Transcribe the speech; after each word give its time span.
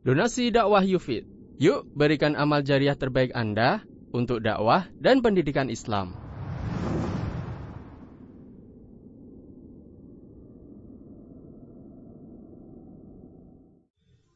Donasi 0.00 0.48
dakwah 0.48 0.80
Yufid. 0.80 1.28
Yuk 1.60 1.84
berikan 1.92 2.32
amal 2.32 2.64
jariah 2.64 2.96
terbaik 2.96 3.36
Anda 3.36 3.84
untuk 4.16 4.40
dakwah 4.40 4.88
dan 4.96 5.20
pendidikan 5.20 5.68
Islam. 5.68 6.16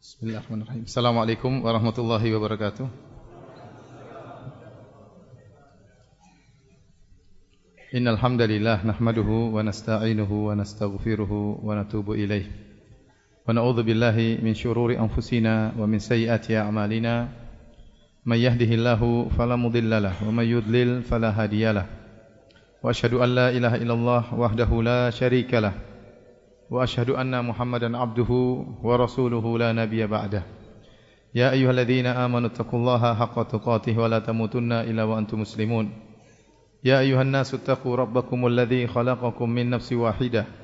Bismillahirrahmanirrahim. 0.05 0.85
Assalamualaikum 0.85 1.65
warahmatullahi 1.65 2.29
wabarakatuh. 2.29 2.85
Innal 7.97 8.21
hamdalillah 8.21 8.85
nahmaduhu 8.85 9.57
wa 9.57 9.65
nasta'inuhu 9.65 10.53
wa 10.53 10.61
nastaghfiruhu 10.61 11.65
wa 11.65 11.73
natubu 11.73 12.21
ilayh. 12.21 12.74
ونعوذ 13.49 13.83
بالله 13.83 14.39
من 14.41 14.55
شرور 14.55 14.97
أنفسنا 14.97 15.73
ومن 15.79 15.99
سيئات 15.99 16.51
أعمالنا. 16.51 17.29
من 18.27 18.37
يهده 18.37 18.71
الله 18.75 19.29
فلا 19.29 19.57
مضل 19.57 20.03
له 20.03 20.29
ومن 20.29 20.45
يضلل 20.45 21.03
فلا 21.03 21.31
هادي 21.31 21.73
له. 21.73 21.87
وأشهد 22.83 23.15
أن 23.15 23.29
لا 23.35 23.51
إله 23.51 23.75
إلا 23.85 23.95
الله 23.95 24.35
وحده 24.35 24.83
لا 24.83 25.11
شريك 25.11 25.55
له. 25.55 25.73
وأشهد 26.71 27.11
أن 27.11 27.45
محمدا 27.45 27.99
عبده 27.99 28.31
ورسوله 28.83 29.59
لا 29.59 29.73
نبي 29.73 30.07
بعده. 30.07 30.43
يا 31.35 31.53
أيها 31.53 31.71
الذين 31.71 32.07
آمنوا 32.07 32.49
اتقوا 32.49 32.79
الله 32.81 33.15
حق 33.15 33.37
تقاته 33.43 33.99
ولا 33.99 34.19
تموتن 34.19 34.73
إلا 34.73 35.05
وأنتم 35.05 35.41
مسلمون. 35.41 35.93
يا 36.85 37.01
أيها 37.01 37.23
الناس 37.23 37.55
اتقوا 37.55 37.97
ربكم 37.97 38.47
الذي 38.47 38.87
خلقكم 38.87 39.51
من 39.51 39.71
نفس 39.71 39.93
واحدة. 39.93 40.64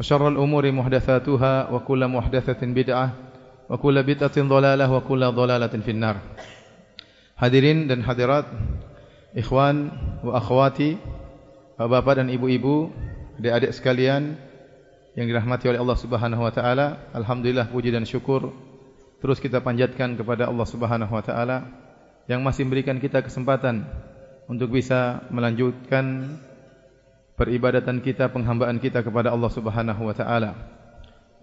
وشر 0.00 0.28
الأمور 0.28 0.64
محدثاتها 0.72 1.54
وكل 1.70 2.02
محدثة 2.08 2.62
بدعة 2.62 3.08
وكل 3.70 3.96
بدعة 4.02 4.36
ضلالة 4.38 4.86
وكل 4.92 5.22
ضلالة 5.32 5.74
في 5.84 5.90
النار 5.90 6.16
Hadirin 7.40 7.88
dan 7.88 8.04
hadirat, 8.04 8.44
ikhwan 9.32 9.88
wa 10.20 10.36
akhwati 10.36 11.00
Bapak-bapak 11.80 12.20
dan 12.20 12.28
ibu-ibu, 12.28 12.92
adik-adik 13.40 13.72
sekalian 13.72 14.36
yang 15.16 15.24
dirahmati 15.24 15.64
oleh 15.72 15.80
Allah 15.80 15.96
Subhanahu 15.96 16.44
wa 16.44 16.52
taala, 16.52 17.08
alhamdulillah 17.16 17.72
puji 17.72 17.88
dan 17.88 18.04
syukur 18.04 18.52
terus 19.20 19.40
kita 19.40 19.60
panjatkan 19.60 20.16
kepada 20.16 20.48
Allah 20.48 20.68
Subhanahu 20.68 21.12
wa 21.12 21.24
taala 21.24 21.68
yang 22.28 22.40
masih 22.40 22.68
memberikan 22.68 22.96
kita 22.96 23.20
kesempatan 23.20 23.84
untuk 24.48 24.72
bisa 24.72 25.24
melanjutkan 25.28 26.36
peribadatan 27.35 27.99
kita, 27.99 28.31
penghambaan 28.31 28.79
kita 28.79 29.03
kepada 29.03 29.31
Allah 29.31 29.51
Subhanahu 29.51 30.01
wa 30.07 30.15
taala. 30.15 30.51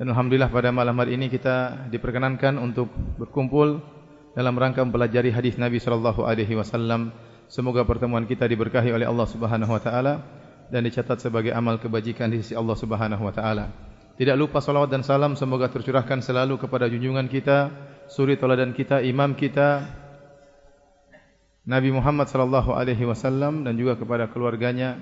Dan 0.00 0.10
alhamdulillah 0.12 0.48
pada 0.48 0.72
malam 0.72 0.96
hari 0.98 1.20
ini 1.20 1.28
kita 1.28 1.88
diperkenankan 1.92 2.56
untuk 2.56 2.90
berkumpul 3.20 3.78
dalam 4.32 4.56
rangka 4.56 4.80
mempelajari 4.82 5.28
hadis 5.28 5.60
Nabi 5.60 5.76
sallallahu 5.76 6.24
alaihi 6.24 6.56
wasallam 6.56 7.12
Semoga 7.52 7.84
pertemuan 7.84 8.24
kita 8.24 8.48
diberkahi 8.48 8.96
oleh 8.96 9.04
Allah 9.04 9.28
Subhanahu 9.28 9.76
wa 9.76 9.76
taala 9.76 10.24
dan 10.72 10.88
dicatat 10.88 11.20
sebagai 11.20 11.52
amal 11.52 11.76
kebajikan 11.76 12.32
di 12.32 12.40
sisi 12.40 12.56
Allah 12.56 12.72
Subhanahu 12.72 13.28
wa 13.28 13.28
taala. 13.28 13.68
Tidak 14.16 14.32
lupa 14.40 14.64
salawat 14.64 14.88
dan 14.88 15.04
salam 15.04 15.36
semoga 15.36 15.68
tercurahkan 15.68 16.24
selalu 16.24 16.56
kepada 16.56 16.88
junjungan 16.88 17.28
kita, 17.28 17.68
suri 18.08 18.40
teladan 18.40 18.72
kita, 18.72 19.04
imam 19.04 19.36
kita 19.36 19.84
Nabi 21.68 21.92
Muhammad 21.92 22.32
sallallahu 22.32 22.72
alaihi 22.72 23.04
wasallam 23.04 23.68
dan 23.68 23.76
juga 23.76 24.00
kepada 24.00 24.32
keluarganya 24.32 24.96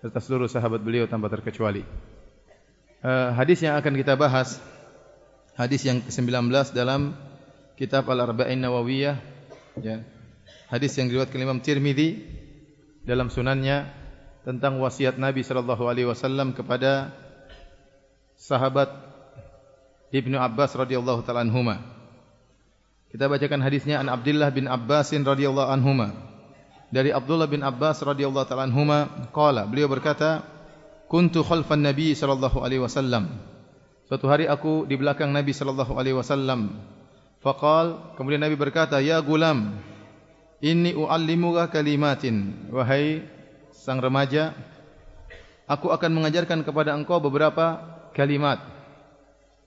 serta 0.00 0.16
seluruh 0.16 0.48
sahabat 0.48 0.80
beliau 0.80 1.04
tanpa 1.04 1.28
terkecuali. 1.28 1.84
Uh, 3.04 3.36
hadis 3.36 3.60
yang 3.60 3.76
akan 3.76 3.92
kita 3.96 4.16
bahas 4.16 4.60
hadis 5.56 5.84
yang 5.84 6.00
ke-19 6.04 6.52
dalam 6.72 7.16
kitab 7.76 8.08
Al-Arba'in 8.08 8.60
Nawawiyah 8.60 9.16
ya 9.80 10.04
hadis 10.68 10.96
yang 11.00 11.08
diriwayatkan 11.08 11.40
Imam 11.40 11.60
Tirmizi 11.64 12.20
dalam 13.04 13.32
sunannya 13.32 13.88
tentang 14.44 14.80
wasiat 14.80 15.16
Nabi 15.20 15.44
sallallahu 15.44 15.84
alaihi 15.88 16.08
wasallam 16.08 16.52
kepada 16.56 17.12
sahabat 18.40 18.88
Ibnu 20.12 20.36
Abbas 20.40 20.76
radhiyallahu 20.76 21.24
taala 21.24 21.44
anhuma. 21.44 21.80
Kita 23.12 23.26
bacakan 23.28 23.60
hadisnya 23.60 24.00
an 24.00 24.08
Abdullah 24.08 24.48
bin 24.54 24.64
Abbas 24.70 25.12
radhiyallahu 25.12 25.70
anhuma. 25.70 26.29
Dari 26.90 27.14
Abdullah 27.14 27.46
bin 27.46 27.62
Abbas 27.62 28.02
radhiyallahu 28.02 28.46
taala 28.50 28.66
anhuma 28.66 29.30
qala 29.30 29.62
beliau 29.66 29.86
berkata 29.86 30.42
kuntu 31.06 31.46
khalfan 31.46 31.86
Nabi 31.86 32.18
sallallahu 32.18 32.62
alaihi 32.62 32.82
wasallam. 32.82 33.30
Suatu 34.10 34.26
hari 34.26 34.50
aku 34.50 34.90
di 34.90 34.98
belakang 34.98 35.30
Nabi 35.30 35.54
sallallahu 35.54 35.94
alaihi 35.94 36.18
wasallam. 36.18 36.74
Faqal 37.40 38.16
kemudian 38.20 38.40
Nabi 38.40 38.52
berkata 38.52 39.00
ya 39.00 39.16
gulam 39.24 39.80
Inni 40.60 40.92
u'allimuka 40.92 41.72
kalimatin 41.72 42.68
Wahai 42.68 43.24
sang 43.72 43.96
remaja 43.96 44.52
Aku 45.64 45.88
akan 45.88 46.20
mengajarkan 46.20 46.60
kepada 46.60 46.92
engkau 46.92 47.16
beberapa 47.16 47.80
kalimat 48.12 48.60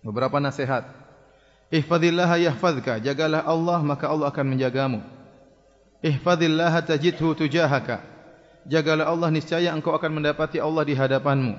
Beberapa 0.06 0.38
nasihat 0.38 0.85
Ihfadillaha 1.73 2.38
yahfadka 2.38 3.01
Jagalah 3.01 3.41
Allah 3.41 3.81
maka 3.81 4.06
Allah 4.06 4.29
akan 4.29 4.53
menjagamu 4.53 5.01
Ihfadillaha 6.03 6.83
tajidhu 6.83 7.33
tujahaka 7.33 8.03
Jagalah 8.67 9.07
Allah 9.07 9.31
niscaya 9.31 9.71
engkau 9.71 9.95
akan 9.95 10.19
mendapati 10.19 10.59
Allah 10.59 10.83
di 10.83 10.93
hadapanmu 10.93 11.55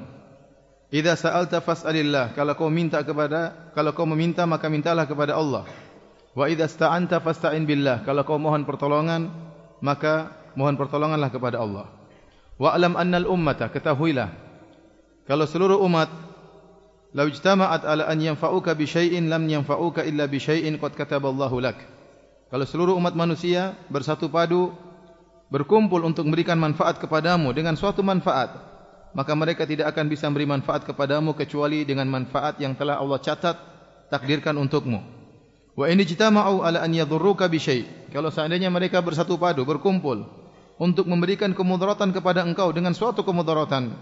Idza 0.92 1.16
sa'alta 1.16 1.64
fas'alillah 1.64 2.36
Kalau 2.36 2.52
kau 2.54 2.68
minta 2.68 3.00
kepada 3.00 3.72
Kalau 3.72 3.96
kau 3.96 4.04
meminta 4.04 4.44
maka 4.44 4.68
mintalah 4.68 5.08
kepada 5.08 5.34
Allah 5.34 5.64
Wa 6.34 6.50
idza 6.50 6.66
sta'anta 6.66 7.22
fasta'in 7.22 7.62
billah. 7.62 8.02
Kalau 8.02 8.26
kau 8.26 8.42
mohon 8.42 8.66
pertolongan, 8.66 9.30
maka 9.78 10.34
mohon 10.58 10.74
pertolonganlah 10.74 11.30
kepada 11.30 11.62
Allah. 11.62 11.86
Wa 12.58 12.74
alam 12.74 12.98
annal 12.98 13.26
ummata 13.26 13.70
ketahuilah 13.70 14.30
kalau 15.26 15.42
seluruh 15.42 15.82
umat 15.82 16.06
law 17.10 17.26
ijtama'at 17.26 17.82
ala 17.82 18.06
an 18.06 18.18
yanfa'uka 18.22 18.78
bi 18.78 18.86
syai'in 18.86 19.26
lam 19.26 19.42
yanfa'uka 19.50 20.06
illa 20.06 20.30
bi 20.30 20.38
syai'in 20.38 20.78
qad 20.78 20.94
kataballahu 20.94 21.58
lak. 21.62 21.78
Kalau 22.54 22.70
seluruh 22.70 22.94
umat 23.02 23.18
manusia 23.18 23.74
bersatu 23.90 24.30
padu 24.30 24.70
berkumpul 25.50 25.98
untuk 26.06 26.22
memberikan 26.22 26.54
manfaat 26.54 27.02
kepadamu 27.02 27.50
dengan 27.50 27.74
suatu 27.74 27.98
manfaat, 28.06 28.54
maka 29.10 29.34
mereka 29.34 29.66
tidak 29.66 29.90
akan 29.90 30.06
bisa 30.06 30.30
memberi 30.30 30.46
manfaat 30.46 30.86
kepadamu 30.86 31.34
kecuali 31.34 31.82
dengan 31.82 32.06
manfaat 32.06 32.62
yang 32.62 32.78
telah 32.78 33.02
Allah 33.02 33.18
catat 33.18 33.58
takdirkan 34.06 34.54
untukmu. 34.54 35.02
Wa 35.74 35.90
ini 35.90 36.06
jitama'u 36.06 36.62
ala 36.62 36.86
an 36.86 36.94
yadhurruka 36.94 37.50
bi 37.50 37.58
syai'. 37.58 38.14
Kalau 38.14 38.30
seandainya 38.30 38.70
mereka 38.70 39.02
bersatu 39.02 39.34
padu, 39.34 39.66
berkumpul 39.66 40.22
untuk 40.78 41.10
memberikan 41.10 41.58
kemudaratan 41.58 42.14
kepada 42.14 42.46
engkau 42.46 42.70
dengan 42.70 42.94
suatu 42.94 43.26
kemudaratan, 43.26 43.98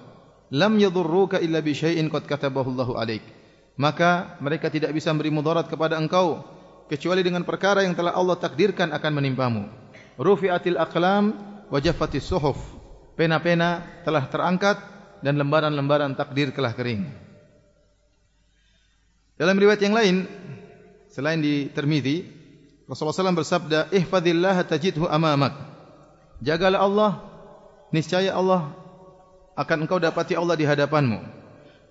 lam 0.52 0.72
yadhurruka 0.76 1.40
illa 1.40 1.64
bi 1.64 1.72
syai'in 1.72 2.12
qad 2.12 2.28
katabahu 2.28 2.68
Allahu 2.76 3.00
'alaik. 3.00 3.24
Maka 3.80 4.36
mereka 4.44 4.68
tidak 4.68 4.92
bisa 4.92 5.08
memberi 5.08 5.32
mudarat 5.32 5.72
kepada 5.72 5.96
engkau 5.96 6.60
kecuali 6.92 7.24
dengan 7.24 7.40
perkara 7.48 7.80
yang 7.80 7.96
telah 7.96 8.12
Allah 8.12 8.36
takdirkan 8.36 8.92
akan 8.92 9.12
menimpamu. 9.16 9.64
Rufi'atil 10.20 10.76
aqlam 10.76 11.32
wa 11.72 11.78
jaffatis 11.80 12.28
suhuf. 12.28 12.60
Pena-pena 13.16 13.80
telah 14.04 14.28
terangkat 14.28 14.76
dan 15.24 15.40
lembaran-lembaran 15.40 16.12
takdir 16.12 16.52
telah 16.52 16.76
kering. 16.76 17.08
Dalam 19.40 19.56
riwayat 19.56 19.80
yang 19.80 19.96
lain, 19.96 20.16
selain 21.08 21.40
di 21.40 21.72
Tirmizi 21.72 22.24
Rasulullah 22.88 23.32
SAW 23.32 23.40
bersabda 23.40 23.78
ihfazillah 23.92 24.56
tajidhu 24.68 25.08
amamak 25.08 25.56
jagalah 26.40 26.80
Allah 26.80 27.12
niscaya 27.92 28.36
Allah 28.36 28.72
akan 29.56 29.84
engkau 29.84 30.00
dapati 30.00 30.32
Allah 30.36 30.56
di 30.56 30.64
hadapanmu 30.64 31.20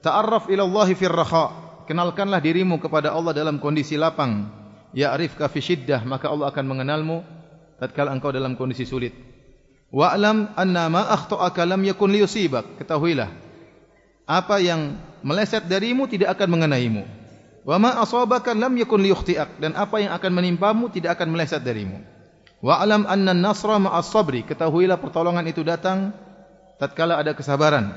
ta'arraf 0.02 0.50
ila 0.50 0.66
Allah 0.66 0.88
fir 0.98 1.14
raha 1.14 1.54
kenalkanlah 1.86 2.42
dirimu 2.42 2.82
kepada 2.82 3.14
Allah 3.14 3.34
dalam 3.34 3.62
kondisi 3.62 3.94
lapang 3.94 4.61
ya'rifka 4.92 5.48
fi 5.48 5.60
shiddah 5.60 6.04
maka 6.04 6.28
Allah 6.28 6.52
akan 6.52 6.66
mengenalmu 6.68 7.24
tatkala 7.82 8.14
engkau 8.14 8.30
dalam 8.30 8.54
kondisi 8.54 8.86
sulit. 8.86 9.12
Wa'lam 9.92 10.56
anna 10.56 10.88
ma 10.88 11.04
akhta'aka 11.12 11.68
lam 11.68 11.84
yakun 11.84 12.16
liyusibak. 12.16 12.80
Ketahuilah 12.80 13.28
apa 14.24 14.56
yang 14.64 14.96
meleset 15.20 15.68
darimu 15.68 16.08
tidak 16.08 16.40
akan 16.40 16.48
mengenaimu. 16.56 17.04
Wa 17.68 17.76
ma 17.76 18.00
asabaka 18.00 18.56
lam 18.56 18.72
yakun 18.80 19.04
liyukhti'ak. 19.04 19.60
Dan 19.60 19.76
apa 19.76 20.00
yang 20.00 20.16
akan 20.16 20.32
menimpamu 20.32 20.88
tidak 20.96 21.20
akan 21.20 21.36
meleset 21.36 21.60
darimu. 21.60 22.00
Wa 22.64 22.80
alam 22.80 23.04
anna 23.10 23.36
an-nasra 23.36 23.82
ma'as 23.82 24.14
sabri, 24.14 24.46
ketahuilah 24.46 25.02
pertolongan 25.02 25.50
itu 25.50 25.66
datang 25.66 26.14
tatkala 26.80 27.18
ada 27.18 27.34
kesabaran. 27.34 27.92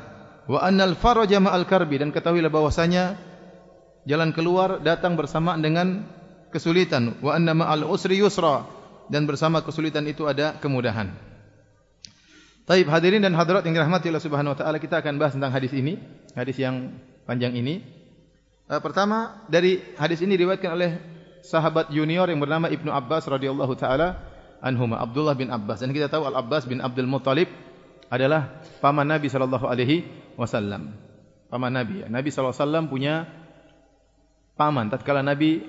Wa 0.50 0.66
annal 0.66 0.98
faraja 0.98 1.38
ma'al 1.38 1.68
karbi. 1.68 2.02
Dan 2.02 2.10
ketahuilah 2.10 2.50
bahwasanya 2.50 3.14
jalan 4.08 4.34
keluar 4.34 4.82
datang 4.82 5.14
bersama 5.14 5.54
dengan 5.60 6.08
kesulitan. 6.54 7.18
Wa 7.18 7.34
anna 7.34 7.50
ma'al 7.58 7.82
usri 7.82 8.22
yusra 8.22 8.62
dan 9.10 9.26
bersama 9.26 9.66
kesulitan 9.66 10.06
itu 10.06 10.22
ada 10.30 10.54
kemudahan. 10.62 11.10
Taib 12.64 12.88
hadirin 12.88 13.20
dan 13.20 13.34
hadirat 13.36 13.66
yang 13.66 13.76
dirahmati 13.76 14.08
Allah 14.08 14.24
Subhanahu 14.24 14.56
wa 14.56 14.58
taala, 14.58 14.80
kita 14.80 15.02
akan 15.04 15.20
bahas 15.20 15.36
tentang 15.36 15.52
hadis 15.52 15.74
ini, 15.76 16.00
hadis 16.32 16.56
yang 16.56 16.96
panjang 17.28 17.52
ini. 17.52 17.84
Uh, 18.64 18.80
pertama 18.80 19.44
dari 19.52 19.84
hadis 20.00 20.24
ini 20.24 20.40
diriwayatkan 20.40 20.72
oleh 20.72 20.96
sahabat 21.44 21.92
junior 21.92 22.24
yang 22.32 22.40
bernama 22.40 22.72
Ibnu 22.72 22.88
Abbas 22.88 23.28
radhiyallahu 23.28 23.76
taala 23.76 24.16
anhuma 24.64 24.96
Abdullah 24.96 25.36
bin 25.36 25.52
Abbas 25.52 25.84
dan 25.84 25.92
kita 25.92 26.08
tahu 26.08 26.24
Al 26.24 26.40
Abbas 26.40 26.64
bin 26.64 26.80
Abdul 26.80 27.04
Muttalib 27.04 27.52
adalah 28.08 28.64
paman 28.80 29.04
Nabi 29.04 29.28
sallallahu 29.28 29.68
alaihi 29.68 30.08
wasallam. 30.40 30.96
Paman 31.52 31.76
Nabi. 31.76 32.08
Nabi 32.08 32.32
sallallahu 32.32 32.56
alaihi 32.56 32.64
wasallam 32.64 32.84
punya 32.88 33.14
paman 34.56 34.88
tatkala 34.88 35.20
Nabi 35.20 35.60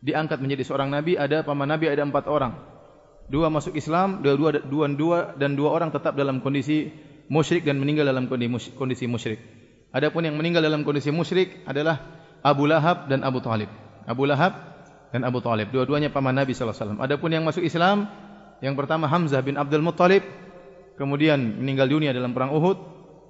diangkat 0.00 0.40
menjadi 0.40 0.64
seorang 0.64 0.88
nabi 0.88 1.16
ada 1.16 1.44
paman 1.44 1.68
Nabi 1.68 1.88
ada 1.92 2.04
empat 2.04 2.26
orang. 2.28 2.56
Dua 3.30 3.46
masuk 3.46 3.78
Islam, 3.78 4.26
dua 4.26 4.34
dua 4.34 4.50
dua, 4.64 4.84
dua 4.90 5.18
dan 5.38 5.54
dua 5.54 5.70
orang 5.70 5.94
tetap 5.94 6.18
dalam 6.18 6.42
kondisi 6.42 6.90
musyrik 7.30 7.62
dan 7.62 7.78
meninggal 7.78 8.10
dalam 8.10 8.26
kondisi 8.26 9.06
musyrik. 9.06 9.38
Adapun 9.94 10.26
yang 10.26 10.34
meninggal 10.34 10.62
dalam 10.66 10.82
kondisi 10.82 11.14
musyrik 11.14 11.62
adalah 11.62 12.02
Abu 12.42 12.66
Lahab 12.66 13.06
dan 13.06 13.22
Abu 13.22 13.38
Talib. 13.38 13.70
Abu 14.06 14.26
Lahab 14.26 14.52
dan 15.14 15.22
Abu 15.22 15.38
Talib. 15.38 15.70
Dua-duanya 15.70 16.10
paman 16.10 16.34
Nabi 16.34 16.54
wasallam. 16.54 16.98
Adapun 16.98 17.30
yang 17.30 17.46
masuk 17.46 17.62
Islam, 17.62 18.10
yang 18.62 18.74
pertama 18.74 19.06
Hamzah 19.06 19.42
bin 19.46 19.58
Abdul 19.58 19.82
Muttalib, 19.82 20.26
kemudian 20.98 21.38
meninggal 21.58 21.86
dunia 21.86 22.10
dalam 22.10 22.34
perang 22.34 22.50
Uhud, 22.54 22.78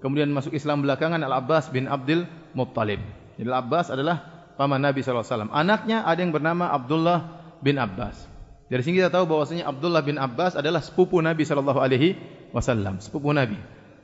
kemudian 0.00 0.32
masuk 0.32 0.56
Islam 0.56 0.80
belakangan 0.84 1.20
Al-Abbas 1.20 1.72
bin 1.72 1.88
Abdul 1.88 2.24
Muttalib. 2.56 3.00
Jadi 3.36 3.48
Al-Abbas 3.48 3.92
adalah 3.92 4.39
paman 4.60 4.76
Nabi 4.76 5.00
wasallam. 5.00 5.48
Anaknya 5.48 6.04
ada 6.04 6.20
yang 6.20 6.36
bernama 6.36 6.68
Abdullah 6.68 7.40
bin 7.64 7.80
Abbas. 7.80 8.28
Dari 8.68 8.84
sini 8.84 9.00
kita 9.00 9.08
tahu 9.08 9.24
bahwasanya 9.24 9.64
Abdullah 9.64 10.04
bin 10.04 10.20
Abbas 10.20 10.52
adalah 10.52 10.84
sepupu 10.84 11.16
Nabi 11.24 11.48
sallallahu 11.48 11.80
alaihi 11.80 12.20
wasallam, 12.52 13.00
sepupu 13.00 13.32
Nabi. 13.32 13.56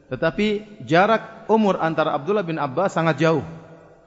Tetapi 0.08 0.80
jarak 0.88 1.44
umur 1.52 1.76
antara 1.76 2.16
Abdullah 2.16 2.40
bin 2.40 2.56
Abbas 2.56 2.96
sangat 2.96 3.20
jauh. 3.20 3.44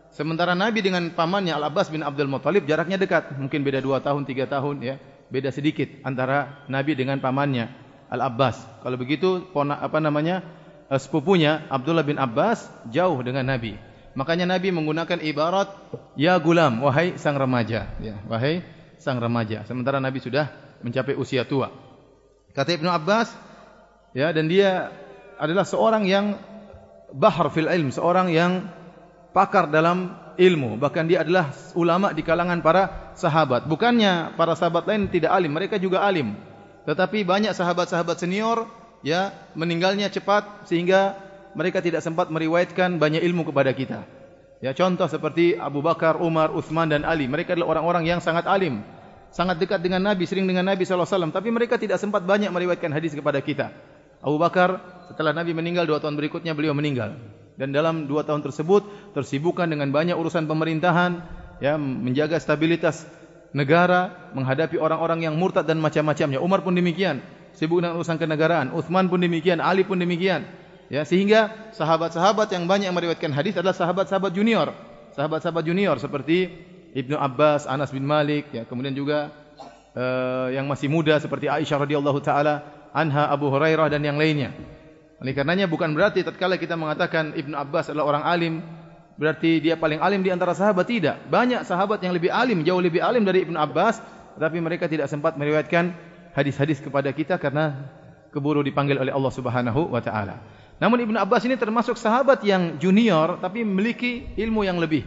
Sementara 0.09 0.57
Nabi 0.57 0.81
dengan 0.81 1.05
pamannya 1.13 1.53
Al-Abbas 1.53 1.93
bin 1.93 2.01
Abdul 2.01 2.25
Muttalib 2.25 2.65
jaraknya 2.65 2.97
dekat. 2.97 3.37
Mungkin 3.37 3.61
beda 3.61 3.77
dua 3.77 4.01
tahun, 4.01 4.25
tiga 4.25 4.49
tahun. 4.49 4.81
ya, 4.81 4.95
Beda 5.29 5.53
sedikit 5.53 5.85
antara 6.01 6.65
Nabi 6.65 6.97
dengan 6.97 7.21
pamannya 7.21 7.69
Al-Abbas. 8.09 8.81
Kalau 8.81 8.97
begitu, 8.97 9.45
apa 9.53 10.01
namanya, 10.01 10.41
eh, 10.89 10.97
sepupunya 10.97 11.69
Abdullah 11.69 12.01
bin 12.01 12.17
Abbas 12.17 12.65
jauh 12.89 13.21
dengan 13.21 13.45
Nabi. 13.45 13.77
Makanya 14.17 14.49
Nabi 14.49 14.73
menggunakan 14.73 15.21
ibarat, 15.21 15.69
Ya 16.17 16.35
gulam, 16.41 16.81
wahai 16.81 17.15
sang 17.21 17.37
remaja. 17.37 17.93
Ya, 18.01 18.17
wahai 18.25 18.65
sang 18.97 19.21
remaja. 19.21 19.63
Sementara 19.69 20.01
Nabi 20.01 20.19
sudah 20.19 20.49
mencapai 20.81 21.15
usia 21.15 21.45
tua. 21.45 21.71
Kata 22.51 22.75
Ibn 22.75 22.87
Abbas, 22.89 23.31
ya, 24.17 24.33
dan 24.33 24.49
dia 24.49 24.89
adalah 25.39 25.63
seorang 25.63 26.03
yang 26.09 26.35
bahar 27.13 27.49
fil 27.53 27.69
ilm, 27.69 27.93
seorang 27.93 28.33
yang 28.33 28.67
pakar 29.31 29.69
dalam 29.69 30.17
ilmu. 30.35 30.79
Bahkan 30.79 31.05
dia 31.05 31.21
adalah 31.21 31.53
ulama 31.75 32.11
di 32.11 32.25
kalangan 32.25 32.59
para 32.63 33.13
sahabat. 33.15 33.67
Bukannya 33.69 34.33
para 34.35 34.55
sahabat 34.57 34.87
lain 34.89 35.11
tidak 35.11 35.31
alim, 35.35 35.51
mereka 35.53 35.77
juga 35.77 36.03
alim. 36.03 36.35
Tetapi 36.87 37.21
banyak 37.27 37.53
sahabat-sahabat 37.53 38.17
senior 38.17 38.65
ya 39.05 39.31
meninggalnya 39.53 40.09
cepat 40.09 40.67
sehingga 40.67 41.15
mereka 41.59 41.83
tidak 41.83 41.99
sempat 41.99 42.31
meriwayatkan 42.31 42.95
banyak 42.95 43.19
ilmu 43.19 43.51
kepada 43.51 43.75
kita. 43.75 44.07
Ya 44.63 44.71
contoh 44.71 45.11
seperti 45.11 45.59
Abu 45.59 45.83
Bakar, 45.83 46.15
Umar, 46.23 46.55
Uthman 46.55 46.87
dan 46.87 47.03
Ali. 47.03 47.27
Mereka 47.27 47.59
adalah 47.59 47.75
orang-orang 47.75 48.07
yang 48.07 48.19
sangat 48.23 48.47
alim. 48.47 48.79
Sangat 49.35 49.59
dekat 49.59 49.83
dengan 49.83 49.99
Nabi, 49.99 50.23
sering 50.23 50.47
dengan 50.47 50.63
Nabi 50.63 50.87
SAW. 50.87 51.03
Tapi 51.35 51.51
mereka 51.51 51.75
tidak 51.75 51.99
sempat 51.99 52.23
banyak 52.23 52.47
meriwayatkan 52.47 52.95
hadis 52.95 53.11
kepada 53.11 53.43
kita. 53.43 53.75
Abu 54.19 54.35
Bakar 54.39 54.79
setelah 55.11 55.31
Nabi 55.31 55.55
meninggal 55.55 55.87
dua 55.87 56.03
tahun 56.03 56.19
berikutnya 56.19 56.51
beliau 56.51 56.75
meninggal 56.75 57.15
dan 57.55 57.75
dalam 57.75 58.07
dua 58.07 58.27
tahun 58.27 58.43
tersebut 58.43 59.15
tersibukkan 59.15 59.67
dengan 59.67 59.91
banyak 59.95 60.15
urusan 60.15 60.47
pemerintahan 60.47 61.11
ya 61.63 61.75
menjaga 61.79 62.35
stabilitas 62.39 63.03
negara 63.55 64.31
menghadapi 64.35 64.75
orang-orang 64.75 65.27
yang 65.27 65.35
murtad 65.39 65.67
dan 65.67 65.79
macam-macamnya 65.79 66.39
Umar 66.39 66.63
pun 66.63 66.75
demikian 66.75 67.23
sibuk 67.55 67.79
dengan 67.79 67.95
urusan 67.99 68.19
kenegaraan 68.19 68.75
Uthman 68.75 69.07
pun 69.07 69.23
demikian 69.23 69.63
Ali 69.63 69.87
pun 69.87 69.99
demikian 69.99 70.47
ya 70.89 71.05
sehingga 71.05 71.71
sahabat-sahabat 71.77 72.51
yang 72.51 72.65
banyak 72.65 72.89
meriwayatkan 72.89 73.31
hadis 73.31 73.55
adalah 73.55 73.77
sahabat-sahabat 73.77 74.33
junior 74.33 74.73
sahabat-sahabat 75.13 75.63
junior 75.63 75.95
seperti 76.01 76.49
Ibnu 76.93 77.15
Abbas 77.15 77.69
Anas 77.69 77.93
bin 77.93 78.03
Malik 78.03 78.49
ya 78.49 78.65
kemudian 78.65 78.97
juga 78.97 79.29
uh, 79.93 80.47
yang 80.53 80.65
masih 80.65 80.89
muda 80.91 81.17
seperti 81.21 81.49
Aisyah 81.49 81.85
radhiyallahu 81.85 82.19
taala 82.21 82.79
Anha 82.93 83.29
Abu 83.29 83.53
Hurairah 83.53 83.89
dan 83.93 84.01
yang 84.01 84.17
lainnya. 84.17 84.49
Oleh 85.19 85.35
karenanya 85.35 85.67
bukan 85.69 85.93
berarti 85.93 86.25
tatkala 86.25 86.57
kita 86.57 86.79
mengatakan 86.79 87.35
Ibnu 87.35 87.53
Abbas 87.53 87.91
adalah 87.91 88.17
orang 88.17 88.23
alim 88.25 88.53
berarti 89.19 89.59
dia 89.59 89.75
paling 89.75 89.99
alim 89.99 90.23
di 90.23 90.31
antara 90.31 90.55
sahabat 90.55 90.87
tidak. 90.87 91.27
Banyak 91.27 91.67
sahabat 91.67 91.99
yang 92.01 92.15
lebih 92.15 92.31
alim, 92.31 92.63
jauh 92.63 92.79
lebih 92.79 93.03
alim 93.03 93.27
dari 93.27 93.43
Ibnu 93.43 93.59
Abbas, 93.59 93.99
tetapi 94.39 94.57
mereka 94.63 94.87
tidak 94.87 95.11
sempat 95.11 95.35
meriwayatkan 95.35 95.91
hadis-hadis 96.33 96.79
kepada 96.79 97.11
kita 97.11 97.35
karena 97.35 97.91
keburu 98.31 98.63
dipanggil 98.63 98.95
oleh 98.95 99.11
Allah 99.11 99.33
Subhanahu 99.35 99.91
wa 99.91 99.99
taala. 99.99 100.39
Namun 100.79 100.97
Ibnu 101.03 101.17
Abbas 101.19 101.43
ini 101.43 101.59
termasuk 101.59 101.99
sahabat 101.99 102.39
yang 102.47 102.79
junior 102.79 103.39
tapi 103.43 103.67
memiliki 103.67 104.31
ilmu 104.39 104.63
yang 104.63 104.79
lebih. 104.79 105.03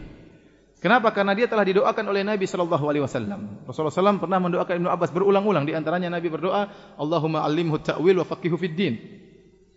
Kenapa? 0.77 1.09
Karena 1.15 1.31
dia 1.33 1.47
telah 1.47 1.63
didoakan 1.63 2.05
oleh 2.11 2.21
Nabi 2.27 2.43
sallallahu 2.45 2.85
alaihi 2.91 3.03
wasallam. 3.07 3.63
Rasulullah 3.63 3.95
SAW 3.95 4.19
pernah 4.19 4.37
mendoakan 4.43 4.83
Ibnu 4.83 4.89
Abbas 4.91 5.15
berulang-ulang 5.15 5.63
di 5.63 5.71
antaranya 5.71 6.11
Nabi 6.11 6.27
berdoa, 6.27 6.67
"Allahumma 6.99 7.41
'allimhu 7.47 7.79
ta'wil 7.79 8.19
wa 8.19 8.25
faqihhu 8.27 8.59
fid 8.59 8.75
din." 8.75 8.99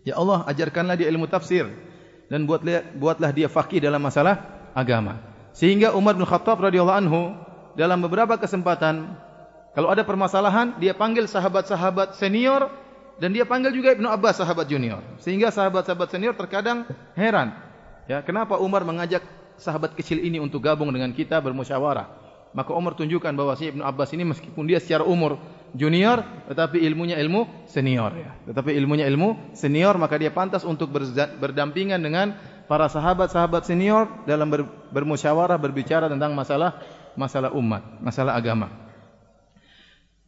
Ya 0.03 0.19
Allah, 0.19 0.43
ajarkanlah 0.51 0.99
dia 0.99 1.07
ilmu 1.07 1.31
tafsir 1.31 1.63
dan 2.27 2.43
buatlah 2.43 2.91
buatlah 2.99 3.31
dia 3.31 3.47
faqih 3.47 3.79
dalam 3.79 4.03
masalah 4.03 4.67
agama. 4.75 5.23
Sehingga 5.55 5.95
Umar 5.95 6.19
bin 6.19 6.27
Khattab 6.27 6.59
radhiyallahu 6.59 6.99
anhu 7.07 7.21
dalam 7.79 8.03
beberapa 8.03 8.35
kesempatan 8.35 9.15
kalau 9.77 9.93
ada 9.93 10.01
permasalahan, 10.01 10.73
dia 10.81 10.97
panggil 10.97 11.29
sahabat-sahabat 11.29 12.17
senior 12.17 12.65
dan 13.17 13.33
dia 13.33 13.45
panggil 13.49 13.73
juga 13.73 13.97
Ibnu 13.97 14.05
Abbas 14.05 14.37
sahabat 14.37 14.69
junior. 14.69 15.01
Sehingga 15.17 15.49
sahabat-sahabat 15.49 16.13
senior 16.13 16.37
terkadang 16.37 16.85
heran, 17.17 17.53
ya, 18.05 18.21
kenapa 18.21 18.61
Umar 18.61 18.85
mengajak 18.85 19.25
sahabat 19.57 19.97
kecil 19.97 20.21
ini 20.21 20.37
untuk 20.37 20.61
gabung 20.61 20.93
dengan 20.93 21.09
kita 21.09 21.41
bermusyawarah. 21.41 22.29
Maka 22.55 22.71
Umar 22.73 22.95
tunjukkan 22.95 23.33
bahawa 23.35 23.59
si 23.59 23.69
Ibn 23.69 23.83
Abbas 23.83 24.15
ini 24.15 24.23
meskipun 24.23 24.65
dia 24.65 24.79
secara 24.79 25.03
umur 25.03 25.37
junior, 25.75 26.23
tetapi 26.47 26.79
ilmunya 26.79 27.19
ilmu 27.19 27.67
senior. 27.67 28.13
Ya. 28.15 28.31
Tetapi 28.49 28.71
ilmunya 28.77 29.05
ilmu 29.09 29.53
senior, 29.53 29.99
maka 29.99 30.15
dia 30.15 30.31
pantas 30.31 30.63
untuk 30.63 30.89
berdampingan 31.41 31.99
dengan 31.99 32.37
para 32.65 32.87
sahabat-sahabat 32.87 33.67
senior 33.67 34.07
dalam 34.23 34.47
ber 34.47 34.63
bermusyawarah, 34.93 35.59
berbicara 35.59 36.07
tentang 36.07 36.33
masalah 36.33 36.79
masalah 37.17 37.51
umat, 37.57 37.83
masalah 37.99 38.37
agama. 38.37 38.86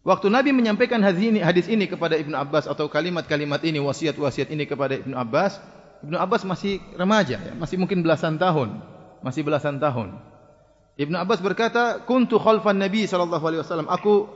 Waktu 0.10 0.34
Nabi 0.34 0.50
menyampaikan 0.58 1.06
hadis 1.06 1.70
ini, 1.70 1.86
kepada 1.86 2.18
Ibn 2.18 2.34
Abbas 2.34 2.66
atau 2.66 2.90
kalimat-kalimat 2.90 3.62
ini, 3.62 3.78
wasiat-wasiat 3.78 4.50
ini 4.50 4.66
kepada 4.66 4.98
Ibn 4.98 5.14
Abbas, 5.14 5.62
Ibn 6.02 6.18
Abbas 6.18 6.50
masih 6.50 6.82
remaja, 6.98 7.38
ya, 7.38 7.54
masih 7.54 7.78
mungkin 7.78 8.02
belasan 8.02 8.42
tahun 8.42 8.82
masih 9.22 9.44
belasan 9.44 9.80
tahun. 9.80 10.16
Ibn 11.00 11.14
Abbas 11.24 11.40
berkata, 11.40 12.04
"Kuntu 12.04 12.40
khalfan 12.40 12.76
Nabi 12.76 13.08
wasallam." 13.08 13.88
Aku 13.88 14.28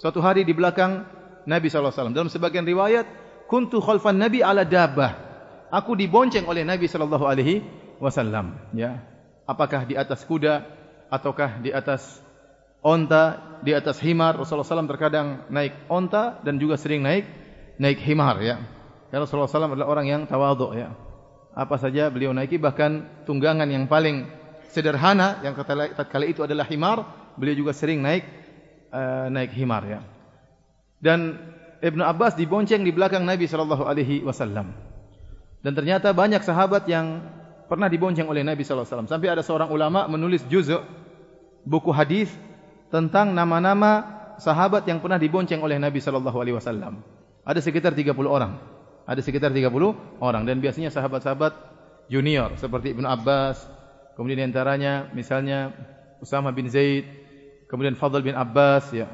suatu 0.00 0.24
hari 0.24 0.44
di 0.44 0.56
belakang 0.56 1.04
Nabi 1.44 1.68
wasallam. 1.68 2.16
Dalam 2.16 2.32
sebagian 2.32 2.64
riwayat, 2.64 3.04
"Kuntu 3.48 3.80
khalfan 3.84 4.16
Nabi 4.16 4.40
ala 4.40 4.64
dabbah." 4.64 5.28
Aku 5.68 5.92
dibonceng 5.92 6.48
oleh 6.48 6.64
Nabi 6.64 6.88
wasallam, 8.00 8.56
ya. 8.72 9.04
Apakah 9.44 9.84
di 9.84 10.00
atas 10.00 10.24
kuda 10.24 10.64
ataukah 11.12 11.60
di 11.60 11.72
atas 11.72 12.20
onta, 12.82 13.58
di 13.62 13.74
atas 13.74 13.98
himar? 14.02 14.38
Rasulullah 14.38 14.66
SAW 14.66 14.86
terkadang 14.86 15.46
naik 15.50 15.74
onta 15.90 16.38
dan 16.46 16.62
juga 16.62 16.78
sering 16.78 17.02
naik 17.02 17.26
naik 17.78 17.98
himar, 18.02 18.38
ya. 18.42 18.58
Karena 19.08 19.24
Rasulullah 19.24 19.50
SAW 19.50 19.74
adalah 19.74 19.88
orang 19.90 20.06
yang 20.06 20.22
tawadhu, 20.26 20.74
ya 20.74 20.94
apa 21.58 21.74
saja 21.74 22.06
beliau 22.06 22.30
naiki 22.30 22.54
bahkan 22.54 23.02
tunggangan 23.26 23.66
yang 23.66 23.90
paling 23.90 24.30
sederhana 24.70 25.42
yang 25.42 25.58
tatkala 25.58 26.22
itu 26.30 26.46
adalah 26.46 26.62
himar 26.70 27.02
beliau 27.34 27.66
juga 27.66 27.74
sering 27.74 27.98
naik 27.98 28.22
uh, 28.94 29.26
naik 29.26 29.50
himar 29.58 29.82
ya 29.82 30.00
dan 31.02 31.34
Ibnu 31.82 32.02
Abbas 32.06 32.38
dibonceng 32.38 32.86
di 32.86 32.94
belakang 32.94 33.26
Nabi 33.26 33.50
sallallahu 33.50 33.90
alaihi 33.90 34.22
wasallam 34.22 34.70
dan 35.66 35.72
ternyata 35.74 36.14
banyak 36.14 36.46
sahabat 36.46 36.86
yang 36.86 37.26
pernah 37.66 37.90
dibonceng 37.90 38.30
oleh 38.30 38.46
Nabi 38.46 38.62
sallallahu 38.62 38.86
alaihi 38.86 38.94
wasallam 38.94 39.10
sampai 39.10 39.28
ada 39.34 39.42
seorang 39.42 39.74
ulama 39.74 40.06
menulis 40.06 40.46
juz' 40.46 40.70
buku 41.66 41.90
hadis 41.90 42.30
tentang 42.88 43.36
nama-nama 43.36 44.18
sahabat 44.40 44.86
yang 44.88 45.02
pernah 45.02 45.20
dibonceng 45.20 45.60
oleh 45.60 45.76
Nabi 45.76 46.00
sallallahu 46.00 46.38
alaihi 46.38 46.56
wasallam. 46.56 47.02
Ada 47.44 47.60
sekitar 47.64 47.92
30 47.92 48.14
orang. 48.28 48.56
Ada 49.08 49.24
sekitar 49.24 49.50
30 49.52 49.72
orang 50.20 50.42
dan 50.44 50.60
biasanya 50.60 50.92
sahabat-sahabat 50.92 51.52
junior 52.12 52.52
seperti 52.60 52.92
Ibnu 52.92 53.08
Abbas, 53.08 53.64
kemudian 54.16 54.40
di 54.40 54.44
antaranya 54.44 55.08
misalnya 55.16 55.72
Usama 56.20 56.52
bin 56.52 56.68
Zaid, 56.68 57.08
kemudian 57.72 57.96
Fadl 57.96 58.20
bin 58.20 58.36
Abbas 58.36 58.92
ya. 58.92 59.08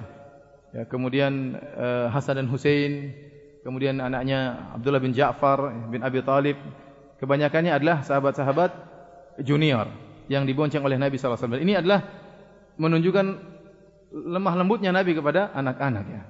Ya, 0.75 0.83
kemudian 0.91 1.55
uh, 1.79 2.11
Hasan 2.11 2.43
dan 2.43 2.51
Hussein, 2.51 3.15
kemudian 3.63 4.03
anaknya 4.03 4.75
Abdullah 4.75 4.99
bin 4.99 5.15
Ja'far 5.15 5.71
bin 5.87 6.03
Abi 6.03 6.19
Talib. 6.27 6.59
Kebanyakannya 7.23 7.71
adalah 7.71 8.03
sahabat-sahabat 8.03 8.75
junior 9.47 9.87
yang 10.27 10.43
dibonceng 10.43 10.83
oleh 10.83 10.99
Nabi 10.99 11.15
sallallahu 11.15 11.39
alaihi 11.39 11.47
wasallam. 11.47 11.67
Ini 11.71 11.75
adalah 11.79 12.01
menunjukkan 12.75 13.27
lemah 14.15 14.55
lembutnya 14.55 14.95
Nabi 14.95 15.19
kepada 15.19 15.51
anak-anak 15.51 16.07
ya. 16.07 16.23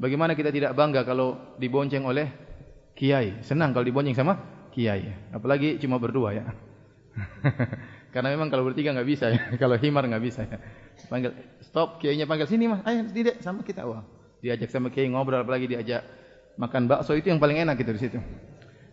Bagaimana 0.00 0.32
kita 0.32 0.48
tidak 0.48 0.72
bangga 0.72 1.04
kalau 1.04 1.36
dibonceng 1.60 2.08
oleh 2.08 2.32
kiai? 2.96 3.44
Senang 3.44 3.76
kalau 3.76 3.84
dibonceng 3.84 4.16
sama 4.16 4.40
kiai. 4.72 5.12
Apalagi 5.28 5.76
cuma 5.76 6.00
berdua 6.00 6.32
ya. 6.32 6.44
Karena 8.14 8.32
memang 8.32 8.48
kalau 8.48 8.64
bertiga 8.64 8.96
enggak 8.96 9.06
bisa 9.06 9.30
ya. 9.30 9.38
Kalau 9.62 9.78
himar 9.78 10.02
enggak 10.02 10.24
bisa 10.24 10.42
ya. 10.42 10.58
Panggil 11.06 11.30
stop 11.62 12.02
kiainya 12.02 12.26
panggil 12.26 12.50
sini 12.50 12.66
Mas. 12.66 12.82
Ayo 12.82 13.06
tidak 13.06 13.38
sama 13.38 13.62
kita 13.62 13.86
wah. 13.86 14.02
Diajak 14.42 14.66
sama 14.72 14.90
kiai 14.90 15.06
ngobrol 15.06 15.46
apalagi 15.46 15.70
diajak 15.70 16.02
makan 16.58 16.90
bakso 16.90 17.14
itu 17.14 17.30
yang 17.30 17.38
paling 17.38 17.62
enak 17.62 17.78
itu 17.78 17.90
di 17.94 18.00
situ. 18.02 18.18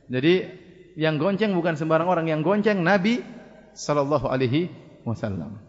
Jadi 0.06 0.34
yang 1.02 1.18
gonceng 1.18 1.58
bukan 1.58 1.74
sembarang 1.74 2.06
orang 2.06 2.30
yang 2.30 2.46
gonceng 2.46 2.86
Nabi 2.86 3.26
sallallahu 3.74 4.30
alaihi 4.30 4.70
wasallam. 5.02 5.67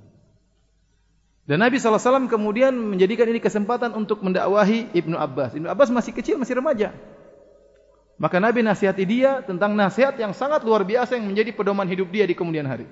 Dan 1.48 1.64
Nabi 1.64 1.80
wasallam 1.80 2.28
kemudian 2.28 2.76
menjadikan 2.76 3.24
ini 3.24 3.40
kesempatan 3.40 3.96
untuk 3.96 4.20
mendakwahi 4.20 4.92
Ibnu 4.92 5.16
Abbas. 5.16 5.56
Ibnu 5.56 5.64
Abbas 5.64 5.88
masih 5.88 6.12
kecil, 6.12 6.36
masih 6.36 6.60
remaja. 6.60 6.92
Maka 8.20 8.36
Nabi 8.36 8.60
nasihati 8.60 9.08
dia 9.08 9.40
tentang 9.40 9.72
nasihat 9.72 10.12
yang 10.20 10.36
sangat 10.36 10.60
luar 10.60 10.84
biasa 10.84 11.16
yang 11.16 11.24
menjadi 11.24 11.56
pedoman 11.56 11.88
hidup 11.88 12.12
dia 12.12 12.28
di 12.28 12.36
kemudian 12.36 12.68
hari. 12.68 12.84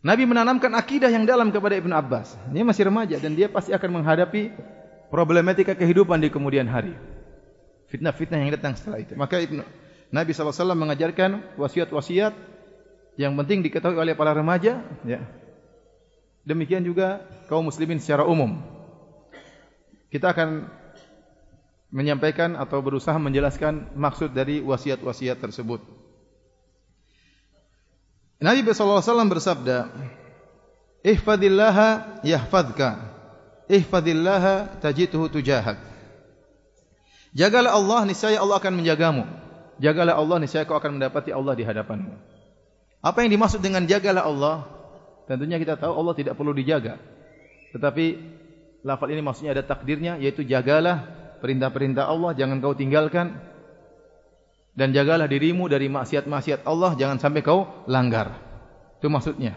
Nabi 0.00 0.24
menanamkan 0.24 0.72
akidah 0.72 1.12
yang 1.12 1.28
dalam 1.28 1.52
kepada 1.52 1.76
Ibn 1.76 1.92
Abbas. 1.92 2.40
Dia 2.48 2.64
masih 2.64 2.88
remaja 2.88 3.20
dan 3.20 3.36
dia 3.36 3.52
pasti 3.52 3.76
akan 3.76 4.00
menghadapi 4.00 4.56
problematika 5.12 5.76
kehidupan 5.76 6.24
di 6.24 6.32
kemudian 6.32 6.64
hari. 6.64 6.96
Fitnah-fitnah 7.92 8.40
yang 8.40 8.50
datang 8.56 8.80
setelah 8.80 9.04
itu. 9.04 9.12
Maka 9.12 9.44
Ibn, 9.44 9.60
Nabi 10.08 10.30
SAW 10.32 10.72
mengajarkan 10.72 11.60
wasiat-wasiat 11.60 12.32
yang 13.20 13.36
penting 13.36 13.60
diketahui 13.60 14.00
oleh 14.00 14.16
para 14.16 14.32
remaja. 14.32 14.80
Ya. 15.04 15.20
Demikian 16.44 16.84
juga 16.84 17.24
kaum 17.48 17.64
muslimin 17.64 17.96
secara 17.96 18.28
umum. 18.28 18.60
Kita 20.12 20.30
akan 20.30 20.68
menyampaikan 21.88 22.58
atau 22.60 22.84
berusaha 22.84 23.16
menjelaskan 23.16 23.96
maksud 23.96 24.36
dari 24.36 24.60
wasiat-wasiat 24.60 25.40
tersebut. 25.40 25.80
Nabi 28.44 28.60
sallallahu 28.60 29.00
alaihi 29.00 29.08
wasallam 29.08 29.30
bersabda, 29.32 29.78
"Ihfadillaha 31.00 32.20
yahfazka. 32.26 32.90
Ihfadillaha 33.72 34.84
tajidhu 34.84 35.32
tujahak." 35.32 35.80
Jagalah 37.32 37.72
Allah 37.72 38.04
niscaya 38.04 38.36
Allah 38.36 38.60
akan 38.60 38.84
menjagamu. 38.84 39.24
Jagalah 39.80 40.14
Allah 40.14 40.38
niscaya 40.38 40.62
kau 40.68 40.76
akan 40.76 41.00
mendapati 41.00 41.34
Allah 41.34 41.56
di 41.56 41.64
hadapanmu. 41.66 42.14
Apa 43.02 43.26
yang 43.26 43.34
dimaksud 43.34 43.64
dengan 43.64 43.88
jagalah 43.88 44.28
Allah? 44.28 44.73
Tentunya 45.24 45.56
kita 45.56 45.80
tahu 45.80 45.92
Allah 45.92 46.14
tidak 46.16 46.34
perlu 46.36 46.52
dijaga. 46.52 47.00
Tetapi 47.72 48.04
lafal 48.84 49.10
ini 49.10 49.24
maksudnya 49.24 49.56
ada 49.56 49.64
takdirnya 49.64 50.20
yaitu 50.20 50.44
jagalah 50.44 51.08
perintah-perintah 51.40 52.06
Allah 52.06 52.36
jangan 52.36 52.60
kau 52.60 52.76
tinggalkan 52.76 53.40
dan 54.74 54.90
jagalah 54.92 55.30
dirimu 55.30 55.70
dari 55.70 55.86
maksiat-maksiat 55.88 56.66
Allah 56.68 56.98
jangan 56.98 57.18
sampai 57.22 57.40
kau 57.40 57.86
langgar. 57.86 58.36
Itu 58.98 59.08
maksudnya. 59.08 59.56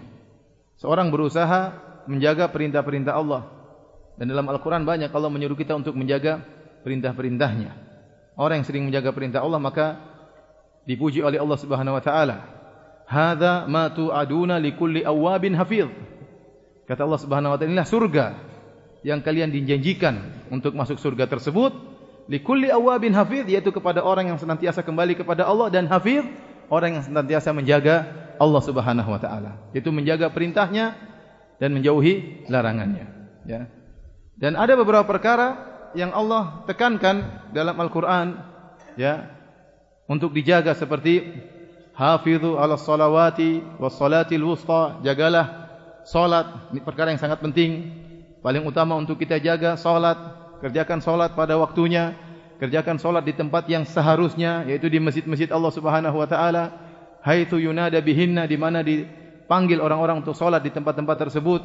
Seorang 0.77 1.09
berusaha 1.09 1.73
menjaga 2.05 2.47
perintah-perintah 2.53 3.13
Allah. 3.17 3.49
Dan 4.17 4.33
dalam 4.33 4.49
Al-Quran 4.49 4.81
banyak 4.85 5.13
Allah 5.13 5.29
menyuruh 5.29 5.57
kita 5.57 5.77
untuk 5.77 5.93
menjaga 5.93 6.41
perintah-perintahnya. 6.81 7.73
Orang 8.37 8.61
yang 8.61 8.67
sering 8.69 8.85
menjaga 8.85 9.13
perintah 9.13 9.41
Allah 9.41 9.57
maka 9.57 9.97
dipuji 10.85 11.21
oleh 11.25 11.41
Allah 11.41 11.57
Subhanahu 11.57 11.97
wa 11.97 12.03
taala. 12.05 12.56
Hadza 13.07 13.65
ma 13.71 13.87
tu'aduna 13.87 14.59
likulli 14.59 15.01
awabin 15.07 15.55
hafiz. 15.55 15.87
Kata 16.83 17.07
Allah 17.07 17.21
Subhanahu 17.23 17.51
wa 17.55 17.57
taala 17.57 17.71
inilah 17.71 17.87
surga 17.87 18.25
yang 19.07 19.23
kalian 19.23 19.51
dijanjikan 19.51 20.43
untuk 20.51 20.75
masuk 20.75 20.99
surga 20.99 21.31
tersebut 21.31 21.71
likulli 22.27 22.67
awabin 22.67 23.15
hafiz 23.15 23.47
yaitu 23.47 23.71
kepada 23.71 24.03
orang 24.03 24.31
yang 24.31 24.39
senantiasa 24.39 24.83
kembali 24.83 25.15
kepada 25.15 25.47
Allah 25.47 25.71
dan 25.71 25.87
hafiz 25.87 26.27
orang 26.67 26.99
yang 26.99 27.03
senantiasa 27.07 27.55
menjaga 27.55 28.07
Allah 28.37 28.61
Subhanahu 28.61 29.09
wa 29.09 29.19
taala 29.19 29.71
yaitu 29.71 29.89
menjaga 29.95 30.29
perintahnya 30.29 30.93
dan 31.57 31.73
menjauhi 31.73 32.45
larangannya 32.51 33.07
ya 33.47 33.71
dan 34.37 34.53
ada 34.59 34.75
beberapa 34.77 35.07
perkara 35.07 35.65
yang 35.95 36.11
Allah 36.13 36.67
tekankan 36.67 37.49
dalam 37.55 37.73
Al-Qur'an 37.79 38.37
ya 38.99 39.33
untuk 40.05 40.35
dijaga 40.35 40.75
seperti 40.75 41.23
hafizu 41.97 42.61
ala 42.61 42.77
salawati 42.77 43.65
was 43.81 43.97
salatil 43.97 44.45
wusta 44.45 45.01
jagalah 45.01 45.65
salat 46.05 46.69
ini 46.69 46.79
perkara 46.85 47.09
yang 47.09 47.19
sangat 47.19 47.41
penting 47.41 47.89
paling 48.45 48.61
utama 48.61 48.93
untuk 48.93 49.17
kita 49.17 49.41
jaga 49.41 49.73
salat 49.73 50.37
kerjakan 50.59 50.99
solat 51.01 51.37
pada 51.37 51.55
waktunya, 51.57 52.17
kerjakan 52.57 52.97
solat 52.97 53.23
di 53.25 53.33
tempat 53.37 53.69
yang 53.69 53.85
seharusnya, 53.85 54.65
yaitu 54.65 54.89
di 54.89 54.97
masjid-masjid 54.97 55.49
Allah 55.53 55.71
Subhanahu 55.73 56.17
Wa 56.17 56.27
Taala. 56.29 56.63
Haitsu 57.21 57.59
yunada 57.59 57.99
bihinna 57.99 58.47
di 58.47 58.55
mana 58.55 58.79
dipanggil 58.85 59.81
orang-orang 59.81 60.23
untuk 60.23 60.37
solat 60.37 60.63
di 60.63 60.71
tempat-tempat 60.71 61.27
tersebut. 61.27 61.61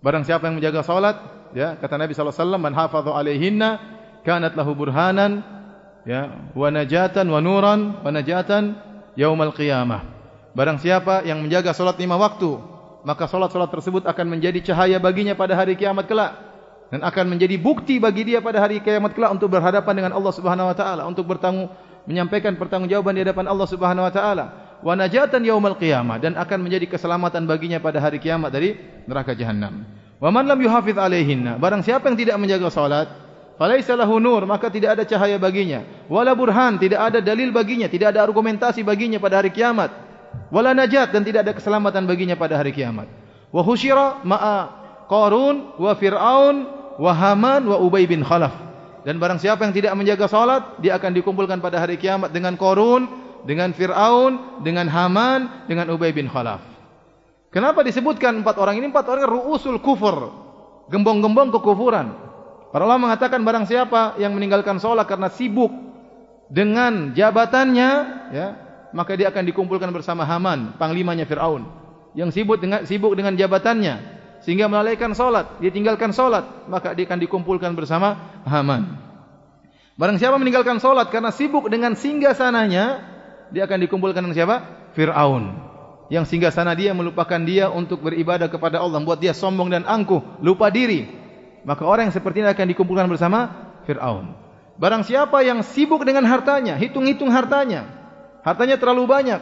Barang 0.00 0.24
siapa 0.24 0.48
yang 0.48 0.56
menjaga 0.58 0.80
solat, 0.82 1.16
ya 1.52 1.76
kata 1.76 2.00
Nabi 2.00 2.16
Sallallahu 2.16 2.32
Alaihi 2.32 2.44
Wasallam, 2.48 2.62
man 2.64 2.74
hafadhu 2.74 3.10
alaihinna, 3.12 3.68
kanat 4.24 4.56
lahu 4.56 4.72
burhanan, 4.72 5.44
ya, 6.08 6.50
wa 6.56 6.68
najatan 6.72 7.28
wa 7.28 7.38
nuran, 7.38 8.00
wa 8.00 8.08
najatan 8.08 8.80
yaumal 9.18 9.54
qiyamah. 9.54 10.02
Barang 10.50 10.82
siapa 10.82 11.22
yang 11.22 11.42
menjaga 11.42 11.70
solat 11.70 11.94
lima 11.98 12.18
waktu, 12.18 12.58
maka 13.06 13.30
solat-solat 13.30 13.70
tersebut 13.70 14.02
akan 14.04 14.26
menjadi 14.38 14.72
cahaya 14.72 14.98
baginya 14.98 15.32
pada 15.38 15.54
hari 15.56 15.78
kiamat 15.78 16.10
kelak 16.10 16.36
dan 16.90 17.00
akan 17.06 17.24
menjadi 17.30 17.56
bukti 17.56 18.02
bagi 18.02 18.26
dia 18.26 18.42
pada 18.42 18.58
hari 18.58 18.82
kiamat 18.82 19.14
kelak 19.14 19.30
untuk 19.30 19.48
berhadapan 19.48 19.94
dengan 19.94 20.12
Allah 20.18 20.32
Subhanahu 20.34 20.68
wa 20.68 20.76
taala 20.76 21.02
untuk 21.06 21.24
bertanggung 21.24 21.70
menyampaikan 22.04 22.58
pertanggungjawaban 22.58 23.14
di 23.14 23.22
hadapan 23.22 23.46
Allah 23.46 23.68
Subhanahu 23.70 24.04
wa 24.04 24.12
taala 24.12 24.44
wa 24.82 24.92
najatan 24.98 25.44
yaumil 25.46 25.78
qiyamah 25.78 26.18
dan 26.18 26.34
akan 26.34 26.58
menjadi 26.66 26.90
keselamatan 26.90 27.46
baginya 27.46 27.78
pada 27.78 28.02
hari 28.02 28.18
kiamat 28.18 28.50
dari 28.50 28.74
neraka 29.06 29.38
jahanam. 29.38 29.86
Wa 30.20 30.28
man 30.34 30.44
lam 30.50 30.58
yuhafiz 30.60 30.98
alaihinna 30.98 31.56
barang 31.62 31.86
siapa 31.86 32.10
yang 32.10 32.18
tidak 32.18 32.36
menjaga 32.36 32.68
salat 32.68 33.08
falaisa 33.60 33.92
lahu 33.92 34.16
nur 34.16 34.48
maka 34.48 34.72
tidak 34.72 34.96
ada 34.96 35.04
cahaya 35.04 35.36
baginya 35.36 35.84
wala 36.08 36.32
burhan 36.32 36.80
tidak 36.80 37.12
ada 37.12 37.20
dalil 37.20 37.52
baginya 37.52 37.92
tidak 37.92 38.16
ada 38.16 38.24
argumentasi 38.24 38.80
baginya 38.80 39.20
pada 39.20 39.44
hari 39.44 39.52
kiamat 39.52 39.92
wala 40.50 40.74
najat 40.74 41.14
dan 41.14 41.22
tidak 41.22 41.46
ada 41.46 41.52
keselamatan 41.54 42.04
baginya 42.06 42.34
pada 42.38 42.58
hari 42.58 42.74
kiamat. 42.74 43.06
Wa 43.50 43.62
husyira 43.62 44.22
ma'a 44.22 44.78
Qarun 45.10 45.74
wa 45.78 45.92
Fir'aun 45.98 46.56
wa 46.98 47.12
Haman 47.14 47.66
wa 47.66 47.76
Ubay 47.82 48.06
bin 48.06 48.22
Khalaf. 48.22 48.54
Dan 49.02 49.16
barang 49.16 49.40
siapa 49.40 49.64
yang 49.64 49.72
tidak 49.72 49.96
menjaga 49.96 50.28
salat, 50.28 50.76
dia 50.78 50.94
akan 51.00 51.16
dikumpulkan 51.16 51.58
pada 51.64 51.80
hari 51.80 51.96
kiamat 51.96 52.36
dengan 52.36 52.54
Qarun, 52.54 53.08
dengan 53.48 53.72
Fir'aun, 53.72 54.60
dengan 54.60 54.86
Haman, 54.86 55.66
dengan 55.66 55.88
Ubay 55.88 56.12
bin 56.12 56.28
Khalaf. 56.28 56.60
Kenapa 57.50 57.82
disebutkan 57.82 58.44
empat 58.44 58.60
orang 58.60 58.78
ini? 58.78 58.92
Empat 58.92 59.08
orang 59.10 59.26
ru'usul 59.26 59.82
kufur. 59.82 60.30
Gembong-gembong 60.92 61.50
kekufuran. 61.50 62.29
Para 62.70 62.86
ulama 62.86 63.10
mengatakan 63.10 63.42
barang 63.42 63.66
siapa 63.66 64.14
yang 64.22 64.30
meninggalkan 64.30 64.78
salat 64.78 65.06
karena 65.10 65.26
sibuk 65.26 65.74
dengan 66.50 67.14
jabatannya, 67.14 67.90
ya, 68.30 68.46
maka 68.94 69.14
dia 69.18 69.30
akan 69.30 69.42
dikumpulkan 69.46 69.90
bersama 69.90 70.22
Haman, 70.22 70.78
panglimanya 70.78 71.26
Fir'aun. 71.26 71.66
Yang 72.14 72.42
sibuk 72.42 72.58
dengan 72.58 72.86
sibuk 72.86 73.14
dengan 73.14 73.34
jabatannya, 73.38 74.18
sehingga 74.42 74.66
melalaikan 74.66 75.14
solat, 75.14 75.58
dia 75.62 75.70
tinggalkan 75.70 76.10
solat, 76.10 76.66
maka 76.66 76.94
dia 76.94 77.06
akan 77.06 77.18
dikumpulkan 77.22 77.74
bersama 77.74 78.40
Haman. 78.46 78.98
Barang 79.94 80.16
siapa 80.16 80.40
meninggalkan 80.40 80.80
solat 80.80 81.12
karena 81.12 81.28
sibuk 81.30 81.68
dengan 81.68 81.92
singgah 81.92 82.32
sananya, 82.32 83.04
dia 83.52 83.68
akan 83.68 83.78
dikumpulkan 83.84 84.24
dengan 84.24 84.36
siapa? 84.38 84.56
Fir'aun. 84.96 85.70
Yang 86.10 86.34
singgah 86.34 86.50
sana 86.50 86.74
dia 86.74 86.90
melupakan 86.90 87.38
dia 87.46 87.70
untuk 87.70 88.02
beribadah 88.02 88.50
kepada 88.50 88.82
Allah, 88.82 88.98
membuat 88.98 89.22
dia 89.22 89.30
sombong 89.30 89.70
dan 89.70 89.86
angkuh, 89.86 90.42
lupa 90.42 90.66
diri. 90.66 91.19
Maka 91.62 91.82
orang 91.84 92.08
yang 92.08 92.14
seperti 92.14 92.40
ini 92.44 92.48
akan 92.48 92.66
dikumpulkan 92.72 93.06
bersama 93.10 93.72
Fir'aun. 93.84 94.32
Barang 94.80 95.04
siapa 95.04 95.44
yang 95.44 95.60
sibuk 95.60 96.02
dengan 96.08 96.24
hartanya, 96.24 96.80
hitung-hitung 96.80 97.28
hartanya, 97.28 97.84
hartanya 98.40 98.80
terlalu 98.80 99.04
banyak, 99.04 99.40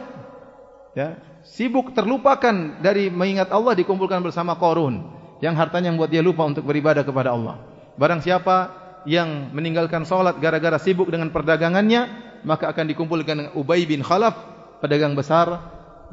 Ya, 0.97 1.21
sibuk 1.45 1.93
terlupakan 1.93 2.81
dari 2.81 3.13
mengingat 3.13 3.53
Allah 3.53 3.77
dikumpulkan 3.77 4.25
bersama 4.25 4.57
Korun 4.57 5.05
yang 5.39 5.53
hartanya 5.53 5.93
membuat 5.93 6.09
dia 6.09 6.25
lupa 6.25 6.43
untuk 6.49 6.65
beribadah 6.65 7.05
kepada 7.05 7.31
Allah. 7.31 7.61
Barang 7.95 8.25
siapa 8.25 8.73
yang 9.05 9.53
meninggalkan 9.53 10.03
solat 10.03 10.41
gara-gara 10.41 10.81
sibuk 10.81 11.13
dengan 11.13 11.29
perdagangannya, 11.29 12.09
maka 12.41 12.73
akan 12.73 12.85
dikumpulkan 12.89 13.35
dengan 13.37 13.51
Ubay 13.53 13.85
bin 13.85 14.01
Khalaf, 14.01 14.33
pedagang 14.81 15.13
besar 15.13 15.61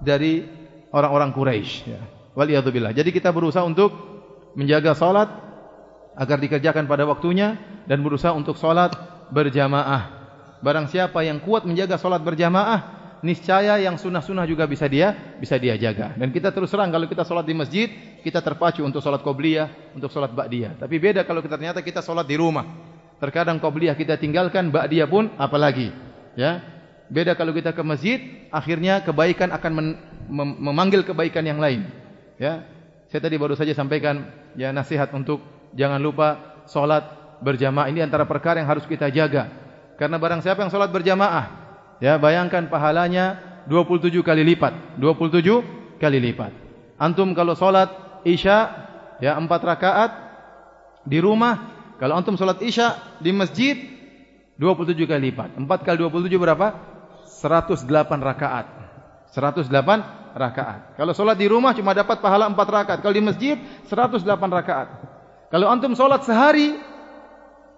dari 0.05 0.45
orang-orang 0.93 1.33
Quraisy. 1.33 1.73
Ya. 1.89 2.01
Waliyadzubillah. 2.37 2.93
Jadi 2.93 3.17
kita 3.17 3.33
berusaha 3.33 3.65
untuk 3.65 3.97
menjaga 4.53 4.93
solat 4.93 5.33
agar 6.17 6.41
dikerjakan 6.41 6.89
pada 6.89 7.05
waktunya 7.05 7.61
dan 7.85 8.01
berusaha 8.01 8.33
untuk 8.33 8.57
solat 8.57 8.97
berjamaah. 9.29 10.17
Barang 10.65 10.89
siapa 10.89 11.21
yang 11.21 11.45
kuat 11.45 11.69
menjaga 11.69 12.01
solat 12.01 12.25
berjamaah, 12.25 12.97
niscaya 13.21 13.77
yang 13.77 14.01
sunnah-sunnah 14.01 14.49
juga 14.49 14.65
bisa 14.65 14.89
dia 14.89 15.37
bisa 15.37 15.61
dia 15.61 15.77
jaga. 15.77 16.17
Dan 16.17 16.33
kita 16.33 16.49
terus 16.51 16.73
terang 16.73 16.89
kalau 16.89 17.05
kita 17.05 17.23
solat 17.23 17.45
di 17.45 17.53
masjid, 17.53 17.89
kita 18.25 18.41
terpacu 18.41 18.81
untuk 18.81 19.05
solat 19.05 19.21
qobliyah, 19.21 19.93
untuk 19.93 20.09
solat 20.09 20.33
ba'diyah. 20.33 20.81
Tapi 20.81 20.97
beda 20.97 21.29
kalau 21.29 21.45
kita 21.45 21.61
ternyata 21.61 21.85
kita 21.85 22.01
solat 22.01 22.25
di 22.25 22.41
rumah. 22.41 22.65
Terkadang 23.21 23.61
qobliyah 23.61 23.97
kita 23.97 24.17
tinggalkan, 24.17 24.73
ba'diyah 24.73 25.09
pun 25.09 25.29
apalagi. 25.37 25.93
Ya, 26.37 26.61
beda 27.09 27.37
kalau 27.37 27.53
kita 27.53 27.73
ke 27.73 27.81
masjid, 27.85 28.19
akhirnya 28.53 29.01
kebaikan 29.05 29.53
akan 29.53 29.73
mem, 29.73 29.89
memanggil 30.61 31.05
kebaikan 31.05 31.45
yang 31.45 31.57
lain. 31.57 31.89
Ya, 32.37 32.69
saya 33.09 33.25
tadi 33.25 33.41
baru 33.41 33.57
saja 33.57 33.73
sampaikan 33.73 34.29
ya 34.53 34.69
nasihat 34.69 35.09
untuk 35.17 35.56
jangan 35.76 36.00
lupa 36.00 36.59
solat 36.66 37.04
berjamaah 37.45 37.87
ini 37.92 38.00
antara 38.00 38.25
perkara 38.25 38.59
yang 38.59 38.68
harus 38.68 38.88
kita 38.88 39.12
jaga. 39.12 39.52
Karena 40.00 40.16
barang 40.21 40.45
siapa 40.45 40.61
yang 40.61 40.73
solat 40.73 40.92
berjamaah, 40.92 41.66
Ya, 41.97 42.21
bayangkan 42.21 42.68
pahalanya 42.68 43.40
27 43.73 44.21
kali 44.21 44.45
lipat. 44.45 45.00
27 45.00 45.97
kali 45.97 46.18
lipat. 46.21 46.52
Antum 47.00 47.33
kalau 47.33 47.56
solat 47.56 47.88
Isya 48.26 48.59
ya 49.21 49.37
4 49.37 49.49
rakaat 49.49 50.11
di 51.09 51.23
rumah, 51.23 51.73
kalau 51.97 52.21
antum 52.21 52.37
solat 52.37 52.61
Isya 52.61 53.21
di 53.21 53.33
masjid 53.33 53.76
27 54.61 55.09
kali 55.09 55.33
lipat. 55.33 55.56
4 55.56 55.64
kali 55.87 55.97
27 56.04 56.37
berapa? 56.37 56.68
108 57.25 57.88
rakaat. 58.21 58.66
108 59.33 60.37
rakaat. 60.37 60.80
Kalau 61.00 61.12
solat 61.16 61.37
di 61.40 61.49
rumah 61.49 61.73
cuma 61.73 61.97
dapat 61.97 62.21
pahala 62.21 62.45
4 62.52 62.61
rakaat. 62.61 62.99
Kalau 63.00 63.14
di 63.16 63.25
masjid 63.25 63.56
108 63.88 64.21
rakaat. 64.52 64.88
Kalau 65.47 65.67
antum 65.71 65.95
solat 65.95 66.26
sehari 66.26 66.75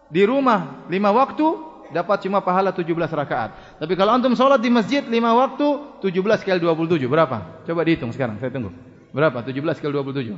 di 0.08 0.22
rumah 0.25 0.88
5 0.88 1.18
waktu 1.20 1.46
dapat 1.92 2.25
cuma 2.25 2.40
pahala 2.44 2.72
17 2.72 2.88
rakaat. 2.92 3.80
Tapi 3.80 3.92
kalau 3.96 4.16
antum 4.16 4.32
solat 4.37 4.60
di 4.60 4.72
masjid 4.72 5.04
5 5.04 5.12
waktu 5.12 5.66
17 6.04 6.44
kali 6.44 6.58
27 6.60 7.08
berapa? 7.08 7.64
Coba 7.64 7.80
dihitung 7.84 8.12
sekarang, 8.12 8.40
saya 8.40 8.52
tunggu. 8.52 8.72
Berapa? 9.12 9.40
17 9.44 9.80
kali 9.80 9.92
27. 9.92 10.37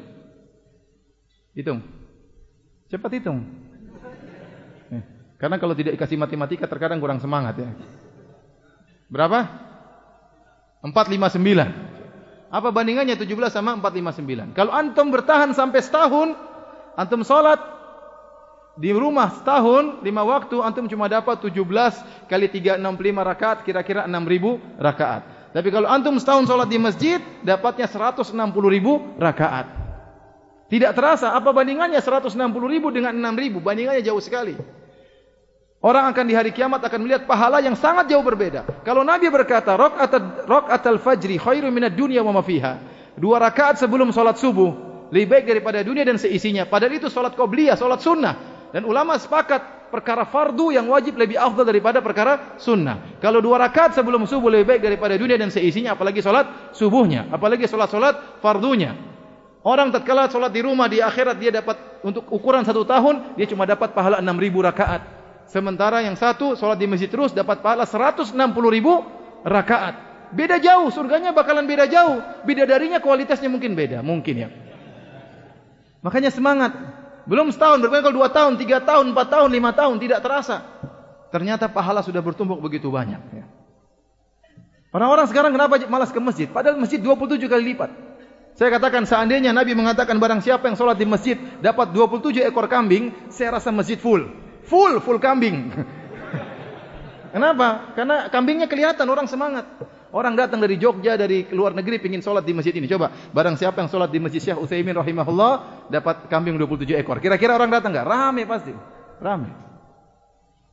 Hitung. 1.55 1.83
Cepat 2.91 3.11
hitung. 3.19 3.47
Eh, 4.91 5.03
karena 5.39 5.59
kalau 5.59 5.75
tidak 5.75 5.99
dikasih 5.99 6.19
matematika 6.19 6.67
terkadang 6.67 6.99
kurang 6.99 7.19
semangat 7.23 7.59
ya. 7.59 7.71
Berapa? 9.11 9.47
459. 10.83 12.51
Apa 12.51 12.75
bandingannya 12.75 13.15
17 13.15 13.55
sama 13.55 13.79
459? 13.79 14.55
Kalau 14.59 14.75
antum 14.75 15.11
bertahan 15.15 15.55
sampai 15.55 15.83
setahun, 15.83 16.35
antum 16.99 17.23
solat 17.23 17.61
di 18.81 18.95
rumah 18.95 19.29
setahun 19.37 20.01
lima 20.01 20.25
waktu 20.25 20.57
antum 20.63 20.89
cuma 20.89 21.05
dapat 21.11 21.37
17 21.37 21.61
kali 22.31 22.47
365 22.49 22.81
rakaat 23.21 23.59
kira-kira 23.67 24.09
6000 24.09 24.81
rakaat. 24.81 25.23
Tapi 25.51 25.69
kalau 25.75 25.91
antum 25.91 26.17
setahun 26.17 26.47
sholat 26.49 26.71
di 26.71 26.79
masjid 26.81 27.21
dapatnya 27.45 27.91
160 27.91 28.33
ribu 28.71 29.03
rakaat. 29.21 29.67
Tidak 30.71 30.95
terasa 30.95 31.35
apa 31.35 31.51
bandingannya 31.51 31.99
160 31.99 32.39
ribu 32.71 32.95
dengan 32.95 33.13
6 33.13 33.43
ribu 33.43 33.59
bandingannya 33.61 34.01
jauh 34.01 34.23
sekali. 34.23 34.55
Orang 35.81 36.13
akan 36.13 36.25
di 36.29 36.37
hari 36.37 36.53
kiamat 36.53 36.85
akan 36.85 37.01
melihat 37.05 37.25
pahala 37.25 37.61
yang 37.65 37.73
sangat 37.77 38.09
jauh 38.09 38.21
berbeda. 38.21 38.85
Kalau 38.85 39.01
Nabi 39.01 39.33
berkata 39.33 39.77
rakaat 39.77 40.85
al-fajri 40.89 41.37
khairu 41.37 41.69
minad 41.69 41.97
dunya 41.97 42.25
wa 42.25 42.33
ma 42.33 42.41
fiha. 42.41 42.81
Dua 43.21 43.37
rakaat 43.37 43.77
sebelum 43.77 44.09
sholat 44.09 44.41
subuh 44.41 44.90
lebih 45.11 45.27
baik 45.27 45.45
daripada 45.47 45.83
dunia 45.83 46.07
dan 46.07 46.17
seisinya. 46.17 46.67
Padahal 46.67 46.97
itu 46.97 47.11
sholat 47.11 47.35
qobliyah, 47.35 47.75
sholat 47.75 48.01
sunnah. 48.03 48.35
Dan 48.71 48.87
ulama 48.87 49.19
sepakat 49.19 49.91
perkara 49.91 50.23
fardu 50.23 50.71
yang 50.71 50.87
wajib 50.87 51.19
lebih 51.19 51.35
afdal 51.35 51.67
daripada 51.67 51.99
perkara 51.99 52.55
sunnah. 52.63 53.19
Kalau 53.19 53.43
dua 53.43 53.59
rakaat 53.59 53.99
sebelum 53.99 54.23
subuh 54.31 54.47
lebih 54.47 54.79
baik 54.79 54.83
daripada 54.87 55.19
dunia 55.19 55.35
dan 55.35 55.51
seisinya, 55.51 55.99
apalagi 55.99 56.23
solat 56.23 56.71
subuhnya, 56.79 57.27
apalagi 57.35 57.67
solat-solat 57.67 58.39
fardunya. 58.39 58.95
Orang 59.67 59.91
tatkala 59.91 60.31
solat 60.31 60.55
di 60.55 60.63
rumah 60.63 60.87
di 60.87 61.03
akhirat 61.03 61.37
dia 61.37 61.51
dapat 61.53 62.01
untuk 62.01 62.25
ukuran 62.33 62.65
satu 62.65 62.87
tahun 62.87 63.37
dia 63.37 63.45
cuma 63.45 63.69
dapat 63.69 63.93
pahala 63.93 64.23
enam 64.23 64.39
ribu 64.39 64.63
rakaat. 64.63 65.03
Sementara 65.51 66.01
yang 66.01 66.15
satu 66.15 66.55
solat 66.55 66.79
di 66.79 66.87
masjid 66.87 67.11
terus 67.11 67.35
dapat 67.35 67.59
pahala 67.59 67.85
seratus 67.85 68.31
enam 68.31 68.55
puluh 68.55 68.71
ribu 68.71 69.03
rakaat. 69.43 70.09
Beda 70.31 70.63
jauh, 70.63 70.95
surganya 70.95 71.35
bakalan 71.35 71.67
beda 71.67 71.91
jauh. 71.91 72.23
Beda 72.47 72.63
darinya 72.63 73.03
kualitasnya 73.03 73.51
mungkin 73.51 73.75
beda, 73.75 73.99
mungkin 74.07 74.35
ya. 74.39 74.49
Makanya 76.01 76.33
semangat. 76.33 76.73
Belum 77.29 77.53
setahun, 77.53 77.85
berarti 77.85 78.05
kalau 78.05 78.17
dua 78.17 78.29
tahun, 78.33 78.57
tiga 78.57 78.81
tahun, 78.81 79.13
empat 79.13 79.29
tahun, 79.29 79.49
lima 79.53 79.71
tahun, 79.77 80.01
tidak 80.01 80.25
terasa. 80.25 80.65
Ternyata 81.31 81.71
pahala 81.71 82.03
sudah 82.03 82.19
bertumpuk 82.25 82.59
begitu 82.59 82.91
banyak. 82.91 83.23
Ya. 83.31 83.45
Orang-orang 84.91 85.31
sekarang 85.31 85.55
kenapa 85.55 85.79
malas 85.87 86.11
ke 86.11 86.19
masjid? 86.19 86.51
Padahal 86.51 86.75
masjid 86.75 86.99
27 86.99 87.47
kali 87.47 87.75
lipat. 87.75 87.91
Saya 88.59 88.75
katakan 88.75 89.07
seandainya 89.07 89.55
Nabi 89.55 89.79
mengatakan 89.79 90.19
barang 90.19 90.43
siapa 90.43 90.67
yang 90.67 90.75
sholat 90.75 90.99
di 90.99 91.07
masjid 91.07 91.39
dapat 91.63 91.95
27 91.95 92.43
ekor 92.43 92.67
kambing, 92.67 93.15
saya 93.31 93.55
rasa 93.55 93.71
masjid 93.71 93.95
full. 93.95 94.27
Full, 94.67 94.99
full 94.99 95.23
kambing. 95.23 95.71
Kenapa? 97.35 97.95
Karena 97.95 98.27
kambingnya 98.27 98.67
kelihatan 98.67 99.07
orang 99.07 99.31
semangat. 99.31 99.71
Orang 100.11 100.35
datang 100.35 100.59
dari 100.59 100.75
Jogja, 100.75 101.15
dari 101.15 101.47
luar 101.55 101.71
negeri 101.71 102.03
ingin 102.03 102.19
sholat 102.19 102.43
di 102.43 102.51
masjid 102.51 102.75
ini. 102.75 102.91
Coba, 102.91 103.15
barang 103.31 103.55
siapa 103.55 103.79
yang 103.79 103.87
sholat 103.87 104.11
di 104.11 104.19
masjid 104.19 104.43
Syekh 104.43 104.59
Utsaimin 104.59 104.99
rahimahullah, 104.99 105.87
dapat 105.87 106.27
kambing 106.27 106.59
27 106.59 106.99
ekor. 106.99 107.23
Kira-kira 107.23 107.55
orang 107.55 107.71
datang 107.71 107.95
enggak? 107.95 108.07
Ramai 108.11 108.43
pasti. 108.43 108.75
Ramai. 109.23 109.55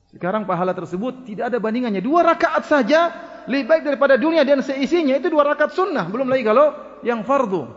Sekarang 0.10 0.50
pahala 0.50 0.73
tersebut 0.73 1.21
tidak 1.30 1.54
ada 1.54 1.62
bandingannya. 1.62 2.02
Dua 2.02 2.26
rakaat 2.26 2.65
saja 2.65 3.13
lebih 3.45 3.69
baik 3.69 3.84
daripada 3.86 4.17
dunia 4.17 4.41
dan 4.41 4.65
seisinya. 4.65 5.13
Itu 5.13 5.30
dua 5.30 5.54
rakaat 5.54 5.78
sunnah. 5.78 6.10
Belum 6.10 6.26
lagi 6.26 6.41
kalau 6.41 6.73
yang 7.06 7.21
fardu. 7.21 7.69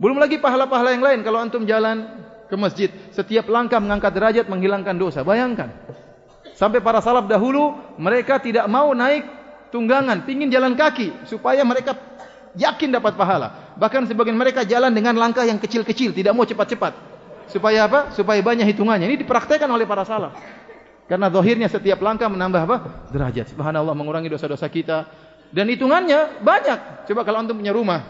Belum 0.00 0.16
lagi 0.16 0.40
pahala-pahala 0.40 0.96
yang 0.96 1.04
lain. 1.04 1.20
Kalau 1.20 1.38
antum 1.44 1.68
jalan 1.68 2.24
ke 2.48 2.56
masjid, 2.56 2.88
setiap 3.12 3.52
langkah 3.52 3.76
mengangkat 3.76 4.16
derajat, 4.16 4.46
menghilangkan 4.48 4.96
dosa. 4.96 5.20
Bayangkan. 5.20 5.76
Sampai 6.56 6.80
para 6.80 7.04
salaf 7.04 7.28
dahulu, 7.28 7.76
mereka 8.00 8.40
tidak 8.40 8.64
mau 8.68 8.92
naik 8.96 9.39
tunggangan, 9.70 10.26
pingin 10.26 10.50
jalan 10.50 10.76
kaki 10.76 11.26
supaya 11.26 11.62
mereka 11.64 11.96
yakin 12.54 12.90
dapat 12.90 13.14
pahala. 13.14 13.74
Bahkan 13.78 14.10
sebagian 14.10 14.36
mereka 14.36 14.66
jalan 14.66 14.90
dengan 14.90 15.16
langkah 15.16 15.46
yang 15.46 15.58
kecil-kecil, 15.62 16.12
tidak 16.14 16.34
mau 16.34 16.44
cepat-cepat. 16.44 16.92
Supaya 17.50 17.90
apa? 17.90 18.14
Supaya 18.14 18.38
banyak 18.38 18.62
hitungannya. 18.70 19.10
Ini 19.10 19.16
dipraktekkan 19.26 19.66
oleh 19.66 19.82
para 19.82 20.06
salaf. 20.06 20.38
Karena 21.10 21.26
zahirnya 21.26 21.66
setiap 21.66 21.98
langkah 21.98 22.30
menambah 22.30 22.62
apa? 22.62 22.76
Derajat. 23.10 23.50
Subhanallah 23.50 23.90
mengurangi 23.98 24.30
dosa-dosa 24.30 24.70
kita. 24.70 25.10
Dan 25.50 25.66
hitungannya 25.66 26.38
banyak. 26.38 27.10
Coba 27.10 27.26
kalau 27.26 27.42
antum 27.42 27.58
punya 27.58 27.74
rumah 27.74 28.06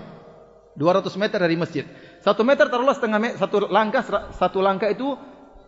200 0.76 1.08
meter 1.16 1.40
dari 1.40 1.56
masjid. 1.56 1.88
Satu 2.20 2.44
meter 2.44 2.68
taruhlah 2.68 2.92
setengah 2.92 3.16
meter. 3.16 3.36
Satu 3.40 3.64
langkah 3.72 4.04
satu 4.36 4.60
langkah 4.60 4.92
itu 4.92 5.16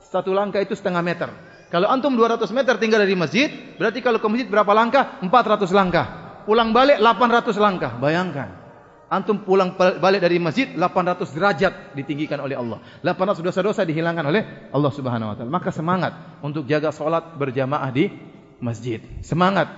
satu 0.05 0.37
langkah 0.37 0.61
itu 0.61 0.77
setengah 0.77 1.01
meter. 1.01 1.33
Kalau 1.73 1.89
antum 1.89 2.13
200 2.13 2.53
meter 2.53 2.77
tinggal 2.77 3.01
dari 3.01 3.17
masjid, 3.17 3.49
berarti 3.81 4.05
kalau 4.05 4.21
ke 4.21 4.29
masjid 4.29 4.45
berapa 4.45 4.69
langkah? 4.77 5.17
400 5.25 5.73
langkah. 5.73 6.07
Pulang 6.45 6.77
balik 6.77 7.01
800 7.01 7.57
langkah. 7.57 7.97
Bayangkan. 7.97 8.61
Antum 9.09 9.41
pulang 9.41 9.73
balik 9.77 10.21
dari 10.21 10.37
masjid 10.37 10.69
800 10.77 11.33
derajat 11.33 11.73
ditinggikan 11.97 12.45
oleh 12.45 12.61
Allah. 12.61 12.77
800 13.01 13.41
dosa-dosa 13.41 13.89
dihilangkan 13.89 14.25
oleh 14.29 14.69
Allah 14.69 14.93
Subhanahu 14.93 15.33
wa 15.33 15.37
taala. 15.37 15.49
Maka 15.49 15.73
semangat 15.73 16.13
untuk 16.45 16.69
jaga 16.69 16.93
salat 16.93 17.41
berjamaah 17.41 17.89
di 17.89 18.13
masjid. 18.61 19.01
Semangat. 19.25 19.73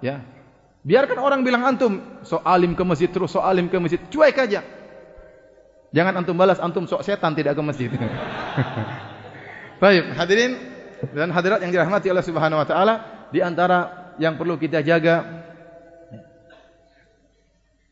Ya. 0.00 0.24
Biarkan 0.80 1.20
orang 1.20 1.44
bilang 1.44 1.64
antum 1.64 2.24
sok 2.24 2.40
alim 2.44 2.72
ke 2.72 2.84
masjid 2.88 3.08
terus 3.12 3.36
sok 3.36 3.44
alim 3.44 3.68
ke 3.68 3.76
masjid. 3.76 4.00
Cuek 4.00 4.36
aja. 4.36 4.64
Jangan 5.92 6.24
antum 6.24 6.36
balas 6.36 6.56
antum 6.56 6.88
sok 6.88 7.04
setan 7.04 7.36
tidak 7.36 7.52
ke 7.52 7.62
masjid. 7.64 7.92
Baik, 9.82 10.12
hadirin 10.16 10.73
dan 11.14 11.28
hadirat 11.30 11.60
yang 11.62 11.72
dirahmati 11.72 12.10
Allah 12.10 12.26
Subhanahu 12.26 12.62
wa 12.62 12.66
taala 12.68 12.94
di 13.30 13.40
antara 13.42 14.12
yang 14.18 14.38
perlu 14.38 14.54
kita 14.60 14.80
jaga 14.80 15.44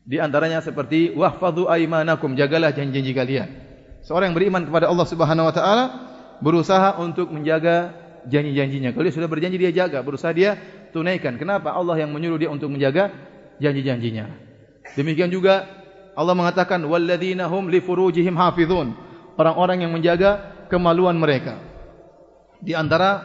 di 0.03 0.19
antaranya 0.19 0.59
seperti 0.59 1.15
wahfadhu 1.15 1.71
aimanakum 1.71 2.35
jagalah 2.35 2.75
janji-janji 2.75 3.15
kalian. 3.15 3.49
Seorang 4.03 4.31
yang 4.31 4.37
beriman 4.37 4.67
kepada 4.67 4.91
Allah 4.91 5.07
Subhanahu 5.07 5.47
wa 5.47 5.53
taala 5.55 5.85
berusaha 6.43 6.99
untuk 6.99 7.31
menjaga 7.31 7.95
janji-janjinya. 8.27 8.91
Kalau 8.91 9.03
dia 9.07 9.15
sudah 9.15 9.31
berjanji 9.31 9.55
dia 9.55 9.71
jaga, 9.71 10.03
berusaha 10.03 10.35
dia 10.35 10.59
tunaikan. 10.91 11.39
Kenapa 11.39 11.71
Allah 11.71 12.03
yang 12.03 12.11
menyuruh 12.11 12.35
dia 12.35 12.51
untuk 12.51 12.67
menjaga 12.67 13.15
janji-janjinya? 13.63 14.27
Demikian 14.99 15.31
juga 15.31 15.71
Allah 16.13 16.35
mengatakan 16.35 16.83
walladzina 16.83 17.47
hum 17.47 17.71
li 17.71 17.79
furujihim 17.79 18.35
hafizun. 18.35 18.91
Orang-orang 19.39 19.87
yang 19.87 19.91
menjaga 19.95 20.67
kemaluan 20.67 21.17
mereka. 21.17 21.72
Di 22.63 22.71
antara 22.71 23.19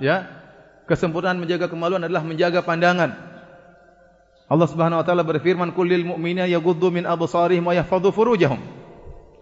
ya, 0.00 0.24
kesempurnaan 0.88 1.36
menjaga 1.36 1.68
kemaluan 1.68 2.00
adalah 2.00 2.24
menjaga 2.24 2.64
pandangan. 2.64 3.12
Allah 4.48 4.64
Subhanahu 4.64 5.04
wa 5.04 5.04
taala 5.04 5.28
berfirman 5.28 5.76
kullil 5.76 6.08
mu'minina 6.08 6.48
yaghuddu 6.48 6.88
min 6.88 7.04
absarihim 7.04 7.68
wa 7.68 7.76
yahfazu 7.76 8.08
furujahum. 8.08 8.56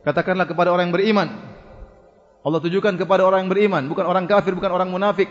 Katakanlah 0.02 0.50
kepada 0.50 0.74
orang 0.74 0.90
yang 0.90 0.96
beriman. 0.98 1.28
Allah 2.42 2.58
tujukan 2.62 2.94
kepada 2.98 3.22
orang 3.26 3.46
yang 3.46 3.50
beriman, 3.50 3.82
bukan 3.86 4.06
orang 4.06 4.26
kafir, 4.26 4.54
bukan 4.54 4.70
orang 4.70 4.90
munafik. 4.90 5.30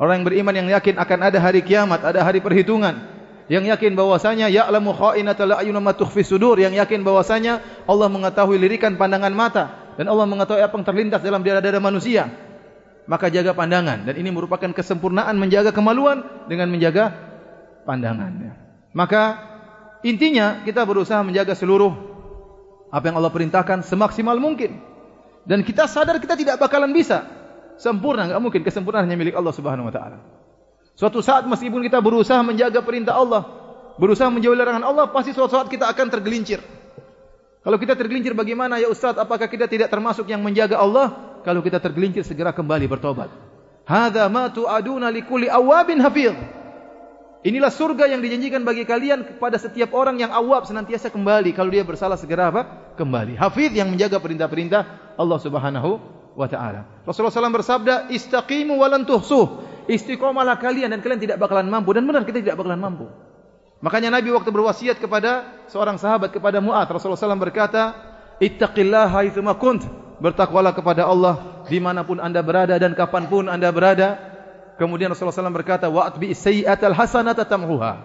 Orang 0.00 0.20
yang 0.20 0.26
beriman 0.28 0.54
yang 0.56 0.68
yakin 0.72 0.96
akan 0.96 1.18
ada 1.28 1.38
hari 1.40 1.60
kiamat, 1.60 2.00
ada 2.00 2.24
hari 2.24 2.40
perhitungan. 2.40 3.08
Yang 3.52 3.72
yakin 3.76 3.92
bahwasanya 3.92 4.48
ya'lamu 4.48 4.96
kha'inatal 4.96 5.60
a'yun 5.60 5.76
ma 5.80 5.92
tukhfi 5.92 6.24
sudur, 6.24 6.56
yang 6.56 6.72
yakin 6.72 7.04
bahwasanya 7.04 7.84
Allah 7.84 8.08
mengetahui 8.08 8.56
lirikan 8.56 8.96
pandangan 8.96 9.32
mata 9.32 9.92
dan 10.00 10.08
Allah 10.08 10.24
mengetahui 10.24 10.60
apa 10.64 10.72
yang 10.72 10.84
terlintas 10.88 11.20
dalam 11.20 11.44
dada-dada 11.44 11.80
manusia. 11.80 12.32
Maka 13.10 13.28
jaga 13.28 13.52
pandangan. 13.52 14.06
Dan 14.06 14.14
ini 14.18 14.30
merupakan 14.30 14.70
kesempurnaan 14.70 15.34
menjaga 15.34 15.74
kemaluan 15.74 16.22
dengan 16.46 16.70
menjaga 16.70 17.10
pandangan. 17.82 18.54
Maka 18.94 19.22
intinya 20.06 20.62
kita 20.62 20.86
berusaha 20.86 21.22
menjaga 21.26 21.58
seluruh 21.58 21.90
apa 22.92 23.04
yang 23.08 23.16
Allah 23.18 23.32
perintahkan 23.32 23.82
semaksimal 23.82 24.38
mungkin. 24.38 24.78
Dan 25.42 25.66
kita 25.66 25.90
sadar 25.90 26.22
kita 26.22 26.38
tidak 26.38 26.62
bakalan 26.62 26.94
bisa. 26.94 27.26
Sempurna 27.80 28.30
enggak 28.30 28.42
mungkin 28.42 28.62
kesempurnaan 28.62 29.10
hanya 29.10 29.18
milik 29.18 29.34
Allah 29.34 29.50
Subhanahu 29.50 29.90
wa 29.90 29.94
taala. 29.94 30.22
Suatu 30.94 31.24
saat 31.24 31.48
meskipun 31.48 31.82
kita 31.82 31.98
berusaha 32.04 32.38
menjaga 32.44 32.84
perintah 32.84 33.16
Allah 33.16 33.62
berusaha 33.96 34.28
menjauhi 34.28 34.56
larangan 34.56 34.84
Allah 34.84 35.08
pasti 35.10 35.32
suatu 35.32 35.56
saat 35.56 35.68
kita 35.72 35.88
akan 35.88 36.06
tergelincir. 36.12 36.60
Kalau 37.62 37.78
kita 37.78 37.94
tergelincir 37.94 38.36
bagaimana 38.36 38.78
ya 38.78 38.92
ustaz 38.92 39.16
apakah 39.16 39.48
kita 39.48 39.66
tidak 39.66 39.88
termasuk 39.88 40.28
yang 40.28 40.44
menjaga 40.44 40.78
Allah 40.78 41.31
kalau 41.42 41.60
kita 41.60 41.78
tergelincir 41.82 42.22
segera 42.24 42.50
kembali 42.54 42.86
bertobat 42.88 43.30
hadza 43.84 44.26
ma 44.32 44.48
tu'aduna 44.50 45.10
likulli 45.10 45.46
awabin 45.50 46.00
hafiz 46.00 46.34
Inilah 47.42 47.74
surga 47.74 48.06
yang 48.06 48.22
dijanjikan 48.22 48.62
bagi 48.62 48.86
kalian 48.86 49.26
kepada 49.26 49.58
setiap 49.58 49.90
orang 49.98 50.14
yang 50.14 50.30
awab 50.30 50.62
senantiasa 50.62 51.10
kembali. 51.10 51.50
Kalau 51.50 51.74
dia 51.74 51.82
bersalah 51.82 52.14
segera 52.14 52.54
apa? 52.54 52.94
Kembali. 52.94 53.34
Hafid 53.34 53.74
yang 53.74 53.90
menjaga 53.90 54.22
perintah-perintah 54.22 55.14
Allah 55.18 55.38
subhanahu 55.42 55.98
wa 56.38 56.46
ta'ala. 56.46 57.02
Rasulullah 57.02 57.34
SAW 57.34 57.50
bersabda, 57.50 58.14
Istaqimu 58.14 58.78
walan 58.78 59.02
tuhsuh. 59.02 59.58
Istiqomalah 59.90 60.62
kalian 60.62 60.94
dan 60.94 61.02
kalian 61.02 61.18
tidak 61.18 61.42
bakalan 61.42 61.66
mampu. 61.66 61.90
Dan 61.90 62.06
benar 62.06 62.22
kita 62.22 62.38
tidak 62.38 62.62
bakalan 62.62 62.78
mampu. 62.78 63.10
Makanya 63.82 64.14
Nabi 64.14 64.30
waktu 64.30 64.54
berwasiat 64.54 65.02
kepada 65.02 65.66
seorang 65.66 65.98
sahabat, 65.98 66.30
kepada 66.30 66.62
Mu'ad. 66.62 66.86
Rasulullah 66.94 67.18
SAW 67.18 67.42
berkata, 67.42 67.90
Ittaqillaha 68.38 69.26
ithuma 69.26 69.58
kunt. 69.58 69.82
Bertakwalah 70.22 70.70
kepada 70.70 71.02
Allah 71.02 71.66
dimanapun 71.66 72.22
anda 72.22 72.38
berada 72.46 72.78
dan 72.78 72.94
kapanpun 72.94 73.50
anda 73.50 73.66
berada. 73.74 74.22
Kemudian 74.78 75.10
Rasulullah 75.10 75.34
SAW 75.34 75.50
berkata, 75.50 75.90
"Wa'atbi 75.90 76.30
sayyi'atal 76.30 76.94
hasanata 76.94 77.42
tamhuha." 77.42 77.98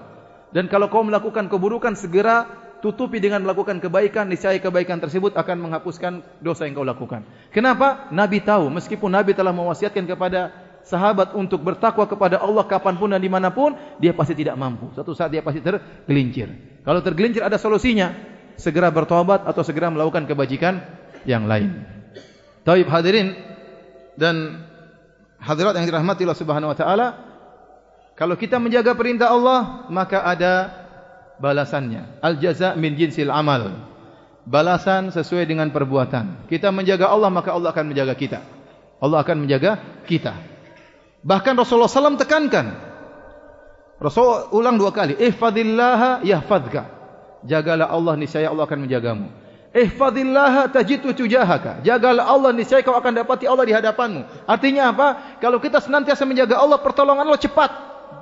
Dan 0.49 0.65
kalau 0.65 0.89
kau 0.89 1.05
melakukan 1.05 1.45
keburukan 1.45 1.93
segera 1.93 2.49
tutupi 2.81 3.21
dengan 3.21 3.45
melakukan 3.45 3.77
kebaikan, 3.77 4.25
niscaya 4.25 4.57
kebaikan 4.57 4.97
tersebut 4.97 5.37
akan 5.37 5.69
menghapuskan 5.69 6.25
dosa 6.41 6.65
yang 6.65 6.73
kau 6.73 6.87
lakukan. 6.87 7.21
Kenapa? 7.53 8.09
Nabi 8.09 8.41
tahu 8.41 8.73
meskipun 8.73 9.13
Nabi 9.13 9.37
telah 9.37 9.53
mewasiatkan 9.53 10.09
kepada 10.09 10.49
sahabat 10.81 11.37
untuk 11.37 11.61
bertakwa 11.61 12.09
kepada 12.09 12.41
Allah 12.41 12.65
kapanpun 12.65 13.13
dan 13.13 13.21
dimanapun, 13.21 13.77
dia 14.01 14.17
pasti 14.17 14.33
tidak 14.33 14.57
mampu. 14.57 14.89
Suatu 14.97 15.13
saat 15.13 15.29
dia 15.29 15.45
pasti 15.45 15.61
tergelincir. 15.61 16.81
Kalau 16.81 17.03
tergelincir 17.05 17.45
ada 17.45 17.61
solusinya, 17.61 18.09
segera 18.57 18.89
bertobat 18.89 19.45
atau 19.45 19.61
segera 19.61 19.93
melakukan 19.93 20.25
kebajikan 20.25 20.81
yang 21.27 21.45
lain. 21.45 21.96
Taib 22.67 22.91
hadirin 22.91 23.31
dan 24.19 24.67
hadirat 25.39 25.71
yang 25.79 25.87
dirahmati 25.87 26.27
Allah 26.27 26.35
Subhanahu 26.35 26.75
wa 26.75 26.77
taala, 26.77 27.07
kalau 28.19 28.35
kita 28.35 28.59
menjaga 28.59 28.91
perintah 28.91 29.31
Allah, 29.31 29.87
maka 29.87 30.19
ada 30.27 30.67
balasannya. 31.39 32.19
Al 32.19 32.35
jaza 32.43 32.75
min 32.75 32.99
jinsil 32.99 33.31
amal. 33.31 33.87
Balasan 34.43 35.15
sesuai 35.15 35.47
dengan 35.47 35.71
perbuatan. 35.71 36.51
Kita 36.51 36.71
menjaga 36.75 37.07
Allah, 37.07 37.31
maka 37.31 37.55
Allah 37.55 37.71
akan 37.71 37.87
menjaga 37.87 38.15
kita. 38.19 38.39
Allah 38.99 39.23
akan 39.23 39.47
menjaga 39.47 40.03
kita. 40.03 40.35
Bahkan 41.23 41.53
Rasulullah 41.59 41.91
SAW 41.91 42.19
tekankan. 42.19 42.71
Rasul 43.99 44.51
ulang 44.55 44.79
dua 44.79 44.95
kali. 44.95 45.19
Ihfadillaha 45.19 46.23
yahfadka. 46.23 46.83
Jagalah 47.43 47.91
Allah, 47.91 48.15
niscaya 48.15 48.47
Allah 48.47 48.63
akan 48.63 48.87
menjagamu. 48.87 49.46
Ihfadillah 49.77 50.73
tajidu 50.73 51.13
tujahaka. 51.13 51.85
Jagalah 51.85 52.25
Allah 52.25 52.49
niscaya 52.49 52.81
kau 52.81 52.97
akan 52.97 53.21
dapati 53.21 53.45
Allah 53.45 53.61
di 53.61 53.73
hadapanmu. 53.77 54.49
Artinya 54.49 54.89
apa? 54.89 55.37
Kalau 55.37 55.61
kita 55.61 55.77
senantiasa 55.77 56.25
menjaga 56.25 56.57
Allah, 56.57 56.81
pertolongan 56.81 57.29
Allah 57.29 57.37
cepat. 57.37 57.69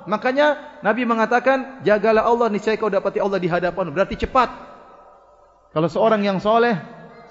Makanya 0.04 0.78
Nabi 0.84 1.08
mengatakan, 1.08 1.80
jagalah 1.80 2.28
Allah 2.28 2.52
niscaya 2.52 2.76
kau 2.76 2.92
dapati 2.92 3.24
Allah 3.24 3.40
di 3.40 3.48
hadapanmu. 3.48 3.88
Berarti 3.96 4.20
cepat. 4.20 4.52
Kalau 5.72 5.88
seorang 5.88 6.20
yang 6.20 6.36
soleh 6.44 6.76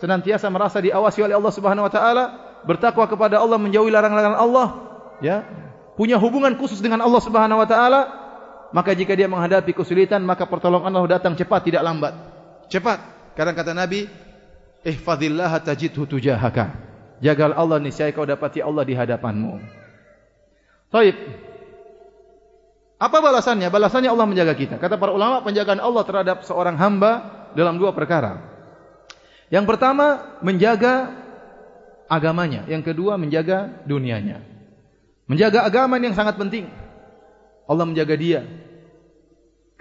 senantiasa 0.01 0.49
merasa 0.49 0.81
diawasi 0.81 1.21
oleh 1.21 1.37
Allah 1.37 1.53
Subhanahu 1.53 1.85
Wa 1.85 1.93
Taala, 1.93 2.23
bertakwa 2.65 3.05
kepada 3.05 3.37
Allah, 3.37 3.61
menjauhi 3.61 3.93
larangan-larangan 3.93 4.41
Allah, 4.41 4.67
ya, 5.21 5.45
punya 5.93 6.17
hubungan 6.17 6.57
khusus 6.57 6.81
dengan 6.81 7.05
Allah 7.05 7.21
Subhanahu 7.21 7.61
Wa 7.61 7.67
Taala, 7.69 8.01
maka 8.73 8.91
jika 8.97 9.13
dia 9.13 9.29
menghadapi 9.29 9.71
kesulitan, 9.71 10.25
maka 10.25 10.49
pertolongan 10.49 10.89
Allah 10.91 11.21
datang 11.21 11.37
cepat, 11.37 11.61
tidak 11.69 11.85
lambat. 11.85 12.13
Cepat. 12.67 12.99
Karena 13.35 13.51
kata 13.51 13.75
Nabi, 13.75 14.07
"Ihfazillah 14.87 15.51
tajidhu 15.59 16.07
tujahaka." 16.07 16.71
Jagalah 17.19 17.55
Allah 17.55 17.77
niscaya 17.79 18.11
kau 18.11 18.27
dapati 18.27 18.59
Allah 18.59 18.83
di 18.83 18.95
hadapanmu. 18.95 19.59
Baik. 20.91 21.15
Apa 22.95 23.17
balasannya? 23.19 23.67
Balasannya 23.67 24.11
Allah 24.11 24.27
menjaga 24.27 24.55
kita. 24.55 24.75
Kata 24.79 24.95
para 24.95 25.11
ulama, 25.11 25.43
penjagaan 25.43 25.83
Allah 25.83 26.03
terhadap 26.07 26.37
seorang 26.47 26.79
hamba 26.79 27.11
dalam 27.55 27.75
dua 27.75 27.91
perkara. 27.91 28.39
Yang 29.51 29.65
pertama, 29.67 30.39
menjaga 30.39 31.11
agamanya. 32.07 32.63
Yang 32.67 32.95
kedua, 32.95 33.19
menjaga 33.19 33.83
dunianya. 33.83 34.43
Menjaga 35.27 35.67
agama 35.67 35.99
yang 35.99 36.15
sangat 36.15 36.39
penting. 36.39 36.71
Allah 37.65 37.85
menjaga 37.87 38.15
dia 38.15 38.45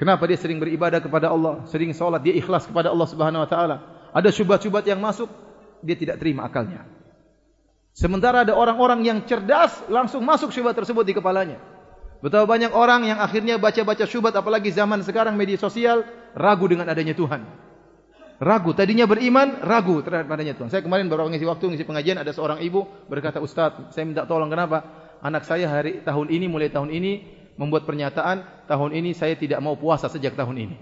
Kenapa 0.05 0.29
dia 0.29 0.37
sering 0.37 0.61
beribadah 0.61 1.01
kepada 1.01 1.33
Allah, 1.33 1.65
sering 1.73 1.89
salat, 1.97 2.21
dia 2.21 2.37
ikhlas 2.37 2.69
kepada 2.69 2.93
Allah 2.93 3.09
Subhanahu 3.09 3.41
wa 3.41 3.49
taala. 3.49 3.77
Ada 4.13 4.29
syubhat-syubhat 4.29 4.85
yang 4.85 5.01
masuk, 5.01 5.33
dia 5.81 5.97
tidak 5.97 6.21
terima 6.21 6.45
akalnya. 6.45 6.85
Sementara 7.97 8.45
ada 8.45 8.53
orang-orang 8.53 9.01
yang 9.01 9.25
cerdas 9.25 9.73
langsung 9.89 10.21
masuk 10.21 10.53
syubhat 10.53 10.77
tersebut 10.77 11.09
di 11.09 11.17
kepalanya. 11.17 11.57
Betapa 12.21 12.45
banyak 12.45 12.77
orang 12.77 13.09
yang 13.09 13.17
akhirnya 13.17 13.57
baca-baca 13.57 14.05
syubhat 14.05 14.37
apalagi 14.37 14.69
zaman 14.77 15.01
sekarang 15.01 15.41
media 15.41 15.57
sosial 15.57 16.05
ragu 16.37 16.69
dengan 16.69 16.85
adanya 16.93 17.17
Tuhan. 17.17 17.41
Ragu, 18.45 18.77
tadinya 18.77 19.09
beriman, 19.09 19.65
ragu 19.65 20.05
terhadap 20.05 20.29
adanya 20.37 20.53
Tuhan. 20.53 20.69
Saya 20.69 20.85
kemarin 20.85 21.09
baru 21.09 21.33
mengisi 21.33 21.49
waktu 21.49 21.65
mengisi 21.73 21.89
pengajian 21.89 22.21
ada 22.21 22.29
seorang 22.29 22.61
ibu 22.61 22.85
berkata, 23.09 23.41
"Ustaz, 23.41 23.73
saya 23.97 24.05
minta 24.05 24.29
tolong 24.29 24.53
kenapa? 24.53 24.85
Anak 25.25 25.49
saya 25.49 25.65
hari 25.65 26.05
tahun 26.05 26.29
ini 26.29 26.45
mulai 26.45 26.69
tahun 26.69 26.93
ini 26.93 27.44
membuat 27.55 27.87
pernyataan 27.87 28.67
tahun 28.67 28.91
ini 28.99 29.15
saya 29.15 29.39
tidak 29.39 29.63
mau 29.63 29.79
puasa 29.79 30.11
sejak 30.11 30.35
tahun 30.35 30.57
ini. 30.59 30.77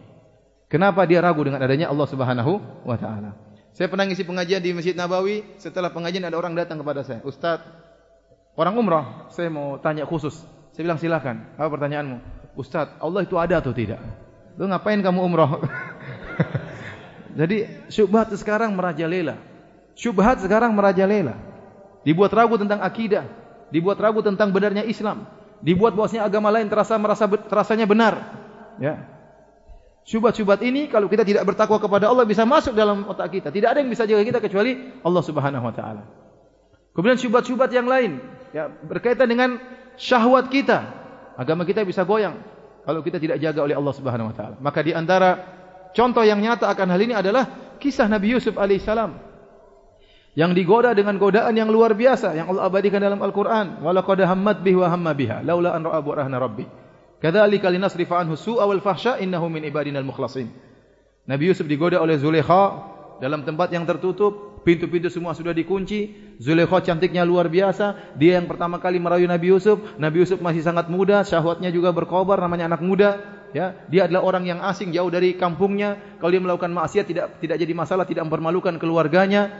Kenapa 0.72 1.04
dia 1.04 1.20
ragu 1.20 1.44
dengan 1.44 1.60
adanya 1.60 1.92
Allah 1.92 2.08
Subhanahu 2.08 2.84
wa 2.88 2.96
taala? 2.96 3.36
Saya 3.72 3.88
pernah 3.92 4.08
ngisi 4.08 4.24
pengajian 4.24 4.60
di 4.60 4.72
Masjid 4.72 4.96
Nabawi, 4.96 5.44
setelah 5.60 5.92
pengajian 5.92 6.24
ada 6.24 6.36
orang 6.36 6.56
datang 6.56 6.80
kepada 6.80 7.04
saya, 7.04 7.20
"Ustaz, 7.24 7.60
orang 8.56 8.76
umrah, 8.76 9.28
saya 9.32 9.52
mau 9.52 9.76
tanya 9.80 10.08
khusus." 10.08 10.44
Saya 10.72 10.88
bilang, 10.88 11.00
"Silakan. 11.00 11.56
Apa 11.60 11.68
pertanyaanmu?" 11.72 12.16
"Ustaz, 12.56 12.88
Allah 13.00 13.20
itu 13.24 13.36
ada 13.36 13.60
atau 13.60 13.72
tidak?" 13.72 14.00
"Lu 14.56 14.68
ngapain 14.68 15.00
kamu 15.00 15.20
umrah?" 15.20 15.60
Jadi 17.40 17.88
syubhat 17.88 18.32
sekarang 18.36 18.76
merajalela. 18.76 19.40
Syubhat 19.96 20.40
sekarang 20.40 20.72
merajalela. 20.72 21.36
Dibuat 22.04 22.32
ragu 22.32 22.56
tentang 22.60 22.80
akidah, 22.80 23.24
dibuat 23.72 23.96
ragu 24.00 24.20
tentang 24.20 24.52
benarnya 24.52 24.84
Islam, 24.84 25.28
dibuat 25.62 25.94
bahwasanya 25.94 26.26
agama 26.26 26.50
lain 26.50 26.66
terasa 26.66 26.98
merasa 26.98 27.24
terasanya 27.30 27.86
benar. 27.86 28.14
Ya. 28.82 29.08
Syubhat-syubhat 30.02 30.58
ini 30.66 30.90
kalau 30.90 31.06
kita 31.06 31.22
tidak 31.22 31.46
bertakwa 31.46 31.78
kepada 31.78 32.10
Allah 32.10 32.26
bisa 32.26 32.42
masuk 32.42 32.74
dalam 32.74 33.06
otak 33.06 33.38
kita. 33.38 33.54
Tidak 33.54 33.70
ada 33.70 33.78
yang 33.78 33.88
bisa 33.88 34.02
jaga 34.02 34.26
kita 34.26 34.42
kecuali 34.42 34.74
Allah 35.06 35.22
Subhanahu 35.22 35.62
wa 35.62 35.74
taala. 35.74 36.02
Kemudian 36.92 37.16
syubhat-syubhat 37.16 37.70
yang 37.70 37.86
lain 37.86 38.18
ya 38.50 38.68
berkaitan 38.68 39.30
dengan 39.30 39.62
syahwat 39.94 40.50
kita. 40.50 41.00
Agama 41.38 41.62
kita 41.62 41.86
bisa 41.86 42.02
goyang 42.02 42.36
kalau 42.82 43.00
kita 43.00 43.22
tidak 43.22 43.38
jaga 43.38 43.62
oleh 43.62 43.78
Allah 43.78 43.94
Subhanahu 43.94 44.34
wa 44.34 44.36
taala. 44.36 44.56
Maka 44.58 44.82
di 44.82 44.90
antara 44.90 45.38
contoh 45.94 46.26
yang 46.26 46.42
nyata 46.42 46.66
akan 46.66 46.88
hal 46.90 47.00
ini 47.00 47.14
adalah 47.14 47.78
kisah 47.78 48.10
Nabi 48.10 48.34
Yusuf 48.34 48.58
alaihissalam 48.58 49.31
yang 50.32 50.56
digoda 50.56 50.96
dengan 50.96 51.20
godaan 51.20 51.52
yang 51.52 51.68
luar 51.68 51.92
biasa 51.92 52.32
yang 52.32 52.48
Allah 52.52 52.68
abadikan 52.68 53.00
dalam 53.00 53.20
Al-Qur'an 53.20 53.84
wala 53.84 54.00
qad 54.00 54.24
hammat 54.24 54.64
bihi 54.64 54.76
wa 54.80 54.88
hamma 54.88 55.12
biha 55.12 55.44
laula 55.44 55.76
an 55.76 55.84
ra'a 55.84 56.00
burhana 56.00 56.40
rabbi 56.40 56.64
kadzalika 57.20 57.68
linasrifa 57.68 58.16
anhu 58.16 58.36
su'a 58.36 58.64
wal 58.64 58.80
fahsya 58.80 59.20
innahu 59.20 59.52
min 59.52 59.68
ibadina 59.68 60.00
al-mukhlasin 60.00 60.48
Nabi 61.22 61.54
Yusuf 61.54 61.70
digoda 61.70 62.02
oleh 62.02 62.18
Zulekha 62.18 62.92
dalam 63.22 63.46
tempat 63.46 63.70
yang 63.70 63.86
tertutup, 63.86 64.66
pintu-pintu 64.66 65.06
semua 65.06 65.38
sudah 65.38 65.54
dikunci. 65.54 66.10
Zulekha 66.42 66.82
cantiknya 66.82 67.22
luar 67.22 67.46
biasa. 67.46 68.18
Dia 68.18 68.42
yang 68.42 68.50
pertama 68.50 68.82
kali 68.82 68.98
merayu 68.98 69.30
Nabi 69.30 69.54
Yusuf. 69.54 69.78
Nabi 70.02 70.26
Yusuf 70.26 70.42
masih 70.42 70.66
sangat 70.66 70.90
muda, 70.90 71.22
syahwatnya 71.22 71.70
juga 71.70 71.94
berkobar, 71.94 72.42
namanya 72.42 72.74
anak 72.74 72.82
muda. 72.82 73.22
Ya, 73.54 73.78
dia 73.86 74.10
adalah 74.10 74.26
orang 74.26 74.48
yang 74.48 74.58
asing 74.66 74.90
jauh 74.90 75.06
dari 75.12 75.38
kampungnya. 75.38 76.18
Kalau 76.18 76.34
dia 76.34 76.42
melakukan 76.42 76.74
maksiat 76.74 77.06
tidak 77.06 77.38
tidak 77.38 77.62
jadi 77.62 77.70
masalah, 77.76 78.02
tidak 78.10 78.26
mempermalukan 78.26 78.74
keluarganya. 78.82 79.54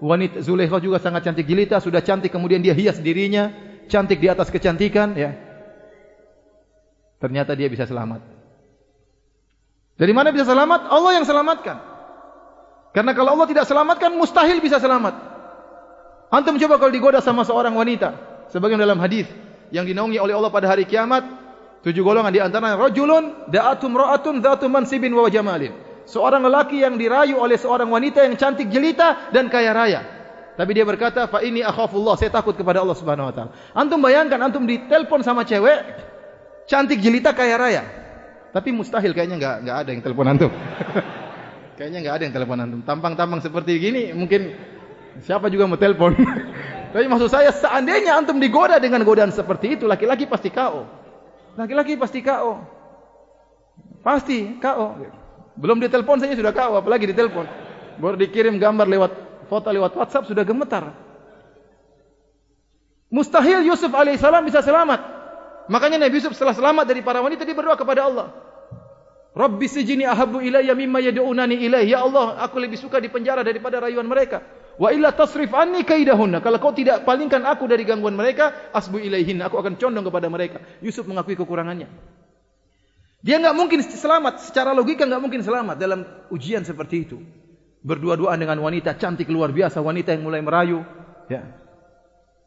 Wanita 0.00 0.40
Zulekha 0.40 0.80
juga 0.80 0.96
sangat 0.96 1.28
cantik 1.28 1.44
jelita, 1.44 1.76
sudah 1.76 2.00
cantik 2.00 2.32
kemudian 2.32 2.64
dia 2.64 2.72
hias 2.72 2.96
dirinya, 3.04 3.52
cantik 3.84 4.16
di 4.16 4.32
atas 4.32 4.48
kecantikan, 4.48 5.12
ya. 5.12 5.36
Ternyata 7.20 7.52
dia 7.52 7.68
bisa 7.68 7.84
selamat. 7.84 8.24
Dari 10.00 10.12
mana 10.16 10.32
bisa 10.32 10.48
selamat? 10.48 10.88
Allah 10.88 11.20
yang 11.20 11.28
selamatkan. 11.28 11.76
Karena 12.96 13.12
kalau 13.12 13.36
Allah 13.36 13.48
tidak 13.52 13.68
selamatkan, 13.68 14.16
mustahil 14.16 14.56
bisa 14.64 14.80
selamat. 14.80 15.12
Antum 16.32 16.56
coba 16.56 16.80
kalau 16.80 16.88
digoda 16.88 17.20
sama 17.20 17.44
seorang 17.44 17.76
wanita, 17.76 18.16
sebagian 18.48 18.80
dalam 18.80 18.96
hadis 19.04 19.28
yang 19.68 19.84
dinaungi 19.84 20.16
oleh 20.16 20.32
Allah 20.32 20.48
pada 20.48 20.64
hari 20.72 20.88
kiamat, 20.88 21.28
tujuh 21.84 22.00
golongan 22.00 22.32
di 22.32 22.40
antaranya 22.40 22.80
rajulun 22.80 23.52
da'atum 23.52 23.92
ra'atun 23.92 24.40
dzatu 24.40 24.64
mansibin 24.72 25.12
wa 25.12 25.28
jamalin. 25.28 25.89
Seorang 26.10 26.42
lelaki 26.42 26.82
yang 26.82 26.98
dirayu 26.98 27.38
oleh 27.38 27.54
seorang 27.54 27.86
wanita 27.86 28.26
yang 28.26 28.34
cantik 28.34 28.66
jelita 28.66 29.30
dan 29.30 29.46
kaya 29.46 29.70
raya. 29.70 30.00
Tapi 30.58 30.70
dia 30.74 30.82
berkata, 30.82 31.30
"Fa 31.30 31.38
ini 31.38 31.62
akhafullah, 31.62 32.18
saya 32.18 32.34
takut 32.34 32.58
kepada 32.58 32.82
Allah 32.82 32.98
Subhanahu 32.98 33.30
wa 33.30 33.34
taala." 33.34 33.50
Antum 33.70 34.02
bayangkan 34.02 34.42
antum 34.42 34.66
ditelepon 34.66 35.22
sama 35.22 35.46
cewek 35.46 35.78
cantik 36.66 36.98
jelita 36.98 37.30
kaya 37.30 37.54
raya. 37.54 37.82
Tapi 38.50 38.74
mustahil 38.74 39.14
kayaknya 39.14 39.38
enggak 39.38 39.56
enggak 39.62 39.76
ada 39.86 39.90
yang 39.94 40.02
telepon 40.02 40.26
antum. 40.26 40.50
kayaknya 41.78 41.98
enggak 42.02 42.14
ada 42.18 42.22
yang 42.26 42.34
telepon 42.34 42.58
antum. 42.58 42.80
Tampang-tampang 42.82 43.40
seperti 43.40 43.78
gini 43.78 44.10
mungkin 44.10 44.58
siapa 45.22 45.46
juga 45.46 45.70
mau 45.70 45.78
telepon. 45.78 46.18
Tapi 46.92 47.06
maksud 47.06 47.30
saya 47.30 47.54
seandainya 47.54 48.18
antum 48.18 48.42
digoda 48.42 48.82
dengan 48.82 49.06
godaan 49.06 49.30
seperti 49.30 49.78
itu, 49.78 49.86
laki-laki 49.86 50.26
pasti 50.26 50.50
KO. 50.50 50.82
Laki-laki 51.54 51.94
pasti 51.94 52.18
KO. 52.18 52.58
Pasti 54.02 54.58
KO. 54.58 54.98
Belum 55.58 55.78
ditelepon 55.82 56.22
saja 56.22 56.34
sudah 56.36 56.54
KO, 56.54 56.78
apalagi 56.78 57.10
ditelepon. 57.10 57.46
Baru 57.98 58.16
dikirim 58.16 58.56
gambar 58.56 58.86
lewat 58.86 59.12
foto 59.50 59.68
lewat 59.70 59.92
WhatsApp 59.98 60.30
sudah 60.30 60.46
gemetar. 60.46 60.94
Mustahil 63.10 63.66
Yusuf 63.66 63.90
alaihissalam 63.90 64.46
bisa 64.46 64.62
selamat. 64.62 65.02
Makanya 65.66 66.06
Nabi 66.06 66.22
Yusuf 66.22 66.34
setelah 66.38 66.54
selamat 66.54 66.86
dari 66.86 67.02
para 67.02 67.18
wanita 67.18 67.42
dia 67.42 67.58
berdoa 67.58 67.74
kepada 67.74 68.06
Allah. 68.06 68.30
Rabbi 69.30 69.66
sijini 69.70 70.02
ahabu 70.06 70.42
ilayya 70.42 70.74
mimma 70.74 70.98
yad'unani 71.02 71.58
ilayhi. 71.58 71.94
Ya 71.94 72.02
Allah, 72.02 72.38
aku 72.42 72.58
lebih 72.58 72.78
suka 72.78 72.98
di 72.98 73.10
penjara 73.10 73.46
daripada 73.46 73.78
rayuan 73.78 74.06
mereka. 74.06 74.42
Wa 74.78 74.90
illa 74.90 75.14
tasrif 75.14 75.50
anni 75.54 75.86
kaidahunna. 75.86 76.42
Kalau 76.42 76.58
kau 76.58 76.74
tidak 76.74 77.06
palingkan 77.06 77.46
aku 77.46 77.70
dari 77.70 77.86
gangguan 77.86 78.18
mereka, 78.18 78.70
asbu 78.74 78.98
ilayhin. 78.98 79.42
Aku 79.46 79.58
akan 79.58 79.78
condong 79.78 80.06
kepada 80.06 80.26
mereka. 80.26 80.58
Yusuf 80.82 81.06
mengakui 81.06 81.38
kekurangannya. 81.38 81.86
Dia 83.20 83.36
enggak 83.36 83.56
mungkin 83.56 83.84
selamat 83.84 84.48
secara 84.48 84.72
logika 84.72 85.04
enggak 85.04 85.20
mungkin 85.20 85.44
selamat 85.44 85.76
dalam 85.76 86.00
ujian 86.32 86.64
seperti 86.64 87.04
itu. 87.04 87.20
Berdua-duaan 87.80 88.40
dengan 88.40 88.60
wanita 88.60 88.96
cantik 88.96 89.28
luar 89.28 89.52
biasa, 89.52 89.80
wanita 89.80 90.12
yang 90.12 90.24
mulai 90.24 90.40
merayu, 90.44 90.84
ya. 91.28 91.44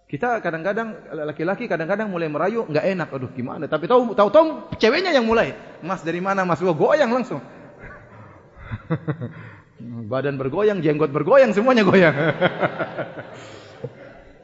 Kita 0.10 0.42
kadang-kadang 0.46 0.94
laki-laki 1.26 1.66
kadang-kadang 1.66 2.06
mulai 2.06 2.30
merayu 2.30 2.70
enggak 2.70 2.86
enak. 2.86 3.10
Aduh 3.10 3.34
gimana? 3.34 3.66
Tapi 3.66 3.90
tahu 3.90 4.14
tahu-tahu 4.14 4.78
ceweknya 4.78 5.10
yang 5.10 5.26
mulai. 5.26 5.58
Mas 5.82 6.06
dari 6.06 6.22
mana 6.22 6.46
Mas? 6.46 6.62
Gua 6.62 6.78
goyang 6.78 7.10
langsung. 7.10 7.42
Badan 10.14 10.38
bergoyang, 10.38 10.86
jenggot 10.86 11.10
bergoyang, 11.10 11.50
semuanya 11.50 11.82
goyang. 11.82 12.14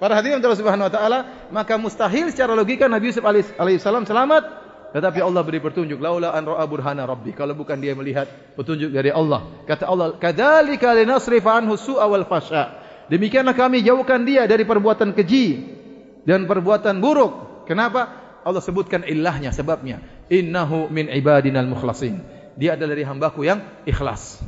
Para 0.01 0.15
hadirin 0.15 0.39
Allah 0.39 0.55
Subhanahu 0.55 0.87
wa 0.87 0.93
taala, 0.93 1.19
maka 1.51 1.75
mustahil 1.75 2.31
secara 2.31 2.55
logika 2.55 2.87
Nabi 2.87 3.11
Yusuf 3.11 3.27
alaihissalam 3.27 4.07
selamat, 4.07 4.47
tetapi 4.89 5.21
Allah 5.21 5.45
beri 5.45 5.61
petunjuk 5.61 6.01
laula 6.01 6.33
an 6.33 6.49
ra'a 6.49 6.65
burhana 6.65 7.05
rabbi 7.05 7.29
kalau 7.29 7.53
bukan 7.53 7.77
dia 7.77 7.93
melihat 7.93 8.25
petunjuk 8.57 8.89
dari 8.89 9.13
Allah. 9.13 9.45
Kata 9.69 9.85
Allah, 9.85 10.17
"Kadzalika 10.17 10.97
linasrif 10.97 11.45
anhu 11.45 11.77
su'a 11.77 12.09
wal 12.09 12.25
fasha." 12.25 12.81
Demikianlah 13.09 13.53
kami 13.53 13.85
jauhkan 13.85 14.25
dia 14.25 14.49
dari 14.49 14.65
perbuatan 14.65 15.13
keji 15.13 15.77
dan 16.25 16.49
perbuatan 16.49 16.97
buruk. 17.01 17.65
Kenapa? 17.69 18.09
Allah 18.41 18.61
sebutkan 18.65 19.05
ilahnya, 19.05 19.53
sebabnya. 19.53 20.01
Innahu 20.29 20.89
min 20.89 21.09
ibadinal 21.09 21.69
mukhlasin. 21.69 22.21
Dia 22.57 22.73
adalah 22.73 22.97
dari 22.97 23.05
hambaku 23.05 23.45
yang 23.45 23.61
ikhlas. 23.85 24.41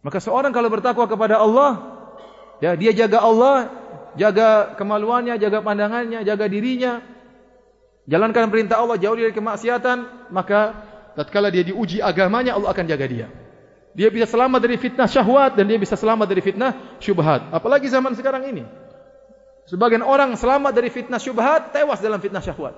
Maka 0.00 0.20
seorang 0.20 0.52
kalau 0.52 0.68
bertakwa 0.72 1.04
kepada 1.08 1.40
Allah, 1.40 1.96
ya 2.60 2.72
dia 2.76 2.92
jaga 2.92 3.20
Allah, 3.20 3.68
jaga 4.16 4.76
kemaluannya, 4.80 5.36
jaga 5.36 5.60
pandangannya, 5.60 6.24
jaga 6.24 6.44
dirinya, 6.48 7.04
jalankan 8.06 8.48
perintah 8.48 8.80
Allah, 8.80 8.96
jauh 8.96 9.14
dari 9.14 9.34
kemaksiatan, 9.34 10.30
maka 10.30 10.74
tatkala 11.18 11.50
dia 11.50 11.66
diuji 11.66 12.02
agamanya, 12.02 12.54
Allah 12.54 12.70
akan 12.72 12.86
jaga 12.86 13.06
dia. 13.06 13.26
Dia 13.96 14.12
bisa 14.12 14.28
selamat 14.28 14.60
dari 14.60 14.76
fitnah 14.76 15.08
syahwat 15.08 15.56
dan 15.56 15.64
dia 15.64 15.80
bisa 15.80 15.96
selamat 15.96 16.26
dari 16.28 16.44
fitnah 16.44 17.00
syubhat. 17.00 17.48
Apalagi 17.48 17.88
zaman 17.88 18.12
sekarang 18.12 18.44
ini. 18.44 18.64
Sebagian 19.66 20.04
orang 20.04 20.36
selamat 20.36 20.76
dari 20.76 20.92
fitnah 20.92 21.16
syubhat, 21.16 21.72
tewas 21.72 22.04
dalam 22.04 22.20
fitnah 22.20 22.44
syahwat. 22.44 22.76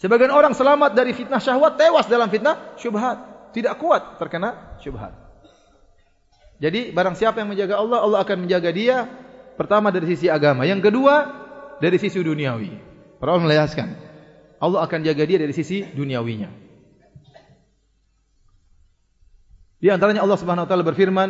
Sebagian 0.00 0.32
orang 0.32 0.56
selamat 0.56 0.96
dari 0.96 1.12
fitnah 1.12 1.36
syahwat, 1.36 1.76
tewas 1.76 2.08
dalam 2.08 2.32
fitnah 2.32 2.74
syubhat. 2.80 3.20
Tidak 3.52 3.76
kuat 3.76 4.16
terkena 4.16 4.80
syubhat. 4.80 5.12
Jadi 6.64 6.96
barang 6.96 7.20
siapa 7.20 7.44
yang 7.44 7.52
menjaga 7.52 7.76
Allah, 7.76 8.00
Allah 8.00 8.18
akan 8.24 8.48
menjaga 8.48 8.72
dia. 8.72 9.04
Pertama 9.60 9.92
dari 9.92 10.08
sisi 10.16 10.32
agama. 10.32 10.64
Yang 10.64 10.88
kedua, 10.88 11.14
dari 11.76 12.00
sisi 12.00 12.16
duniawi. 12.24 12.89
Para 13.20 13.36
ulama 13.36 13.52
menjelaskan. 13.52 14.00
Allah 14.60 14.80
akan 14.88 15.00
jaga 15.04 15.22
dia 15.28 15.36
dari 15.36 15.52
sisi 15.52 15.84
duniawinya. 15.84 16.48
Di 19.80 19.88
antaranya 19.88 20.24
Allah 20.24 20.40
Subhanahu 20.40 20.64
wa 20.64 20.68
taala 20.68 20.84
berfirman, 20.84 21.28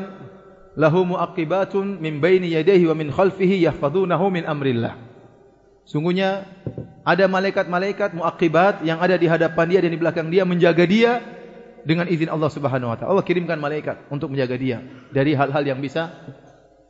"Lahu 0.79 1.07
muaqibatun 1.07 1.99
min 2.03 2.23
baini 2.23 2.51
yadayhi 2.51 2.87
wa 2.87 2.95
min 2.95 3.11
khalfihi 3.11 3.63
yahfazunahu 3.67 4.31
min 4.31 4.47
amrillah." 4.47 4.99
Sungguhnya 5.87 6.47
ada 7.03 7.27
malaikat-malaikat 7.27 8.15
muaqibat 8.15 8.87
yang 8.87 9.03
ada 9.03 9.19
di 9.19 9.27
hadapan 9.27 9.67
dia 9.67 9.81
dan 9.83 9.91
di 9.91 9.99
belakang 9.99 10.31
dia 10.31 10.47
menjaga 10.47 10.87
dia 10.87 11.23
dengan 11.83 12.07
izin 12.07 12.31
Allah 12.31 12.51
Subhanahu 12.51 12.91
wa 12.91 12.97
taala. 12.99 13.11
Allah 13.19 13.27
kirimkan 13.27 13.59
malaikat 13.59 14.11
untuk 14.11 14.31
menjaga 14.31 14.55
dia 14.59 14.79
dari 15.11 15.35
hal-hal 15.35 15.63
yang 15.67 15.83
bisa 15.83 16.11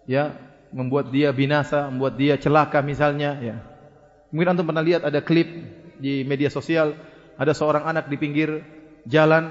ya 0.05 0.37
membuat 0.73 1.09
dia 1.09 1.33
binasa, 1.33 1.89
membuat 1.89 2.21
dia 2.21 2.37
celaka 2.37 2.85
misalnya 2.85 3.37
ya. 3.41 3.57
Mungkin 4.31 4.55
antum 4.55 4.67
pernah 4.67 4.83
lihat 4.83 5.03
ada 5.07 5.21
klip 5.23 5.49
di 6.01 6.23
media 6.25 6.49
sosial 6.49 6.95
ada 7.37 7.53
seorang 7.53 7.85
anak 7.87 8.07
di 8.09 8.17
pinggir 8.17 8.63
jalan 9.05 9.51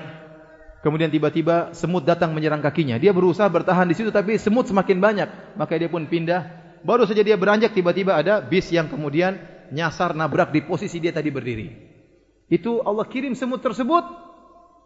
Kemudian 0.80 1.12
tiba-tiba 1.12 1.76
semut 1.76 2.08
datang 2.08 2.32
menyerang 2.32 2.63
kakinya. 2.63 2.96
Dia 2.96 3.12
berusaha 3.12 3.52
bertahan 3.52 3.84
di 3.84 3.96
situ 4.00 4.15
tapi 4.15 4.39
semut 4.39 4.63
semakin 4.63 4.98
banyak. 5.04 5.30
Maka 5.60 5.76
dia 5.76 5.92
pun 5.92 6.08
pindah. 6.08 6.72
Baru 6.88 7.04
saja 7.04 7.20
dia 7.20 7.36
beranjak 7.36 7.76
tiba-tiba 7.76 8.15
ada 8.15 8.39
bis 8.39 8.72
yang 8.72 8.88
kemudian 8.88 9.36
nyasar 9.76 10.15
nabrak 10.15 10.56
di 10.56 10.63
posisi 10.63 11.04
dia 11.04 11.12
tadi 11.12 11.28
berdiri. 11.28 11.68
Itu 12.48 12.80
Allah 12.80 13.04
kirim 13.12 13.36
semut 13.36 13.60
tersebut 13.60 14.08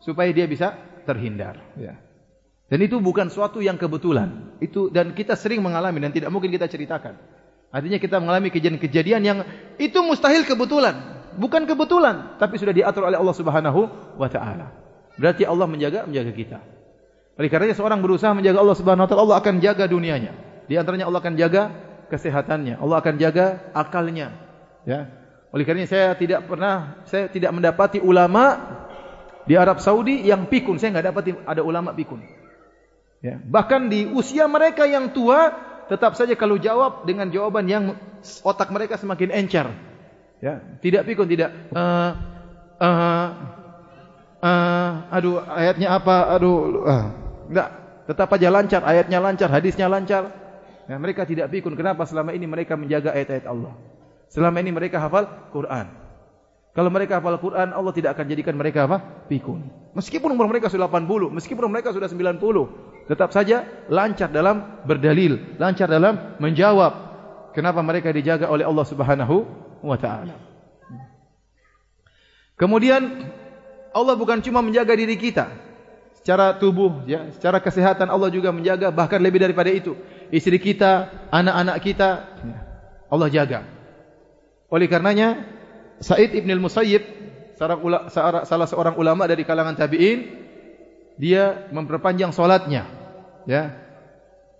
supaya 0.01 0.33
dia 0.33 0.49
bisa 0.49 0.73
terhindar. 1.05 1.61
Ya. 1.77 2.01
Dan 2.73 2.81
itu 2.81 2.97
bukan 2.97 3.29
suatu 3.29 3.61
yang 3.61 3.77
kebetulan. 3.77 4.57
Itu 4.57 4.89
dan 4.89 5.13
kita 5.13 5.37
sering 5.37 5.61
mengalami 5.61 6.01
dan 6.01 6.09
tidak 6.09 6.33
mungkin 6.33 6.49
kita 6.49 6.65
ceritakan. 6.65 7.21
Artinya 7.73 7.97
kita 7.97 8.21
mengalami 8.21 8.53
kejadian-kejadian 8.53 9.21
yang 9.25 9.37
itu 9.81 9.97
mustahil 10.05 10.45
kebetulan. 10.45 10.93
Bukan 11.33 11.65
kebetulan, 11.65 12.37
tapi 12.37 12.61
sudah 12.61 12.69
diatur 12.69 13.09
oleh 13.09 13.17
Allah 13.17 13.33
Subhanahu 13.33 13.81
wa 14.21 14.29
taala. 14.29 14.69
Berarti 15.17 15.49
Allah 15.49 15.65
menjaga 15.65 16.05
menjaga 16.05 16.29
kita. 16.29 16.59
Oleh 17.33 17.49
karena 17.49 17.73
seorang 17.73 17.97
berusaha 18.05 18.29
menjaga 18.37 18.61
Allah 18.61 18.77
Subhanahu 18.77 19.05
wa 19.05 19.09
taala, 19.09 19.23
Allah 19.25 19.37
akan 19.41 19.55
jaga 19.57 19.89
dunianya. 19.89 20.37
Di 20.69 20.77
antaranya 20.77 21.09
Allah 21.09 21.17
akan 21.25 21.33
jaga 21.33 21.73
kesehatannya, 22.13 22.77
Allah 22.77 22.97
akan 23.01 23.13
jaga 23.17 23.73
akalnya. 23.73 24.37
Ya. 24.85 25.09
Oleh 25.49 25.65
karena 25.65 25.89
saya 25.89 26.13
tidak 26.13 26.45
pernah 26.45 27.01
saya 27.09 27.25
tidak 27.33 27.49
mendapati 27.57 27.97
ulama 27.97 28.61
di 29.49 29.57
Arab 29.57 29.81
Saudi 29.81 30.21
yang 30.21 30.45
pikun. 30.45 30.77
Saya 30.77 30.93
enggak 30.93 31.09
dapati 31.09 31.33
ada 31.49 31.65
ulama 31.65 31.97
pikun. 31.97 32.21
Ya. 33.25 33.41
Bahkan 33.41 33.89
di 33.89 34.05
usia 34.13 34.45
mereka 34.45 34.85
yang 34.85 35.09
tua 35.09 35.72
tetap 35.87 36.15
saja 36.15 36.33
kalau 36.35 36.55
jawab 36.59 37.03
dengan 37.07 37.27
jawaban 37.31 37.65
yang 37.67 37.83
otak 38.43 38.71
mereka 38.71 38.95
semakin 38.99 39.29
encer. 39.33 39.67
Ya, 40.43 40.59
tidak 40.83 41.07
pikun, 41.07 41.27
tidak 41.31 41.55
uh, 41.71 42.11
uh, 42.83 43.27
uh, 44.43 44.91
aduh 45.07 45.39
ayatnya 45.47 45.95
apa, 45.95 46.35
aduh, 46.35 46.83
uh, 46.83 47.05
enggak, 47.47 47.69
tetap 48.11 48.27
aja 48.35 48.51
lancar, 48.51 48.81
ayatnya 48.83 49.19
lancar, 49.23 49.47
hadisnya 49.47 49.87
lancar. 49.87 50.27
Ya, 50.83 50.99
mereka 50.99 51.23
tidak 51.23 51.47
pikun. 51.47 51.79
Kenapa 51.79 52.03
selama 52.03 52.35
ini 52.35 52.43
mereka 52.43 52.75
menjaga 52.75 53.15
ayat-ayat 53.15 53.47
Allah? 53.47 53.71
Selama 54.27 54.59
ini 54.59 54.75
mereka 54.75 54.99
hafal 54.99 55.31
Quran. 55.55 56.02
Kalau 56.73 56.89
mereka 56.89 57.21
hafal 57.21 57.37
Quran, 57.37 57.69
Allah 57.69 57.93
tidak 57.93 58.17
akan 58.17 58.25
jadikan 58.25 58.57
mereka 58.57 58.89
apa? 58.89 58.97
Pikun. 59.29 59.69
Meskipun 59.93 60.33
umur 60.33 60.49
mereka 60.49 60.73
sudah 60.73 60.89
80, 60.89 61.29
meskipun 61.29 61.69
mereka 61.69 61.93
sudah 61.93 62.09
90, 62.09 62.41
tetap 63.05 63.29
saja 63.29 63.61
lancar 63.93 64.33
dalam 64.33 64.81
berdalil, 64.81 65.53
lancar 65.61 65.85
dalam 65.85 66.33
menjawab. 66.41 67.13
Kenapa 67.53 67.85
mereka 67.85 68.09
dijaga 68.09 68.49
oleh 68.49 68.65
Allah 68.65 68.85
Subhanahu 68.89 69.45
wa 69.85 69.97
taala? 70.01 70.33
Kemudian 72.57 73.29
Allah 73.93 74.17
bukan 74.17 74.41
cuma 74.41 74.65
menjaga 74.65 74.97
diri 74.97 75.13
kita 75.13 75.53
secara 76.17 76.57
tubuh 76.57 77.05
ya, 77.05 77.29
secara 77.37 77.61
kesehatan 77.61 78.09
Allah 78.09 78.33
juga 78.33 78.49
menjaga 78.49 78.89
bahkan 78.89 79.21
lebih 79.21 79.45
daripada 79.45 79.69
itu. 79.69 79.93
Istri 80.33 80.57
kita, 80.57 81.13
anak-anak 81.29 81.77
kita 81.85 82.09
Allah 83.13 83.29
jaga. 83.29 83.61
Oleh 84.73 84.89
karenanya 84.89 85.52
Said 86.03 86.35
Ibn 86.35 86.49
al-Musayyib 86.51 87.03
salah 87.55 88.67
seorang 88.67 88.99
ulama 88.99 89.23
dari 89.23 89.47
kalangan 89.47 89.79
tabi'in 89.79 90.27
dia 91.15 91.71
memperpanjang 91.71 92.35
solatnya 92.35 92.83
ya. 93.47 93.71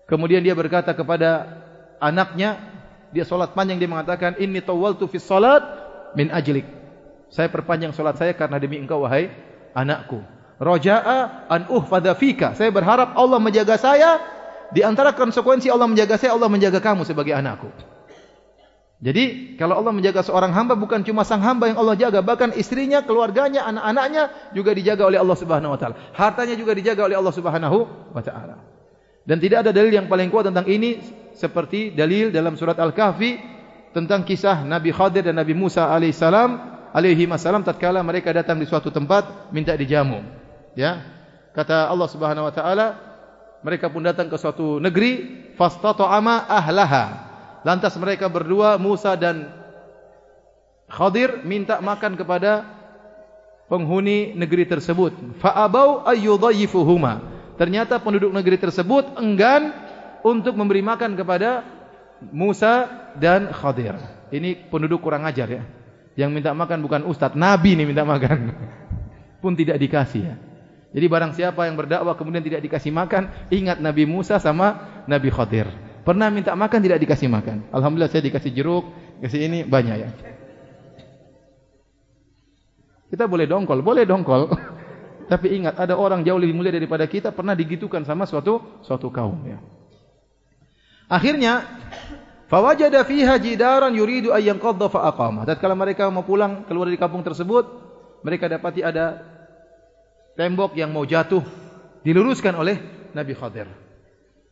Kemudian 0.08 0.39
dia 0.39 0.56
berkata 0.56 0.95
kepada 0.95 1.60
anaknya 1.99 2.63
dia 3.12 3.27
solat 3.27 3.51
panjang 3.51 3.75
dia 3.75 3.91
mengatakan 3.91 4.39
inni 4.39 4.63
tawaltu 4.63 5.12
fi 5.12 5.19
salat 5.19 5.63
min 6.15 6.32
ajlik. 6.32 6.63
Saya 7.27 7.51
perpanjang 7.51 7.91
solat 7.91 8.15
saya 8.15 8.32
karena 8.32 8.56
demi 8.62 8.79
engkau 8.79 9.03
wahai 9.03 9.27
anakku. 9.75 10.23
Raja'a 10.63 11.49
an 11.51 11.67
uhfadha 11.67 12.15
fika. 12.15 12.56
Saya 12.56 12.71
berharap 12.71 13.19
Allah 13.19 13.41
menjaga 13.43 13.75
saya 13.75 14.21
di 14.71 14.79
antara 14.79 15.12
konsekuensi 15.12 15.67
Allah 15.67 15.91
menjaga 15.91 16.15
saya 16.15 16.38
Allah 16.38 16.47
menjaga 16.47 16.79
kamu 16.79 17.03
sebagai 17.03 17.36
anakku 17.36 17.67
jadi 19.03 19.59
kalau 19.59 19.83
Allah 19.83 19.91
menjaga 19.91 20.23
seorang 20.23 20.55
hamba 20.55 20.79
bukan 20.79 21.03
cuma 21.03 21.27
sang 21.27 21.43
hamba 21.43 21.67
yang 21.67 21.75
Allah 21.75 21.99
jaga, 21.99 22.23
bahkan 22.23 22.55
istrinya, 22.55 23.03
keluarganya, 23.03 23.67
anak-anaknya 23.67 24.55
juga 24.55 24.71
dijaga 24.71 25.03
oleh 25.03 25.19
Allah 25.19 25.35
Subhanahu 25.35 25.75
wa 25.75 25.79
taala. 25.79 25.99
Hartanya 26.15 26.55
juga 26.55 26.71
dijaga 26.71 27.11
oleh 27.11 27.19
Allah 27.19 27.35
Subhanahu 27.35 27.77
wa 28.15 28.23
taala. 28.23 28.63
Dan 29.27 29.43
tidak 29.43 29.67
ada 29.67 29.75
dalil 29.75 29.91
yang 29.91 30.07
paling 30.07 30.31
kuat 30.31 30.47
tentang 30.47 30.63
ini 30.71 31.03
seperti 31.35 31.91
dalil 31.91 32.31
dalam 32.31 32.55
surat 32.55 32.79
Al-Kahfi 32.79 33.43
tentang 33.91 34.23
kisah 34.23 34.63
Nabi 34.63 34.95
Khadir 34.95 35.27
dan 35.27 35.35
Nabi 35.35 35.51
Musa 35.51 35.91
alaihissalam 35.91 36.49
alaihi 36.95 37.27
wasallam 37.27 37.67
tatkala 37.67 37.99
mereka 38.07 38.31
datang 38.31 38.55
di 38.55 38.63
suatu 38.71 38.87
tempat 38.87 39.51
minta 39.51 39.75
dijamu. 39.75 40.23
Ya. 40.79 41.03
Kata 41.51 41.91
Allah 41.91 42.07
Subhanahu 42.07 42.47
wa 42.47 42.53
taala, 42.55 42.87
mereka 43.67 43.91
pun 43.91 43.99
datang 43.99 44.31
ke 44.31 44.39
suatu 44.39 44.79
negeri 44.79 45.43
fastata'ama 45.59 46.47
ahlaha 46.47 47.22
Lantas 47.63 47.95
mereka 47.95 48.28
berdua 48.28 48.76
Musa 48.76 49.15
dan 49.15 49.49
Khadir 50.91 51.41
minta 51.47 51.80
makan 51.80 52.13
kepada 52.19 52.67
penghuni 53.71 54.36
negeri 54.36 54.67
tersebut. 54.67 55.39
Fa'abau 55.41 56.06
ayyudhayifuhuma. 56.06 57.23
Ternyata 57.58 57.97
penduduk 58.04 58.30
negeri 58.30 58.60
tersebut 58.60 59.15
enggan 59.17 59.71
untuk 60.21 60.54
memberi 60.54 60.84
makan 60.86 61.15
kepada 61.17 61.65
Musa 62.30 62.86
dan 63.17 63.49
Khadir. 63.49 63.97
Ini 64.30 64.69
penduduk 64.69 65.02
kurang 65.02 65.26
ajar 65.26 65.49
ya. 65.49 65.63
Yang 66.13 66.30
minta 66.30 66.52
makan 66.54 66.80
bukan 66.86 67.02
ustaz, 67.10 67.34
nabi 67.34 67.73
ini 67.73 67.89
minta 67.89 68.06
makan. 68.06 68.54
Pun 69.41 69.58
tidak 69.58 69.82
dikasih 69.82 70.21
ya. 70.21 70.36
Jadi 70.93 71.06
barang 71.10 71.34
siapa 71.34 71.65
yang 71.65 71.73
berdakwah 71.73 72.13
kemudian 72.13 72.45
tidak 72.45 72.62
dikasih 72.62 72.93
makan, 72.93 73.34
ingat 73.49 73.82
Nabi 73.82 74.06
Musa 74.06 74.38
sama 74.38 75.02
Nabi 75.10 75.34
Khadir. 75.34 75.92
Pernah 76.03 76.27
minta 76.27 76.51
makan 76.51 76.79
tidak 76.83 76.99
dikasih 76.99 77.31
makan. 77.31 77.63
Alhamdulillah 77.71 78.11
saya 78.11 78.27
dikasih 78.27 78.51
jeruk, 78.51 78.91
kasih 79.23 79.47
ini 79.47 79.59
banyak 79.63 79.95
ya. 80.03 80.09
Kita 83.07 83.23
boleh 83.23 83.47
dongkol, 83.47 83.79
boleh 83.79 84.03
dongkol. 84.03 84.51
Tapi 85.31 85.55
ingat 85.55 85.79
ada 85.79 85.95
orang 85.95 86.27
jauh 86.27 86.35
lebih 86.35 86.59
mulia 86.59 86.75
daripada 86.75 87.07
kita 87.07 87.31
pernah 87.31 87.55
digitukan 87.55 88.03
sama 88.03 88.27
suatu 88.27 88.83
suatu 88.83 89.07
kaum 89.07 89.39
ya. 89.47 89.63
Akhirnya 91.07 91.63
fawajada 92.51 93.07
fiha 93.07 93.39
jidaran 93.39 93.95
yuridu 93.95 94.35
ay 94.35 94.51
yanqadha 94.51 94.91
fa 94.91 95.07
aqama. 95.07 95.47
Tatkala 95.47 95.71
mereka 95.71 96.11
mau 96.11 96.27
pulang 96.27 96.67
keluar 96.67 96.91
dari 96.91 96.99
kampung 96.99 97.23
tersebut, 97.23 97.63
mereka 98.27 98.51
dapati 98.51 98.83
ada 98.83 99.23
tembok 100.35 100.75
yang 100.75 100.91
mau 100.91 101.07
jatuh 101.07 101.45
diluruskan 102.03 102.51
oleh 102.59 102.75
Nabi 103.15 103.31
Khadir. 103.31 103.83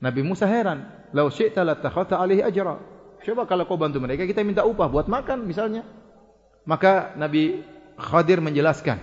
Nabi 0.01 0.25
Musa 0.25 0.49
heran, 0.49 0.81
"Lau 1.13 1.29
syi'ta 1.29 1.61
latakhata 1.61 2.17
alaihi 2.17 2.41
ajra." 2.41 2.81
Coba 3.21 3.45
kalau 3.45 3.69
kau 3.69 3.77
bantu 3.77 4.01
mereka, 4.01 4.25
kita 4.25 4.41
minta 4.41 4.65
upah 4.65 4.89
buat 4.89 5.05
makan 5.05 5.45
misalnya. 5.45 5.85
Maka 6.65 7.13
Nabi 7.13 7.61
Khadir 8.01 8.41
menjelaskan 8.41 8.97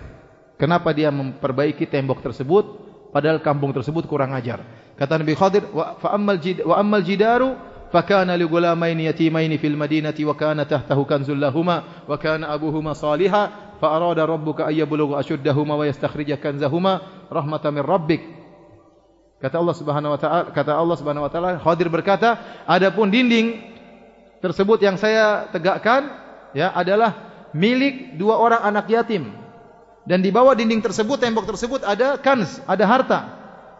kenapa 0.59 0.91
dia 0.91 1.07
memperbaiki 1.07 1.87
tembok 1.87 2.19
tersebut 2.19 2.67
padahal 3.15 3.39
kampung 3.39 3.71
tersebut 3.71 4.03
kurang 4.11 4.35
ajar. 4.35 4.59
Kata 4.99 5.15
Nabi 5.15 5.33
Khadir, 5.39 5.63
"Wa 5.71 5.95
fa 5.95 6.11
ammal 6.19 6.35
jid 6.35 6.59
wa 6.67 6.75
ammal 6.75 6.99
jidaru 6.99 7.55
fa 7.95 8.03
kana 8.03 8.35
li 8.35 8.43
gulamaini 8.43 9.07
yatimaini 9.07 9.55
fil 9.55 9.79
madinati 9.79 10.27
wa 10.27 10.35
kana 10.35 10.67
tahtahu 10.67 11.07
kanzul 11.07 11.39
lahumā 11.39 12.03
wa 12.03 12.15
kana 12.19 12.51
abuhuma 12.51 12.91
ṣāliḥan 12.91 13.79
fa 13.79 13.87
arada 13.95 14.27
rabbuka 14.27 14.67
ay 14.67 14.83
yablugha 14.83 15.23
ashuddahuma 15.23 15.79
wa 15.79 15.87
yastakhrija 15.87 16.35
kanzahuma 16.43 17.27
rahmatan 17.31 17.79
min 17.79 17.83
rabbik." 17.87 18.38
Kata 19.39 19.55
Allah 19.55 19.75
Subhanahu 19.75 20.11
wa 20.11 20.19
taala, 20.19 20.43
kata 20.51 20.71
Allah 20.75 20.97
Subhanahu 20.99 21.23
wa 21.23 21.31
taala, 21.31 21.55
Khadir 21.63 21.87
berkata, 21.87 22.35
adapun 22.67 23.07
dinding 23.07 23.55
tersebut 24.43 24.83
yang 24.83 24.99
saya 24.99 25.47
tegakkan 25.47 26.11
ya 26.51 26.75
adalah 26.75 27.15
milik 27.55 28.19
dua 28.19 28.35
orang 28.35 28.61
anak 28.67 28.91
yatim. 28.91 29.31
Dan 30.03 30.19
di 30.19 30.27
bawah 30.33 30.51
dinding 30.57 30.83
tersebut, 30.83 31.23
tembok 31.23 31.47
tersebut 31.47 31.87
ada 31.87 32.19
kans, 32.19 32.59
ada 32.67 32.83
harta. 32.83 33.19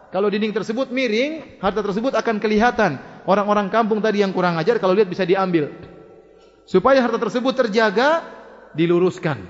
Kalau 0.08 0.32
dinding 0.32 0.56
tersebut 0.56 0.88
miring, 0.88 1.60
harta 1.60 1.84
tersebut 1.84 2.16
akan 2.16 2.40
kelihatan. 2.40 2.96
Orang-orang 3.28 3.68
kampung 3.68 4.00
tadi 4.00 4.24
yang 4.24 4.32
kurang 4.32 4.56
ajar 4.56 4.80
kalau 4.80 4.96
lihat 4.96 5.12
bisa 5.12 5.28
diambil. 5.28 5.70
Supaya 6.64 7.02
harta 7.04 7.18
tersebut 7.18 7.52
terjaga, 7.52 8.24
diluruskan. 8.72 9.42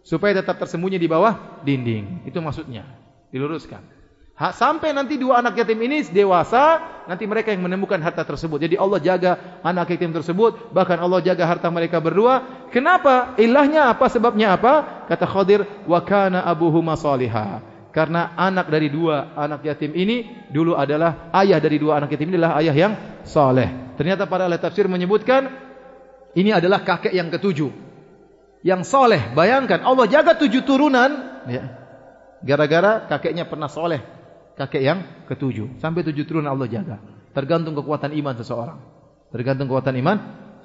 Supaya 0.00 0.40
tetap 0.40 0.58
tersembunyi 0.58 0.96
di 0.96 1.08
bawah 1.08 1.62
dinding. 1.62 2.24
Itu 2.24 2.40
maksudnya. 2.40 2.82
Diluruskan. 3.30 3.99
Ha, 4.40 4.56
sampai 4.56 4.96
nanti 4.96 5.20
dua 5.20 5.44
anak 5.44 5.52
yatim 5.52 5.76
ini 5.84 6.00
dewasa, 6.08 6.80
nanti 7.04 7.28
mereka 7.28 7.52
yang 7.52 7.60
menemukan 7.60 8.00
harta 8.00 8.24
tersebut. 8.24 8.56
Jadi 8.56 8.72
Allah 8.72 8.96
jaga 8.96 9.60
anak 9.60 9.92
yatim 9.92 10.16
tersebut, 10.16 10.72
bahkan 10.72 10.96
Allah 10.96 11.20
jaga 11.20 11.44
harta 11.44 11.68
mereka 11.68 12.00
berdua. 12.00 12.64
Kenapa? 12.72 13.36
Ilahnya 13.36 13.92
apa? 13.92 14.08
Sebabnya 14.08 14.56
apa? 14.56 15.04
Kata 15.12 15.28
Khadir, 15.28 15.68
wa 15.84 16.00
kana 16.00 16.40
abuhuma 16.48 16.96
salihah. 16.96 17.60
Karena 17.92 18.32
anak 18.32 18.72
dari 18.72 18.88
dua 18.88 19.36
anak 19.36 19.60
yatim 19.60 19.92
ini 19.92 20.48
dulu 20.48 20.72
adalah 20.72 21.28
ayah 21.36 21.60
dari 21.60 21.76
dua 21.76 22.00
anak 22.00 22.08
yatim 22.08 22.32
ini 22.32 22.40
adalah 22.40 22.56
ayah 22.64 22.72
yang 22.72 22.92
saleh. 23.28 23.92
Ternyata 24.00 24.24
para 24.24 24.48
ahli 24.48 24.56
tafsir 24.56 24.88
menyebutkan 24.88 25.52
ini 26.32 26.48
adalah 26.48 26.80
kakek 26.80 27.12
yang 27.12 27.28
ketujuh. 27.28 27.68
Yang 28.64 28.88
saleh. 28.88 29.36
Bayangkan 29.36 29.84
Allah 29.84 30.08
jaga 30.08 30.32
tujuh 30.32 30.64
turunan, 30.64 31.44
ya. 31.44 31.76
Gara-gara 32.40 33.04
kakeknya 33.04 33.44
pernah 33.44 33.68
soleh 33.68 34.19
kakek 34.58 34.82
yang 34.82 34.98
ketujuh. 35.30 35.78
Sampai 35.82 36.02
tujuh 36.06 36.24
turun 36.26 36.46
Allah 36.46 36.66
jaga. 36.66 36.98
Tergantung 37.30 37.78
kekuatan 37.78 38.10
iman 38.16 38.34
seseorang. 38.38 38.78
Tergantung 39.30 39.70
kekuatan 39.70 39.94
iman 40.02 40.16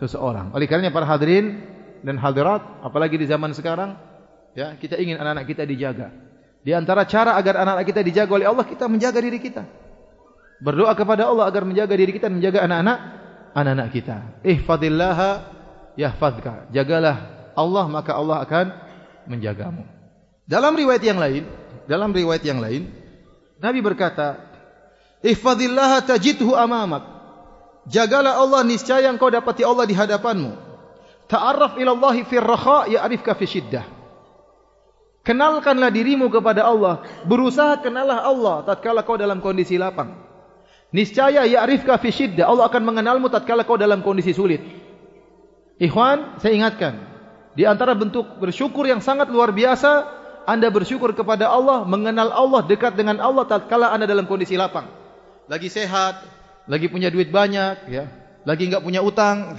seseorang. 0.02 0.52
Oleh 0.56 0.66
karenanya 0.66 0.94
para 0.94 1.06
hadirin 1.06 1.62
dan 2.02 2.18
hadirat, 2.18 2.62
apalagi 2.82 3.18
di 3.18 3.26
zaman 3.30 3.54
sekarang, 3.54 3.98
ya 4.58 4.74
kita 4.78 4.98
ingin 4.98 5.22
anak-anak 5.22 5.46
kita 5.46 5.64
dijaga. 5.66 6.10
Di 6.66 6.74
antara 6.74 7.06
cara 7.06 7.38
agar 7.38 7.62
anak-anak 7.62 7.86
kita 7.86 8.02
dijaga 8.02 8.32
oleh 8.42 8.48
Allah, 8.50 8.66
kita 8.66 8.90
menjaga 8.90 9.22
diri 9.22 9.38
kita. 9.38 9.64
Berdoa 10.58 10.98
kepada 10.98 11.30
Allah 11.30 11.46
agar 11.46 11.62
menjaga 11.62 11.94
diri 11.94 12.10
kita 12.16 12.32
dan 12.32 12.42
menjaga 12.42 12.66
anak-anak 12.66 12.98
anak-anak 13.56 13.88
kita. 13.96 14.18
Ihfadillaha 14.44 15.30
yahfadka. 15.96 16.74
Jagalah 16.76 17.50
Allah 17.56 17.86
maka 17.88 18.12
Allah 18.18 18.44
akan 18.44 18.66
menjagamu. 19.32 19.88
Dalam 20.46 20.76
riwayat 20.78 21.02
yang 21.02 21.18
lain, 21.18 21.44
dalam 21.90 22.12
riwayat 22.14 22.44
yang 22.46 22.60
lain, 22.62 22.92
Nabi 23.60 23.80
berkata, 23.80 24.40
"Ihfazillah 25.24 26.04
tajidhu 26.04 26.56
amamak." 26.56 27.16
Jagalah 27.86 28.42
Allah 28.42 28.66
niscaya 28.66 29.14
engkau 29.14 29.30
dapati 29.30 29.62
Allah 29.62 29.86
di 29.86 29.94
hadapanmu. 29.94 30.58
Ta'arraf 31.30 31.78
ila 31.78 31.94
Allah 31.94 32.16
fi 32.26 32.36
ar-rakha 32.42 32.90
ya'rifka 32.90 33.38
fi 33.38 33.46
shiddah. 33.46 33.86
Kenalkanlah 35.26 35.90
dirimu 35.90 36.30
kepada 36.30 36.66
Allah, 36.66 37.02
berusaha 37.26 37.82
kenallah 37.82 38.26
Allah 38.26 38.62
tatkala 38.66 39.02
kau 39.02 39.18
dalam 39.18 39.42
kondisi 39.42 39.78
lapang. 39.78 40.14
Niscaya 40.94 41.46
ya'rifka 41.46 41.98
fi 41.98 42.10
shiddah, 42.14 42.46
Allah 42.46 42.70
akan 42.70 42.82
mengenalmu 42.86 43.30
tatkala 43.34 43.66
kau 43.66 43.78
dalam 43.78 44.06
kondisi 44.06 44.34
sulit. 44.34 44.62
Ikhwan, 45.82 46.42
saya 46.42 46.54
ingatkan, 46.54 46.94
di 47.58 47.66
antara 47.66 47.98
bentuk 47.98 48.38
bersyukur 48.38 48.86
yang 48.86 49.02
sangat 49.02 49.30
luar 49.34 49.50
biasa 49.54 50.06
anda 50.46 50.70
bersyukur 50.70 51.10
kepada 51.18 51.50
Allah, 51.50 51.84
mengenal 51.90 52.30
Allah, 52.30 52.62
dekat 52.62 52.94
dengan 52.94 53.18
Allah 53.18 53.50
tatkala 53.50 53.90
Anda 53.90 54.06
dalam 54.06 54.30
kondisi 54.30 54.54
lapang. 54.54 54.86
Lagi 55.50 55.74
sehat, 55.74 56.22
lagi 56.70 56.86
punya 56.86 57.10
duit 57.10 57.34
banyak, 57.34 57.90
ya. 57.90 58.06
Lagi 58.46 58.70
enggak 58.70 58.86
punya 58.86 59.02
utang. 59.02 59.58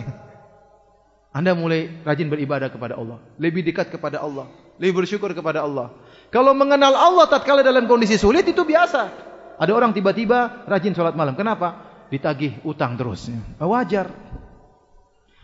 Anda 1.37 1.59
mulai 1.59 1.91
rajin 2.07 2.31
beribadah 2.31 2.71
kepada 2.71 2.95
Allah, 2.95 3.19
lebih 3.37 3.67
dekat 3.67 3.91
kepada 3.91 4.23
Allah, 4.23 4.47
lebih 4.79 5.05
bersyukur 5.05 5.35
kepada 5.35 5.67
Allah. 5.67 5.91
Kalau 6.31 6.55
mengenal 6.55 6.95
Allah 6.95 7.27
tatkala 7.27 7.67
dalam 7.67 7.91
kondisi 7.91 8.15
sulit 8.15 8.47
itu 8.47 8.63
biasa. 8.63 9.27
Ada 9.59 9.73
orang 9.75 9.91
tiba-tiba 9.91 10.69
rajin 10.71 10.95
sholat 10.95 11.19
malam. 11.19 11.35
Kenapa? 11.35 11.83
Ditagih 12.13 12.63
utang 12.63 12.95
terus. 12.95 13.27
Wajar. 13.59 14.13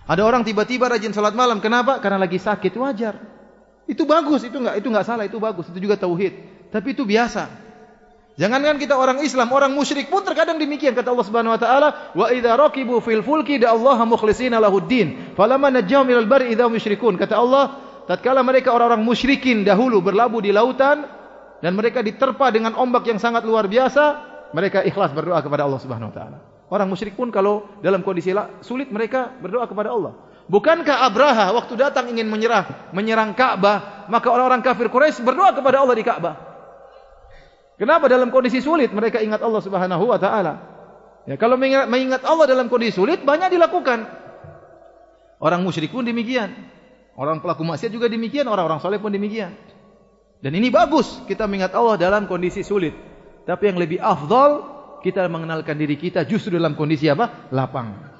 Ada 0.07 0.23
orang 0.23 0.45
tiba-tiba 0.45 0.91
rajin 0.91 1.15
sholat 1.15 1.33
malam. 1.33 1.63
Kenapa? 1.65 1.99
Karena 1.99 2.21
lagi 2.21 2.37
sakit. 2.37 2.73
Wajar. 2.77 3.15
Itu 3.87 4.07
bagus. 4.07 4.47
Itu 4.47 4.63
enggak 4.63 4.79
itu 4.79 4.89
enggak 4.89 5.07
salah. 5.07 5.25
Itu 5.27 5.39
bagus. 5.43 5.69
Itu 5.71 5.79
juga 5.79 5.99
tauhid. 5.99 6.33
Tapi 6.73 6.97
itu 6.97 7.05
biasa. 7.05 7.73
Jangankan 8.33 8.81
kita 8.81 8.97
orang 8.97 9.21
Islam, 9.21 9.53
orang 9.53 9.77
musyrik 9.77 10.09
pun 10.09 10.25
terkadang 10.25 10.57
demikian 10.57 10.97
kata 10.97 11.13
Allah 11.13 11.27
Subhanahu 11.29 11.53
wa 11.53 11.61
taala, 11.61 11.89
"Wa 12.17 12.33
idza 12.33 12.57
raqibu 12.57 13.05
fil 13.05 13.21
fulki 13.21 13.61
da 13.61 13.77
Allah 13.77 14.09
mukhlishina 14.09 14.57
lahuddin, 14.57 15.37
falamma 15.37 15.69
najjahum 15.69 16.09
ilal 16.09 16.25
barri 16.25 16.57
idza 16.57 16.65
musyrikun." 16.65 17.21
Kata 17.21 17.37
Allah, 17.37 17.77
tatkala 18.09 18.41
mereka 18.41 18.73
orang-orang 18.73 19.05
musyrikin 19.05 19.69
dahulu 19.69 20.01
berlabuh 20.01 20.41
di 20.41 20.49
lautan 20.49 21.05
dan 21.61 21.77
mereka 21.77 22.01
diterpa 22.01 22.49
dengan 22.49 22.73
ombak 22.73 23.05
yang 23.05 23.21
sangat 23.21 23.45
luar 23.45 23.69
biasa, 23.69 24.25
mereka 24.57 24.81
ikhlas 24.81 25.13
berdoa 25.13 25.45
kepada 25.45 25.69
Allah 25.69 25.81
Subhanahu 25.85 26.09
wa 26.09 26.17
taala. 26.17 26.39
Orang 26.73 26.89
musyrik 26.89 27.13
pun 27.13 27.29
kalau 27.29 27.69
dalam 27.85 28.01
kondisi 28.01 28.33
sulit 28.65 28.89
mereka 28.89 29.29
berdoa 29.45 29.69
kepada 29.69 29.93
Allah. 29.93 30.17
Bukankah 30.51 31.07
Abraha 31.07 31.55
waktu 31.55 31.79
datang 31.79 32.11
ingin 32.11 32.27
menyerah, 32.27 32.91
menyerang 32.91 33.33
Ka'bah, 33.33 34.07
maka 34.11 34.27
orang-orang 34.29 34.61
kafir 34.61 34.91
Quraisy 34.91 35.23
berdoa 35.23 35.55
kepada 35.55 35.79
Allah 35.79 35.95
di 35.95 36.05
Ka'bah. 36.05 36.35
Kenapa 37.79 38.07
dalam 38.11 38.31
kondisi 38.31 38.63
sulit 38.63 38.91
mereka 38.91 39.23
ingat 39.23 39.43
Allah 39.43 39.63
Subhanahu 39.63 40.05
wa 40.07 40.19
taala? 40.19 40.55
Ya, 41.23 41.39
kalau 41.39 41.55
mengingat, 41.55 42.23
Allah 42.27 42.47
dalam 42.51 42.67
kondisi 42.67 42.99
sulit 42.99 43.23
banyak 43.23 43.55
dilakukan. 43.55 44.07
Orang 45.39 45.63
musyrik 45.63 45.95
pun 45.95 46.03
demikian. 46.03 46.51
Orang 47.15 47.43
pelaku 47.43 47.63
maksiat 47.63 47.91
juga 47.95 48.11
demikian, 48.11 48.47
orang-orang 48.47 48.83
saleh 48.83 48.99
pun 48.99 49.15
demikian. 49.15 49.55
Dan 50.43 50.59
ini 50.59 50.75
bagus 50.75 51.23
kita 51.31 51.47
mengingat 51.47 51.75
Allah 51.79 51.95
dalam 51.95 52.27
kondisi 52.27 52.67
sulit. 52.67 52.95
Tapi 53.47 53.71
yang 53.71 53.79
lebih 53.79 54.03
afdal 54.03 54.51
kita 55.03 55.27
mengenalkan 55.31 55.79
diri 55.79 55.99
kita 55.99 56.27
justru 56.27 56.59
dalam 56.59 56.75
kondisi 56.75 57.07
apa? 57.11 57.51
Lapang. 57.55 58.12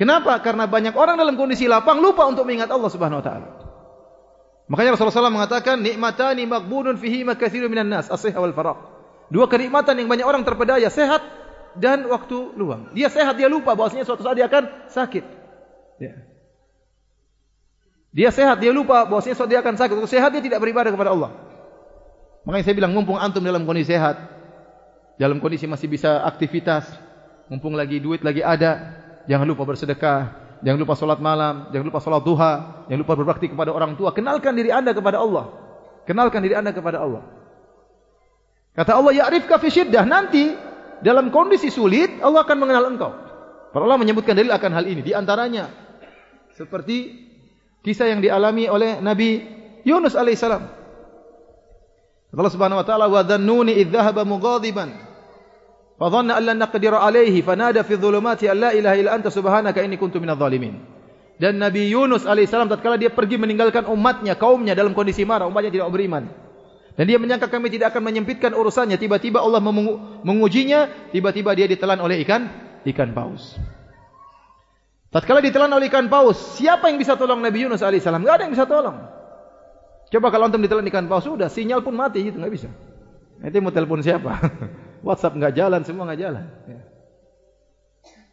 Kenapa? 0.00 0.40
Karena 0.40 0.64
banyak 0.64 0.96
orang 0.96 1.20
dalam 1.20 1.36
kondisi 1.36 1.68
lapang 1.68 2.00
lupa 2.00 2.24
untuk 2.24 2.48
mengingat 2.48 2.72
Allah 2.72 2.88
Subhanahu 2.88 3.20
wa 3.20 3.24
taala. 3.24 3.48
Makanya 4.72 4.96
Rasulullah 4.96 5.28
SAW 5.28 5.36
mengatakan 5.36 5.76
nikmatani 5.76 6.48
maghbunun 6.48 6.96
fihi 6.96 7.20
makatsirun 7.28 7.68
minan 7.68 7.92
nas, 7.92 8.08
as-sihha 8.08 8.40
wal 8.40 8.56
faragh. 8.56 8.80
Dua 9.28 9.44
kenikmatan 9.44 10.00
yang 10.00 10.08
banyak 10.08 10.24
orang 10.24 10.40
terpedaya, 10.48 10.88
sehat 10.88 11.20
dan 11.76 12.08
waktu 12.08 12.54
luang. 12.56 12.96
Dia 12.96 13.12
sehat, 13.12 13.36
dia 13.36 13.52
lupa 13.52 13.76
bahwasanya 13.76 14.08
suatu 14.08 14.24
saat 14.24 14.40
dia 14.40 14.48
akan 14.48 14.88
sakit. 14.88 15.24
Ya. 16.00 16.12
Dia 18.16 18.30
sehat, 18.32 18.56
dia 18.56 18.72
lupa 18.72 19.04
bahwasanya 19.04 19.36
suatu 19.36 19.52
saat 19.52 19.52
dia 19.52 19.60
akan 19.60 19.74
sakit. 19.76 19.94
Waktu 20.00 20.10
sehat 20.16 20.30
dia 20.32 20.40
tidak 20.40 20.64
beribadah 20.64 20.96
kepada 20.96 21.12
Allah. 21.12 21.30
Makanya 22.48 22.64
saya 22.64 22.76
bilang, 22.78 22.96
mumpung 22.96 23.20
antum 23.20 23.44
dalam 23.44 23.68
kondisi 23.68 23.92
sehat, 23.92 24.16
dalam 25.20 25.44
kondisi 25.44 25.68
masih 25.68 25.92
bisa 25.92 26.24
aktivitas, 26.24 26.88
mumpung 27.52 27.76
lagi 27.76 28.00
duit 28.00 28.24
lagi 28.24 28.40
ada, 28.40 28.99
jangan 29.26 29.46
lupa 29.48 29.66
bersedekah, 29.66 30.20
jangan 30.64 30.78
lupa 30.80 30.94
solat 30.96 31.20
malam, 31.20 31.68
jangan 31.72 31.86
lupa 31.88 32.00
solat 32.00 32.22
duha, 32.24 32.52
jangan 32.88 33.00
lupa 33.00 33.14
berbakti 33.16 33.46
kepada 33.48 33.72
orang 33.72 33.96
tua. 33.96 34.12
Kenalkan 34.12 34.56
diri 34.56 34.70
anda 34.72 34.92
kepada 34.92 35.20
Allah. 35.20 35.52
Kenalkan 36.04 36.40
diri 36.40 36.56
anda 36.56 36.72
kepada 36.72 37.00
Allah. 37.02 37.22
Kata 38.72 38.96
Allah, 38.96 39.12
ya'rifka 39.12 39.58
fi 39.58 39.68
syiddah. 39.68 40.06
Nanti 40.06 40.54
dalam 41.02 41.28
kondisi 41.34 41.68
sulit, 41.68 42.22
Allah 42.22 42.46
akan 42.46 42.56
mengenal 42.56 42.84
engkau. 42.88 43.12
Para 43.70 43.82
Allah 43.86 43.98
menyebutkan 43.98 44.34
dalil 44.34 44.50
akan 44.50 44.70
hal 44.72 44.84
ini. 44.86 45.02
Di 45.04 45.12
antaranya, 45.14 45.70
seperti 46.54 47.28
kisah 47.82 48.10
yang 48.10 48.20
dialami 48.22 48.66
oleh 48.70 48.98
Nabi 49.02 49.42
Yunus 49.82 50.14
alaihissalam. 50.14 50.62
Allah 52.30 52.52
subhanahu 52.54 52.78
wa 52.78 52.86
ta'ala, 52.86 53.06
wa 53.10 53.22
dhanuni 53.26 53.74
idhahaba 53.74 54.22
mugadiban. 54.22 54.86
Mugadiban. 54.86 55.09
Fadhanna 56.00 56.40
an 56.40 56.42
la 56.48 56.54
naqdiru 56.56 56.96
alayhi 56.96 57.44
fanada 57.44 57.84
fi 57.84 58.00
dhulumati 58.00 58.48
an 58.48 58.56
la 58.56 58.70
ilaha 58.72 58.96
illa 58.96 59.10
anta 59.12 59.28
subhanaka 59.28 59.84
inni 59.84 60.00
kuntu 60.00 60.16
minadh 60.16 60.40
dhalimin. 60.40 60.80
Dan 61.36 61.60
Nabi 61.60 61.92
Yunus 61.92 62.24
Alaihissalam. 62.24 62.72
tatkala 62.72 62.96
dia 62.96 63.12
pergi 63.12 63.36
meninggalkan 63.36 63.84
umatnya, 63.84 64.36
kaumnya 64.36 64.72
dalam 64.72 64.96
kondisi 64.96 65.28
marah, 65.28 65.44
umatnya 65.44 65.72
tidak 65.72 65.92
beriman. 65.92 66.28
Dan 66.96 67.04
dia 67.04 67.20
menyangka 67.20 67.48
kami 67.48 67.68
tidak 67.72 67.92
akan 67.92 68.12
menyempitkan 68.12 68.52
urusannya. 68.52 68.96
Tiba-tiba 68.96 69.40
Allah 69.40 69.60
mengujinya, 70.24 71.12
tiba-tiba 71.12 71.52
dia 71.56 71.64
ditelan 71.68 72.00
oleh 72.00 72.20
ikan, 72.24 72.48
ikan 72.84 73.12
paus. 73.16 73.56
Tatkala 75.08 75.40
ditelan 75.40 75.72
oleh 75.72 75.88
ikan 75.88 76.12
paus, 76.12 76.60
siapa 76.60 76.92
yang 76.92 77.00
bisa 77.00 77.16
tolong 77.16 77.40
Nabi 77.40 77.64
Yunus 77.64 77.80
Alaihissalam? 77.80 78.20
Tidak 78.20 78.34
ada 78.36 78.44
yang 78.44 78.52
bisa 78.52 78.68
tolong. 78.68 79.00
Coba 80.12 80.28
kalau 80.28 80.48
antum 80.48 80.60
ditelan 80.60 80.84
ikan 80.92 81.08
paus, 81.08 81.24
sudah 81.24 81.48
sinyal 81.48 81.80
pun 81.80 81.96
mati, 81.96 82.20
itu 82.20 82.36
tidak 82.36 82.52
bisa. 82.52 82.68
Nanti 83.40 83.56
mau 83.64 83.72
telepon 83.72 84.04
siapa? 84.04 84.32
WhatsApp 85.00 85.36
nggak 85.36 85.54
jalan, 85.56 85.80
semua 85.84 86.04
nggak 86.08 86.20
jalan. 86.20 86.44
Ya. 86.68 86.80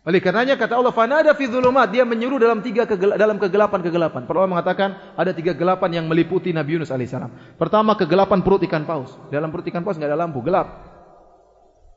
Oleh 0.07 0.23
karenanya 0.23 0.55
kata 0.55 0.79
Allah 0.79 0.95
fanada 0.95 1.35
fi 1.35 1.51
dzulumat 1.51 1.91
dia 1.91 2.07
menyuruh 2.07 2.39
dalam 2.39 2.63
tiga 2.63 2.87
dalam 3.19 3.35
kegelapan-kegelapan. 3.35 4.23
Para 4.23 4.39
ulama 4.39 4.55
mengatakan 4.55 4.95
ada 5.19 5.35
tiga 5.35 5.51
kegelapan 5.51 5.99
yang 5.99 6.05
meliputi 6.07 6.55
Nabi 6.55 6.79
Yunus 6.79 6.95
alaihissalam. 6.95 7.59
Pertama 7.59 7.91
kegelapan 7.99 8.39
perut 8.39 8.63
ikan 8.63 8.87
paus. 8.87 9.11
Dalam 9.27 9.51
perut 9.51 9.67
ikan 9.67 9.83
paus 9.83 9.99
enggak 9.99 10.15
ada 10.15 10.23
lampu, 10.23 10.39
gelap. 10.39 10.95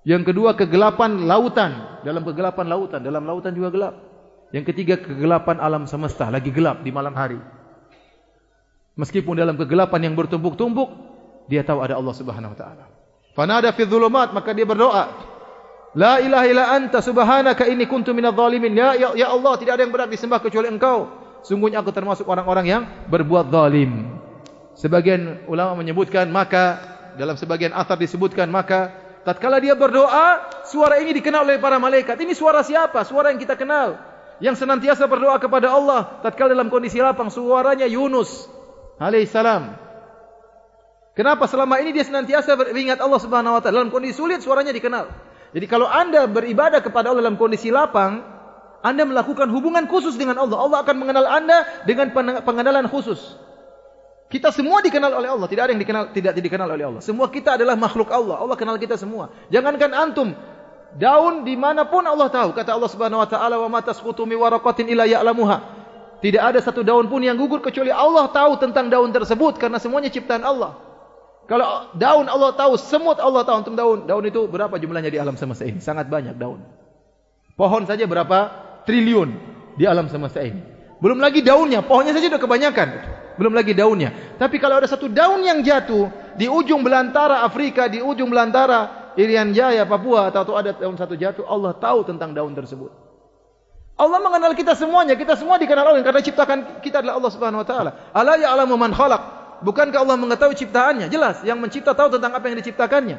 Yang 0.02 0.34
kedua 0.34 0.58
kegelapan 0.58 1.22
lautan. 1.30 2.02
Dalam 2.02 2.26
kegelapan 2.26 2.66
lautan, 2.66 2.98
dalam 2.98 3.22
lautan 3.22 3.54
juga 3.54 3.70
gelap. 3.70 3.94
Yang 4.50 4.74
ketiga 4.74 4.98
kegelapan 4.98 5.62
alam 5.62 5.86
semesta, 5.86 6.26
lagi 6.34 6.50
gelap 6.50 6.82
di 6.82 6.90
malam 6.90 7.14
hari. 7.14 7.38
Meskipun 8.98 9.38
dalam 9.38 9.54
kegelapan 9.54 10.10
yang 10.10 10.18
bertumpuk-tumpuk, 10.18 10.90
dia 11.46 11.62
tahu 11.62 11.78
ada 11.78 11.94
Allah 11.94 12.14
Subhanahu 12.18 12.52
wa 12.52 12.58
taala. 12.58 12.89
Fanada 13.40 13.72
fi 13.72 13.88
dzulumat, 13.88 14.36
maka 14.36 14.52
dia 14.52 14.68
berdoa, 14.68 15.08
La 15.96 16.20
ilaha 16.20 16.44
illa 16.44 16.76
anta 16.76 17.00
subhanaka 17.00 17.64
inni 17.72 17.88
kuntu 17.88 18.12
minadh 18.12 18.36
dhalimin. 18.36 18.76
Ya, 18.76 18.92
ya 18.92 19.08
ya 19.16 19.26
Allah, 19.32 19.56
tidak 19.56 19.80
ada 19.80 19.82
yang 19.88 19.92
berhak 19.96 20.12
disembah 20.12 20.44
kecuali 20.44 20.68
Engkau. 20.68 21.08
Sungguhnya 21.40 21.80
aku 21.80 21.88
termasuk 21.88 22.28
orang-orang 22.28 22.66
yang 22.68 22.82
berbuat 23.08 23.48
zalim. 23.48 24.20
Sebagian 24.76 25.48
ulama 25.48 25.72
menyebutkan 25.80 26.28
maka 26.28 26.78
dalam 27.16 27.34
sebagian 27.40 27.72
athar 27.72 27.96
disebutkan 27.96 28.52
maka 28.52 28.92
tatkala 29.24 29.56
dia 29.56 29.72
berdoa, 29.72 30.44
suara 30.68 31.00
ini 31.00 31.16
dikenal 31.16 31.48
oleh 31.48 31.56
para 31.56 31.80
malaikat. 31.80 32.20
Ini 32.20 32.36
suara 32.36 32.60
siapa? 32.60 33.08
Suara 33.08 33.32
yang 33.32 33.40
kita 33.40 33.56
kenal. 33.56 33.96
Yang 34.36 34.68
senantiasa 34.68 35.08
berdoa 35.08 35.40
kepada 35.40 35.72
Allah 35.72 36.20
tatkala 36.20 36.52
dalam 36.52 36.68
kondisi 36.68 37.00
lapang 37.00 37.32
suaranya 37.32 37.88
Yunus 37.88 38.52
alaihissalam. 39.00 39.89
Kenapa 41.14 41.50
selama 41.50 41.82
ini 41.82 41.90
dia 41.90 42.06
senantiasa 42.06 42.54
beringat 42.54 43.02
Allah 43.02 43.18
Subhanahu 43.18 43.58
wa 43.58 43.60
taala 43.60 43.82
dalam 43.82 43.90
kondisi 43.90 44.14
sulit 44.14 44.40
suaranya 44.40 44.70
dikenal? 44.70 45.10
Jadi 45.50 45.66
kalau 45.66 45.90
anda 45.90 46.30
beribadah 46.30 46.78
kepada 46.78 47.10
Allah 47.10 47.26
dalam 47.26 47.34
kondisi 47.34 47.74
lapang, 47.74 48.22
anda 48.80 49.02
melakukan 49.02 49.50
hubungan 49.50 49.90
khusus 49.90 50.14
dengan 50.14 50.38
Allah. 50.38 50.56
Allah 50.56 50.78
akan 50.86 50.96
mengenal 50.96 51.26
anda 51.26 51.66
dengan 51.82 52.14
pengenalan 52.46 52.86
khusus. 52.86 53.18
Kita 54.30 54.54
semua 54.54 54.78
dikenal 54.78 55.10
oleh 55.10 55.26
Allah. 55.26 55.50
Tidak 55.50 55.62
ada 55.66 55.74
yang 55.74 55.82
dikenal 55.82 56.14
tidak 56.14 56.38
dikenal 56.38 56.70
oleh 56.70 56.86
Allah. 56.86 57.02
Semua 57.02 57.26
kita 57.26 57.58
adalah 57.58 57.74
makhluk 57.74 58.14
Allah. 58.14 58.38
Allah 58.38 58.54
kenal 58.54 58.78
kita 58.78 58.94
semua. 58.94 59.34
Jangankan 59.50 59.90
antum, 59.90 60.38
daun 60.94 61.42
di 61.42 61.58
manapun 61.58 62.06
Allah 62.06 62.30
tahu. 62.30 62.54
Kata 62.54 62.78
Allah 62.78 62.86
Subhanahu 62.86 63.26
Wa 63.26 63.28
Taala, 63.28 63.58
wa 63.58 63.66
matasqutu 63.66 64.22
mi 64.30 64.38
waraqatin 64.38 64.86
illa 64.86 65.02
ya'lamuha. 65.02 65.82
Tidak 66.22 66.38
ada 66.38 66.62
satu 66.62 66.86
daun 66.86 67.10
pun 67.10 67.18
yang 67.26 67.34
gugur 67.34 67.58
kecuali 67.58 67.90
Allah 67.90 68.30
tahu 68.30 68.60
tentang 68.62 68.86
daun 68.86 69.10
tersebut 69.10 69.58
karena 69.58 69.82
semuanya 69.82 70.12
ciptaan 70.14 70.46
Allah. 70.46 70.89
Kalau 71.50 71.90
daun 71.98 72.30
Allah 72.30 72.54
tahu, 72.54 72.78
semut 72.78 73.18
Allah 73.18 73.42
tahu 73.42 73.66
untuk 73.66 73.74
daun. 73.74 74.06
Daun 74.06 74.22
itu 74.22 74.46
berapa 74.46 74.70
jumlahnya 74.78 75.10
di 75.10 75.18
alam 75.18 75.34
semesta 75.34 75.66
ini? 75.66 75.82
Sangat 75.82 76.06
banyak 76.06 76.38
daun. 76.38 76.62
Pohon 77.58 77.82
saja 77.90 78.06
berapa 78.06 78.38
triliun 78.86 79.34
di 79.74 79.82
alam 79.82 80.06
semesta 80.06 80.46
ini. 80.46 80.62
Belum 81.02 81.18
lagi 81.18 81.42
daunnya, 81.42 81.82
pohonnya 81.82 82.14
saja 82.14 82.30
sudah 82.30 82.38
kebanyakan. 82.38 82.88
Belum 83.34 83.50
lagi 83.50 83.74
daunnya. 83.74 84.38
Tapi 84.38 84.62
kalau 84.62 84.78
ada 84.78 84.86
satu 84.86 85.10
daun 85.10 85.42
yang 85.42 85.58
jatuh 85.66 86.06
di 86.38 86.46
ujung 86.46 86.86
belantara 86.86 87.42
Afrika, 87.42 87.90
di 87.90 87.98
ujung 87.98 88.30
belantara 88.30 89.10
Irian 89.18 89.50
Jaya, 89.50 89.82
Papua, 89.90 90.30
atau 90.30 90.54
ada 90.54 90.70
daun 90.70 90.94
satu 90.94 91.18
jatuh, 91.18 91.42
Allah 91.50 91.74
tahu 91.74 92.06
tentang 92.06 92.30
daun 92.30 92.54
tersebut. 92.54 92.94
Allah 93.98 94.22
mengenal 94.22 94.54
kita 94.54 94.78
semuanya, 94.78 95.18
kita 95.18 95.34
semua 95.34 95.58
dikenal 95.58 95.82
Allah 95.82 96.06
karena 96.06 96.22
ciptakan 96.22 96.78
kita 96.78 97.02
adalah 97.02 97.18
Allah 97.18 97.32
Subhanahu 97.34 97.60
wa 97.60 97.66
taala. 97.66 97.90
Ala 98.14 98.38
ya'lamu 98.38 98.78
man 98.78 98.94
khalaq 98.94 99.39
Bukankah 99.60 100.00
Allah 100.00 100.16
mengetahui 100.16 100.56
ciptaannya? 100.56 101.12
Jelas, 101.12 101.44
yang 101.44 101.60
mencipta 101.60 101.92
tahu 101.92 102.16
tentang 102.16 102.32
apa 102.32 102.44
yang 102.48 102.56
diciptakannya. 102.60 103.18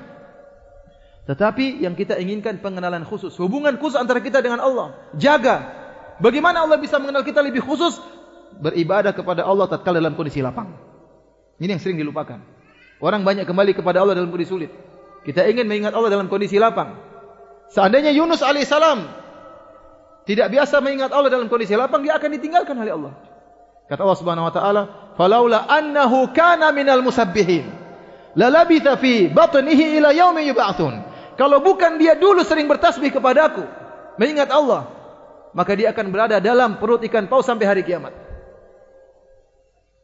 Tetapi 1.30 1.86
yang 1.86 1.94
kita 1.94 2.18
inginkan 2.18 2.58
pengenalan 2.60 3.06
khusus, 3.06 3.38
hubungan 3.38 3.78
khusus 3.78 3.96
antara 3.98 4.18
kita 4.20 4.42
dengan 4.42 4.58
Allah. 4.58 4.98
Jaga. 5.14 5.70
Bagaimana 6.18 6.66
Allah 6.66 6.82
bisa 6.82 6.98
mengenal 6.98 7.22
kita 7.22 7.46
lebih 7.46 7.62
khusus? 7.62 8.02
Beribadah 8.58 9.14
kepada 9.14 9.46
Allah 9.46 9.70
tatkala 9.70 10.02
dalam 10.02 10.18
kondisi 10.18 10.42
lapang. 10.42 10.74
Ini 11.62 11.78
yang 11.78 11.82
sering 11.82 12.02
dilupakan. 12.02 12.42
Orang 13.02 13.22
banyak 13.22 13.46
kembali 13.46 13.78
kepada 13.78 14.02
Allah 14.02 14.18
dalam 14.18 14.34
kondisi 14.34 14.50
sulit. 14.50 14.72
Kita 15.22 15.46
ingin 15.46 15.70
mengingat 15.70 15.94
Allah 15.94 16.10
dalam 16.10 16.26
kondisi 16.26 16.58
lapang. 16.58 16.98
Seandainya 17.70 18.10
Yunus 18.12 18.42
alaihissalam 18.42 19.22
tidak 20.26 20.54
biasa 20.54 20.82
mengingat 20.82 21.10
Allah 21.14 21.34
dalam 21.34 21.50
kondisi 21.50 21.74
lapang, 21.74 22.06
dia 22.06 22.18
akan 22.18 22.30
ditinggalkan 22.38 22.78
oleh 22.78 22.94
Allah. 22.94 23.14
Kata 23.90 24.06
Allah 24.06 24.20
Subhanahu 24.22 24.46
wa 24.50 24.54
taala, 24.54 24.82
"Falaula 25.16 25.68
annahu 25.68 26.32
kana 26.32 26.72
minal 26.72 27.04
musabbihin, 27.04 27.68
lalabitha 28.36 28.96
fi 28.96 29.28
batnihi 29.28 30.00
ila 30.00 30.12
yaumi 30.16 30.48
yub'atsun." 30.52 31.12
Kalau 31.40 31.64
bukan 31.64 31.98
dia 31.98 32.14
dulu 32.14 32.46
sering 32.46 32.70
bertasbih 32.70 33.10
kepadaku, 33.10 33.66
mengingat 34.20 34.52
Allah, 34.54 34.86
maka 35.58 35.74
dia 35.74 35.90
akan 35.90 36.14
berada 36.14 36.38
dalam 36.38 36.78
perut 36.78 37.02
ikan 37.08 37.26
paus 37.26 37.48
sampai 37.48 37.66
hari 37.66 37.82
kiamat. 37.82 38.14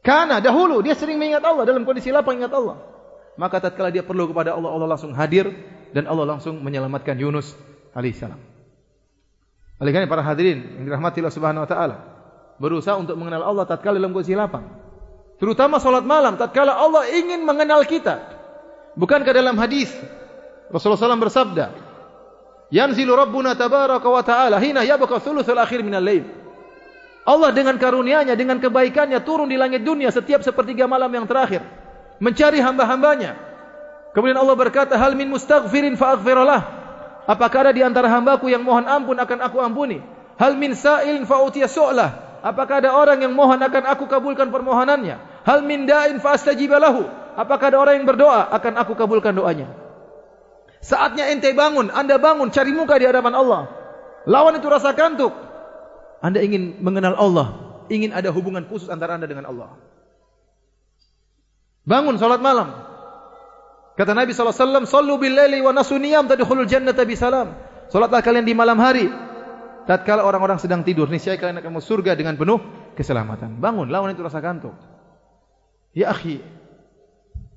Karena 0.02 0.40
dahulu 0.40 0.80
dia 0.80 0.96
sering 0.96 1.20
mengingat 1.20 1.44
Allah 1.44 1.68
dalam 1.68 1.84
kondisi 1.84 2.08
lapang 2.08 2.40
ingat 2.40 2.50
Allah. 2.50 2.80
Maka 3.38 3.62
tatkala 3.62 3.94
dia 3.94 4.02
perlu 4.02 4.26
kepada 4.26 4.56
Allah, 4.56 4.72
Allah 4.72 4.88
langsung 4.90 5.14
hadir 5.14 5.46
dan 5.94 6.10
Allah 6.10 6.26
langsung 6.26 6.58
menyelamatkan 6.58 7.14
Yunus 7.14 7.54
alaihissalam. 7.94 8.40
Oleh 9.78 9.90
karena 9.94 10.10
para 10.10 10.26
hadirin 10.26 10.80
yang 10.80 10.84
dirahmati 10.90 11.22
Allah 11.22 11.36
Subhanahu 11.38 11.62
wa 11.62 11.70
taala, 11.70 11.96
berusaha 12.58 12.98
untuk 12.98 13.14
mengenal 13.14 13.46
Allah 13.46 13.62
tatkala 13.62 13.94
dalam 13.94 14.10
kondisi 14.10 14.34
lapang. 14.34 14.66
Terutama 15.38 15.78
salat 15.78 16.02
malam 16.02 16.34
tatkala 16.34 16.74
Allah 16.74 17.06
ingin 17.14 17.46
mengenal 17.46 17.86
kita. 17.86 18.18
Bukankah 18.98 19.30
dalam 19.30 19.54
hadis 19.54 19.86
Rasulullah 20.68 20.98
SAW 20.98 21.22
bersabda, 21.22 21.66
"Yanzilu 22.74 23.14
Rabbuna 23.14 23.54
tabaraka 23.54 24.04
wa 24.10 24.22
ta'ala 24.26 24.58
hina 24.58 24.82
yabqa 24.82 25.22
thuluthul 25.22 25.56
akhir 25.56 25.86
minal 25.86 26.02
lail." 26.02 26.26
Allah 27.22 27.54
dengan 27.54 27.78
karunia-Nya, 27.78 28.34
dengan 28.34 28.58
kebaikannya 28.58 29.22
turun 29.22 29.46
di 29.46 29.54
langit 29.54 29.86
dunia 29.86 30.10
setiap 30.10 30.42
sepertiga 30.42 30.90
malam 30.90 31.12
yang 31.12 31.28
terakhir 31.28 31.62
mencari 32.18 32.58
hamba-hambanya. 32.58 33.38
Kemudian 34.16 34.36
Allah 34.42 34.56
berkata, 34.58 34.98
"Hal 34.98 35.14
min 35.14 35.30
mustaghfirin 35.30 35.94
fa 35.94 36.18
aghfirlah." 36.18 36.60
Apakah 37.28 37.68
ada 37.68 37.72
di 37.76 37.84
antara 37.84 38.08
hambaku 38.08 38.48
yang 38.48 38.64
mohon 38.64 38.88
ampun 38.88 39.14
akan 39.14 39.38
aku 39.44 39.60
ampuni? 39.60 40.00
Hal 40.40 40.56
min 40.56 40.72
sa'ilin 40.72 41.28
fa 41.28 41.44
utiya 41.44 41.68
su'lah. 41.68 42.27
Apakah 42.38 42.78
ada 42.84 42.94
orang 42.94 43.18
yang 43.18 43.34
mohon 43.34 43.58
akan 43.58 43.84
aku 43.90 44.06
kabulkan 44.06 44.54
permohonannya? 44.54 45.42
Hal 45.42 45.66
min 45.66 45.90
da'in 45.90 46.22
fa 46.22 46.38
astajib 46.38 46.70
lahu. 46.70 47.06
Apakah 47.34 47.74
ada 47.74 47.78
orang 47.78 48.02
yang 48.02 48.06
berdoa 48.06 48.50
akan 48.50 48.78
aku 48.78 48.94
kabulkan 48.94 49.34
doanya? 49.34 49.70
Saatnya 50.78 51.30
ente 51.34 51.50
bangun, 51.54 51.90
anda 51.90 52.18
bangun 52.22 52.54
cari 52.54 52.70
muka 52.70 52.98
di 52.98 53.06
hadapan 53.10 53.34
Allah. 53.34 53.62
Lawan 54.26 54.58
itu 54.58 54.66
rasa 54.70 54.94
kantuk. 54.94 55.34
Anda 56.22 56.42
ingin 56.42 56.82
mengenal 56.82 57.14
Allah, 57.18 57.46
ingin 57.90 58.14
ada 58.14 58.30
hubungan 58.30 58.66
khusus 58.66 58.90
antara 58.90 59.18
anda 59.18 59.26
dengan 59.26 59.46
Allah. 59.46 59.74
Bangun 61.86 62.18
salat 62.20 62.42
malam. 62.42 62.70
Kata 63.98 64.14
Nabi 64.14 64.30
sallallahu 64.30 64.54
alaihi 64.54 64.66
wasallam, 64.66 64.84
"Shallu 64.86 65.14
bil 65.18 65.34
laili 65.34 65.58
wa 65.58 65.74
nasu 65.74 65.98
niyam 65.98 66.30
tadkhulul 66.30 66.70
jannata 66.70 67.02
bi 67.02 67.18
salam." 67.18 67.58
Salatlah 67.88 68.22
kalian 68.22 68.46
di 68.46 68.54
malam 68.54 68.78
hari, 68.78 69.08
tatkala 69.88 70.20
orang-orang 70.20 70.60
sedang 70.60 70.84
tidur 70.84 71.08
niscaya 71.08 71.40
kalian 71.40 71.64
akan 71.64 71.80
masuk 71.80 72.04
surga 72.04 72.12
dengan 72.12 72.36
penuh 72.36 72.60
keselamatan. 72.92 73.56
Bangun 73.56 73.88
lawan 73.88 74.12
itu 74.12 74.20
rasa 74.20 74.44
kantuk. 74.44 74.76
Ya 75.96 76.12
akhi 76.12 76.44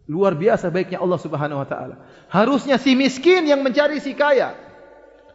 luar 0.07 0.39
biasa 0.39 0.71
baiknya 0.71 1.03
Allah 1.03 1.19
Subhanahu 1.19 1.59
wa 1.59 1.67
taala. 1.67 1.99
Harusnya 2.31 2.79
si 2.79 2.95
miskin 2.95 3.43
yang 3.43 3.59
mencari 3.59 3.99
si 3.99 4.15
kaya. 4.15 4.55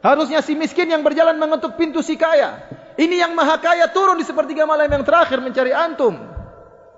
Harusnya 0.00 0.40
si 0.40 0.56
miskin 0.56 0.88
yang 0.88 1.04
berjalan 1.04 1.36
mengetuk 1.36 1.76
pintu 1.76 2.00
si 2.00 2.16
kaya. 2.16 2.64
Ini 2.96 3.28
yang 3.28 3.36
maha 3.36 3.60
kaya 3.60 3.92
turun 3.92 4.16
di 4.16 4.24
sepertiga 4.24 4.64
malam 4.64 4.88
yang 4.88 5.04
terakhir 5.04 5.44
mencari 5.44 5.76
antum. 5.76 6.16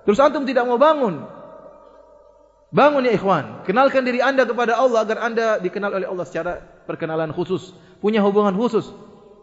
Terus 0.07 0.19
antum 0.23 0.47
tidak 0.47 0.63
mau 0.63 0.79
bangun. 0.79 1.27
Bangun 2.71 3.03
ya 3.03 3.11
ikhwan. 3.11 3.67
Kenalkan 3.67 4.07
diri 4.07 4.23
anda 4.23 4.47
kepada 4.47 4.79
Allah 4.79 5.03
agar 5.03 5.17
anda 5.27 5.59
dikenal 5.59 5.91
oleh 5.91 6.07
Allah 6.07 6.23
secara 6.23 6.63
perkenalan 6.87 7.35
khusus. 7.35 7.75
Punya 7.99 8.23
hubungan 8.23 8.55
khusus 8.55 8.87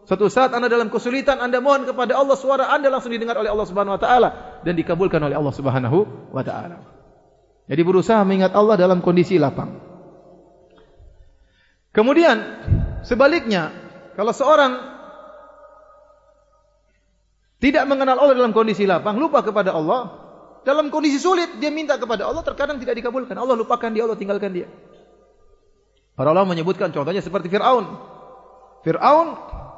Suatu 0.07 0.31
saat 0.31 0.55
anda 0.55 0.71
dalam 0.71 0.87
kesulitan, 0.87 1.35
anda 1.43 1.59
mohon 1.59 1.83
kepada 1.83 2.15
Allah, 2.15 2.39
suara 2.39 2.71
anda 2.71 2.87
langsung 2.87 3.11
didengar 3.11 3.35
oleh 3.35 3.51
Allah 3.51 3.67
Subhanahu 3.67 3.99
Wa 3.99 4.01
Taala 4.07 4.29
dan 4.63 4.79
dikabulkan 4.79 5.19
oleh 5.19 5.35
Allah 5.35 5.51
Subhanahu 5.51 6.31
Wa 6.31 6.43
Taala. 6.47 6.79
Jadi 7.67 7.81
berusaha 7.83 8.23
mengingat 8.23 8.55
Allah 8.55 8.79
dalam 8.79 9.03
kondisi 9.03 9.35
lapang. 9.35 9.83
Kemudian 11.91 12.39
sebaliknya, 13.03 13.75
kalau 14.15 14.31
seorang 14.31 14.79
tidak 17.59 17.83
mengenal 17.91 18.15
Allah 18.15 18.39
dalam 18.39 18.55
kondisi 18.55 18.87
lapang, 18.87 19.19
lupa 19.19 19.43
kepada 19.43 19.75
Allah, 19.75 20.23
dalam 20.63 20.87
kondisi 20.87 21.19
sulit 21.19 21.59
dia 21.59 21.67
minta 21.67 21.99
kepada 21.99 22.23
Allah, 22.31 22.47
terkadang 22.47 22.79
tidak 22.79 22.95
dikabulkan. 22.95 23.35
Allah 23.35 23.59
lupakan 23.59 23.91
dia, 23.91 24.07
Allah 24.07 24.15
tinggalkan 24.15 24.55
dia. 24.55 24.71
Para 26.15 26.31
ulama 26.31 26.55
menyebutkan 26.55 26.95
contohnya 26.95 27.19
seperti 27.19 27.51
Fir'aun. 27.51 27.91
Fir'aun 28.87 29.27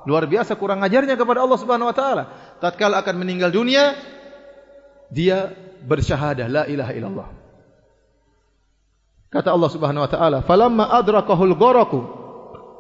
luar 0.08 0.28
biasa 0.30 0.56
kurang 0.56 0.80
ajarnya 0.86 1.20
kepada 1.20 1.43
Allah 1.43 1.60
Subhanahu 1.60 1.89
wa 1.91 1.95
taala. 1.95 2.24
Tatkala 2.64 3.04
akan 3.04 3.16
meninggal 3.20 3.52
dunia, 3.52 3.97
dia 5.12 5.52
bersyahadah 5.84 6.47
la 6.47 6.64
ilaha 6.70 6.91
illallah. 6.95 7.28
Kata 9.30 9.50
Allah 9.54 9.70
Subhanahu 9.70 10.06
wa 10.06 10.12
taala, 10.12 10.38
"Falamma 10.41 10.89
adrakahul 10.95 11.54
gharaku, 11.54 12.00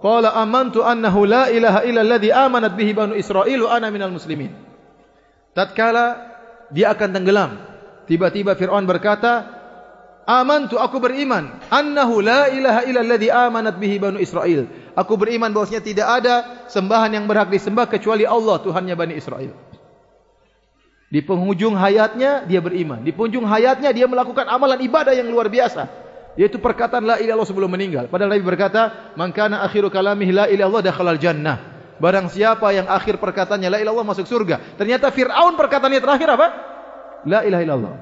qala 0.01 0.33
amantu 0.39 0.81
annahu 0.81 1.27
la 1.27 1.51
ilaha 1.51 1.83
illa 1.85 2.01
alladhi 2.01 2.29
amanat 2.31 2.73
bihi 2.73 2.91
banu 2.95 3.13
Israil 3.13 3.67
wa 3.67 3.75
ana 3.75 3.91
minal 3.91 4.15
muslimin." 4.15 4.55
Tatkala 5.53 6.29
dia 6.71 6.93
akan 6.93 7.09
tenggelam, 7.11 7.51
tiba-tiba 8.05 8.53
Firaun 8.55 8.85
berkata, 8.85 9.58
Amantu 10.29 10.77
aku 10.77 11.01
beriman 11.01 11.57
annahu 11.73 12.21
la 12.21 12.53
ilaha 12.53 12.85
illa 12.85 13.01
alladhi 13.01 13.33
amanat 13.33 13.81
bihi 13.81 13.97
banu 13.97 14.21
Israil. 14.21 14.69
Aku 14.93 15.17
beriman 15.17 15.49
bahwasanya 15.49 15.81
tidak 15.81 16.05
ada 16.05 16.35
sembahan 16.69 17.17
yang 17.17 17.25
berhak 17.25 17.49
disembah 17.49 17.89
kecuali 17.89 18.29
Allah 18.29 18.61
Tuhannya 18.61 18.93
Bani 18.93 19.17
Israel. 19.17 19.57
Di 21.09 21.25
penghujung 21.25 21.73
hayatnya 21.73 22.45
dia 22.45 22.61
beriman. 22.61 23.01
Di 23.01 23.09
penghujung 23.09 23.49
hayatnya 23.49 23.89
dia 23.89 24.05
melakukan 24.05 24.45
amalan 24.45 24.77
ibadah 24.85 25.17
yang 25.17 25.25
luar 25.33 25.49
biasa. 25.49 25.89
Yaitu 26.37 26.61
perkataan 26.61 27.09
la 27.09 27.17
ilaha 27.17 27.41
sebelum 27.49 27.73
meninggal. 27.73 28.05
Padahal 28.05 28.37
Nabi 28.37 28.45
berkata, 28.45 29.11
"Man 29.17 29.33
kana 29.33 29.65
akhiru 29.65 29.89
kalamihi 29.89 30.29
la 30.29 30.45
ilaha 30.45 30.53
illallah 30.53 30.83
dakhala 30.85 31.17
jannah." 31.17 31.57
Barang 31.97 32.29
siapa 32.29 32.69
yang 32.69 32.85
akhir 32.85 33.17
perkataannya 33.17 33.65
la 33.65 33.81
ilaha 33.81 34.05
masuk 34.05 34.29
surga. 34.29 34.77
Ternyata 34.77 35.09
Firaun 35.09 35.57
perkataannya 35.57 35.97
terakhir 35.97 36.29
apa? 36.37 36.47
La 37.25 37.41
ilaha 37.41 37.61
illallah. 37.65 37.95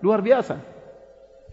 Luar 0.00 0.24
biasa. 0.24 0.75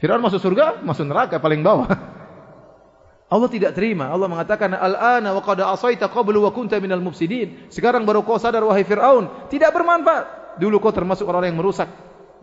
Fir'aun 0.04 0.20
masuk 0.20 0.44
surga, 0.44 0.84
masuk 0.84 1.08
neraka 1.08 1.40
paling 1.40 1.64
bawah. 1.64 1.88
Allah 3.34 3.48
tidak 3.48 3.72
terima. 3.72 4.12
Allah 4.12 4.28
mengatakan, 4.28 4.76
Al-ana 4.76 5.32
wa 5.32 5.40
qada 5.40 5.72
asaita 5.72 6.12
qablu 6.12 6.44
wa 6.44 6.52
kunta 6.52 6.76
minal 6.84 7.00
mufsidin. 7.00 7.72
Sekarang 7.72 8.04
baru 8.04 8.20
kau 8.28 8.36
sadar, 8.36 8.68
wahai 8.68 8.84
Fir'aun. 8.84 9.48
Tidak 9.48 9.72
bermanfaat. 9.72 10.60
Dulu 10.60 10.84
kau 10.84 10.92
termasuk 10.92 11.24
orang 11.24 11.48
yang 11.48 11.56
merusak. 11.56 11.88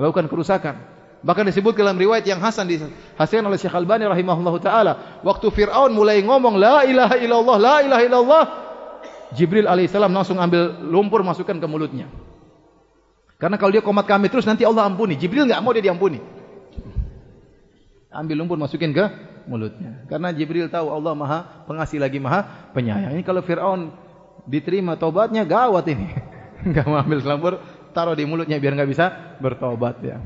Melakukan 0.01 0.33
kerusakan. 0.33 0.75
Bahkan 1.21 1.53
disebut 1.53 1.77
dalam 1.77 2.01
riwayat 2.01 2.25
yang 2.25 2.41
Hasan 2.41 2.65
dihasilkan 2.65 3.45
oleh 3.45 3.61
Syekh 3.61 3.77
Al-Bani 3.77 4.09
rahimahullah 4.09 4.57
ta'ala. 4.57 4.93
Waktu 5.21 5.53
Fir'aun 5.53 5.93
mulai 5.93 6.25
ngomong, 6.25 6.57
La 6.57 6.89
ilaha 6.89 7.21
illallah, 7.21 7.57
La 7.61 7.77
ilaha 7.85 8.03
illallah. 8.09 8.45
Jibril 9.37 9.69
alaihissalam 9.69 10.09
langsung 10.09 10.41
ambil 10.41 10.81
lumpur 10.81 11.21
masukkan 11.21 11.61
ke 11.61 11.67
mulutnya. 11.69 12.09
Karena 13.37 13.61
kalau 13.61 13.69
dia 13.69 13.85
komat 13.85 14.09
kami 14.09 14.33
terus 14.33 14.49
nanti 14.49 14.65
Allah 14.65 14.89
ampuni. 14.89 15.21
Jibril 15.21 15.45
enggak 15.45 15.61
mau 15.61 15.77
dia 15.77 15.85
diampuni 15.85 16.40
ambil 18.11 18.43
lumpur 18.43 18.59
masukin 18.59 18.91
ke 18.91 19.07
mulutnya. 19.47 20.05
Karena 20.11 20.35
Jibril 20.35 20.67
tahu 20.71 20.91
Allah 20.91 21.15
Maha 21.15 21.41
Pengasih 21.67 22.03
lagi 22.03 22.19
Maha 22.19 22.71
Penyayang. 22.75 23.15
Ini 23.15 23.23
kalau 23.23 23.43
Firaun 23.43 23.95
diterima 24.47 24.99
tobatnya 24.99 25.47
gawat 25.47 25.87
ini. 25.91 26.07
Enggak 26.67 26.85
mau 26.91 27.01
ambil 27.01 27.19
lumpur, 27.25 27.55
taruh 27.97 28.13
di 28.13 28.29
mulutnya 28.29 28.61
biar 28.61 28.77
enggak 28.77 28.91
bisa 28.91 29.07
bertobat 29.41 29.97
ya. 30.05 30.21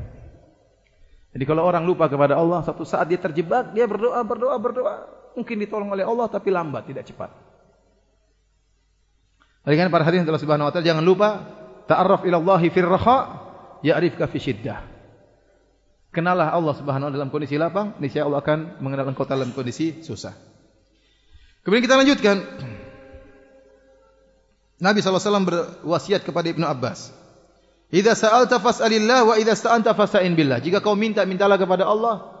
Jadi 1.31 1.43
kalau 1.47 1.63
orang 1.63 1.83
lupa 1.83 2.07
kepada 2.07 2.35
Allah, 2.39 2.63
satu 2.63 2.87
saat 2.87 3.07
dia 3.11 3.19
terjebak, 3.19 3.75
dia 3.75 3.87
berdoa, 3.87 4.19
berdoa, 4.23 4.55
berdoa. 4.55 4.95
Mungkin 5.35 5.59
ditolong 5.59 5.91
oleh 5.91 6.03
Allah 6.07 6.31
tapi 6.31 6.47
lambat, 6.47 6.87
tidak 6.87 7.03
cepat. 7.07 7.31
Oleh 9.67 9.75
karena 9.75 9.91
para 9.91 10.07
hadirin 10.07 10.23
Allah 10.23 10.43
Subhanahu 10.43 10.67
wa 10.69 10.71
taala 10.71 10.85
jangan 10.87 11.03
lupa 11.03 11.29
ta'arraf 11.89 12.23
ila 12.23 12.37
Allah 12.39 12.61
fi 12.69 12.79
ar-raha 12.79 13.17
ya'rifka 13.83 14.31
fi 14.31 14.37
syiddah. 14.39 14.94
Kenalah 16.15 16.55
Allah 16.55 16.73
Subhanahu 16.79 17.03
wa 17.03 17.11
taala 17.11 17.17
dalam 17.19 17.27
kondisi 17.27 17.59
lapang, 17.59 17.99
niscaya 17.99 18.23
Allah 18.23 18.39
akan 18.39 18.79
mengenal 18.79 19.11
engkau 19.11 19.27
dalam 19.27 19.51
kondisi 19.51 19.99
susah. 19.99 20.31
Kemudian 21.67 21.83
kita 21.83 21.99
lanjutkan. 21.99 22.39
Nabi 24.79 25.03
SAW 25.03 25.43
berwasiat 25.43 26.23
kepada 26.23 26.47
Ibnu 26.47 26.63
Abbas. 26.63 27.11
Idza 27.91 28.15
sa'alta 28.15 28.63
fas'alillah 28.63 29.27
wa 29.27 29.35
idza 29.35 29.59
sta'anta 29.59 29.91
fas'in 29.91 30.39
billah. 30.39 30.63
Jika 30.63 30.79
kau 30.79 30.95
minta, 30.95 31.27
mintalah 31.27 31.59
kepada 31.59 31.83
Allah 31.83 32.31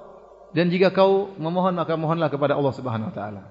dan 0.55 0.71
jika 0.71 0.95
kau 0.95 1.35
memohon 1.35 1.75
maka 1.75 1.99
mohonlah 1.99 2.31
kepada 2.31 2.55
Allah 2.55 2.71
Subhanahu 2.71 3.11
wa 3.11 3.15
taala. 3.15 3.43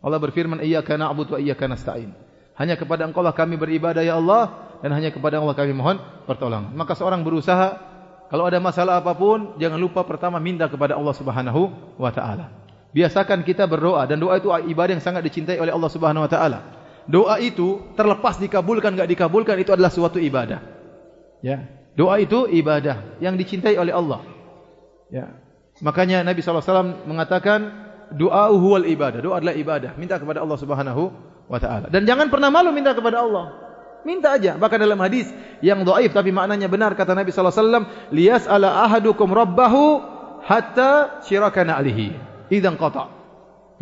Allah 0.00 0.18
berfirman, 0.20 0.64
"Iyyaka 0.64 0.96
na'budu 0.96 1.36
wa 1.36 1.40
iyyaka 1.40 1.68
nasta'in." 1.68 2.16
Hanya 2.56 2.80
kepada 2.80 3.04
Engkau 3.04 3.20
lah 3.20 3.36
kami 3.36 3.60
beribadah 3.60 4.00
ya 4.00 4.16
Allah 4.16 4.72
dan 4.80 4.88
hanya 4.96 5.12
kepada 5.12 5.36
Allah 5.36 5.52
kami 5.52 5.76
mohon 5.76 6.00
pertolongan. 6.24 6.72
Maka 6.72 6.96
seorang 6.96 7.20
berusaha 7.20 7.95
kalau 8.26 8.44
ada 8.50 8.58
masalah 8.58 8.98
apapun, 8.98 9.54
jangan 9.62 9.78
lupa 9.78 10.02
pertama 10.02 10.42
minta 10.42 10.66
kepada 10.66 10.98
Allah 10.98 11.14
Subhanahu 11.14 11.94
wa 11.94 12.10
taala. 12.10 12.50
Biasakan 12.90 13.46
kita 13.46 13.68
berdoa 13.70 14.08
dan 14.08 14.18
doa 14.18 14.40
itu 14.40 14.50
ibadah 14.50 14.98
yang 14.98 15.04
sangat 15.04 15.22
dicintai 15.22 15.60
oleh 15.62 15.70
Allah 15.70 15.90
Subhanahu 15.92 16.26
wa 16.26 16.30
taala. 16.30 16.58
Doa 17.06 17.38
itu 17.38 17.94
terlepas 17.94 18.42
dikabulkan 18.42 18.98
enggak 18.98 19.06
dikabulkan 19.06 19.54
itu 19.62 19.70
adalah 19.70 19.94
suatu 19.94 20.18
ibadah. 20.18 20.58
Ya. 21.38 21.70
Doa 21.94 22.18
itu 22.18 22.50
ibadah 22.50 23.20
yang 23.22 23.38
dicintai 23.38 23.78
oleh 23.78 23.94
Allah. 23.94 24.26
Ya. 25.08 25.38
Makanya 25.80 26.26
Nabi 26.26 26.42
SAW 26.42 27.06
mengatakan 27.06 27.72
doa 28.10 28.50
huwal 28.50 28.90
ibadah. 28.90 29.22
Doa 29.22 29.38
adalah 29.38 29.54
ibadah. 29.54 29.94
Minta 29.94 30.18
kepada 30.18 30.42
Allah 30.42 30.58
Subhanahu 30.58 31.02
wa 31.46 31.58
taala. 31.62 31.86
Dan 31.92 32.10
jangan 32.10 32.26
pernah 32.26 32.50
malu 32.50 32.74
minta 32.74 32.90
kepada 32.90 33.22
Allah. 33.22 33.65
Minta 34.06 34.38
aja. 34.38 34.54
Bahkan 34.54 34.78
dalam 34.78 35.02
hadis 35.02 35.26
yang 35.58 35.82
dhaif 35.82 36.14
tapi 36.14 36.30
maknanya 36.30 36.70
benar 36.70 36.94
kata 36.94 37.18
Nabi 37.18 37.34
wasallam, 37.34 37.90
"Liyas 38.14 38.46
ala 38.46 38.86
ahadukum 38.86 39.26
rabbahu 39.34 39.98
hatta 40.46 41.18
syirakana 41.26 41.74
alihi." 41.74 42.14
Idzan 42.46 42.78
qata. 42.78 43.10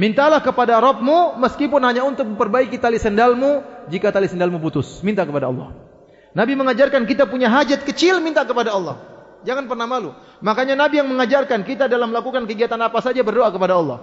Mintalah 0.00 0.40
kepada 0.40 0.80
Rabbmu 0.80 1.36
meskipun 1.38 1.78
hanya 1.84 2.02
untuk 2.08 2.24
memperbaiki 2.24 2.80
tali 2.80 2.96
sendalmu 2.96 3.62
jika 3.92 4.08
tali 4.10 4.26
sendalmu 4.26 4.58
putus. 4.64 5.04
Minta 5.04 5.28
kepada 5.28 5.52
Allah. 5.52 5.76
Nabi 6.34 6.58
mengajarkan 6.58 7.06
kita 7.06 7.30
punya 7.30 7.46
hajat 7.46 7.86
kecil 7.86 8.18
minta 8.18 8.42
kepada 8.42 8.74
Allah. 8.74 8.98
Jangan 9.46 9.70
pernah 9.70 9.86
malu. 9.86 10.10
Makanya 10.42 10.74
Nabi 10.74 10.98
yang 10.98 11.08
mengajarkan 11.12 11.62
kita 11.62 11.86
dalam 11.86 12.10
melakukan 12.10 12.48
kegiatan 12.48 12.80
apa 12.80 12.98
saja 13.04 13.22
berdoa 13.22 13.54
kepada 13.54 13.78
Allah. 13.78 14.00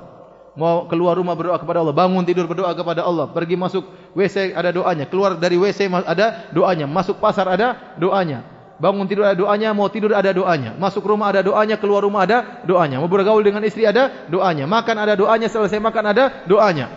Mau 0.55 0.87
keluar 0.87 1.15
rumah 1.15 1.31
berdoa 1.31 1.55
kepada 1.59 1.79
Allah, 1.79 1.95
bangun 1.95 2.27
tidur 2.27 2.43
berdoa 2.43 2.75
kepada 2.75 3.07
Allah, 3.07 3.31
pergi 3.31 3.55
masuk 3.55 3.87
WC 4.11 4.51
ada 4.51 4.75
doanya, 4.75 5.07
keluar 5.07 5.39
dari 5.39 5.55
WC 5.55 5.87
ada 5.87 6.51
doanya, 6.51 6.85
masuk 6.87 7.23
pasar 7.23 7.47
ada 7.47 7.95
doanya. 7.95 8.43
Bangun 8.81 9.05
tidur 9.05 9.29
ada 9.29 9.37
doanya, 9.37 9.77
mau 9.77 9.85
tidur 9.93 10.09
ada 10.17 10.33
doanya. 10.33 10.73
Masuk 10.73 11.05
rumah 11.05 11.29
ada 11.29 11.45
doanya, 11.45 11.77
keluar 11.77 12.01
rumah 12.01 12.25
ada 12.25 12.65
doanya. 12.65 12.97
Mau 12.97 13.05
bergaul 13.05 13.45
dengan 13.45 13.61
istri 13.61 13.85
ada 13.85 14.25
doanya. 14.25 14.65
Makan 14.65 14.97
ada 14.97 15.13
doanya, 15.13 15.45
selesai 15.53 15.77
makan 15.77 16.05
ada 16.09 16.49
doanya. 16.49 16.89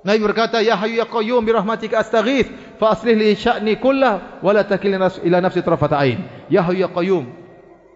Nabi 0.00 0.18
berkata, 0.24 0.64
Ya 0.64 0.72
hayu 0.80 0.96
ya 0.96 1.04
qayyum 1.04 1.44
birahmatika 1.44 2.00
astaghith, 2.00 2.48
fa 2.80 2.96
aslih 2.96 3.12
li 3.12 3.36
sya'ni 3.36 3.76
kullah, 3.76 4.40
wa 4.40 4.50
la 4.56 4.64
takilni 4.64 4.96
ila 4.96 5.44
nafsi 5.44 5.60
tarafata 5.60 6.00
ain. 6.00 6.24
Ya 6.48 6.64
hayu 6.64 6.82
ya 6.82 6.88
qayyum 6.88 7.28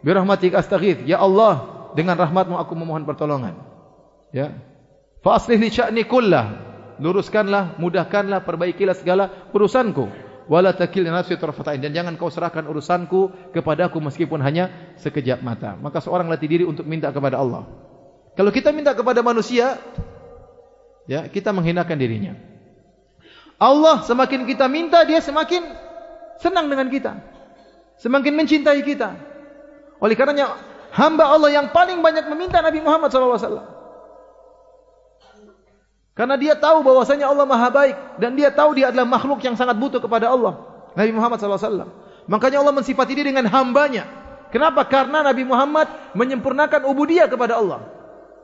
birahmatika 0.04 0.60
astaghith. 0.60 1.08
Ya 1.08 1.16
Allah, 1.16 1.88
dengan 1.96 2.20
rahmatmu 2.20 2.60
aku 2.60 2.76
memohon 2.76 3.08
pertolongan. 3.08 3.56
Ya. 4.36 4.52
Fa 5.24 5.40
aslih 5.40 5.56
li 5.56 5.72
sya'ni 5.72 6.04
kullah. 6.04 6.75
Luruskanlah, 6.96 7.76
mudahkanlah, 7.76 8.42
perbaikilah 8.44 8.96
segala 8.96 9.48
urusanku. 9.52 10.08
Wala 10.46 10.72
takilni 10.72 11.10
nafsi 11.10 11.34
tarfatain. 11.36 11.82
Dan 11.82 11.92
jangan 11.92 12.14
kau 12.14 12.30
serahkan 12.30 12.64
urusanku 12.64 13.52
kepadaku 13.52 13.98
meskipun 13.98 14.38
hanya 14.40 14.94
sekejap 15.02 15.42
mata. 15.42 15.74
Maka 15.76 15.98
seorang 16.00 16.30
latih 16.30 16.48
diri 16.48 16.64
untuk 16.64 16.86
minta 16.86 17.10
kepada 17.10 17.42
Allah. 17.42 17.66
Kalau 18.38 18.52
kita 18.54 18.70
minta 18.70 18.94
kepada 18.94 19.24
manusia 19.24 19.80
ya 21.10 21.26
kita 21.26 21.50
menghinakan 21.50 21.96
dirinya. 21.98 22.32
Allah 23.56 24.04
semakin 24.04 24.44
kita 24.44 24.68
minta 24.68 25.02
dia 25.02 25.18
semakin 25.18 25.66
senang 26.38 26.68
dengan 26.70 26.86
kita. 26.92 27.12
Semakin 27.98 28.32
mencintai 28.36 28.80
kita. 28.84 29.16
Oleh 29.98 30.14
karenanya 30.14 30.52
hamba 30.92 31.32
Allah 31.32 31.50
yang 31.50 31.72
paling 31.72 32.04
banyak 32.04 32.28
meminta 32.28 32.60
Nabi 32.60 32.84
Muhammad 32.84 33.08
wasallam 33.10 33.75
karena 36.16 36.40
dia 36.40 36.56
tahu 36.56 36.80
bahwasanya 36.80 37.28
Allah 37.28 37.44
Maha 37.44 37.68
baik 37.68 37.94
dan 38.16 38.32
dia 38.40 38.48
tahu 38.48 38.72
dia 38.72 38.88
adalah 38.88 39.04
makhluk 39.04 39.44
yang 39.44 39.52
sangat 39.52 39.76
butuh 39.76 40.00
kepada 40.00 40.32
Allah. 40.32 40.64
Nabi 40.96 41.12
Muhammad 41.12 41.36
SAW. 41.36 41.92
Makanya 42.24 42.64
Allah 42.64 42.72
mensifati 42.72 43.12
dia 43.12 43.28
dengan 43.28 43.44
hambanya. 43.52 44.08
Kenapa? 44.48 44.88
Karena 44.88 45.20
Nabi 45.20 45.44
Muhammad 45.44 45.92
menyempurnakan 46.16 46.88
ubudiyah 46.88 47.28
kepada 47.28 47.60
Allah. 47.60 47.84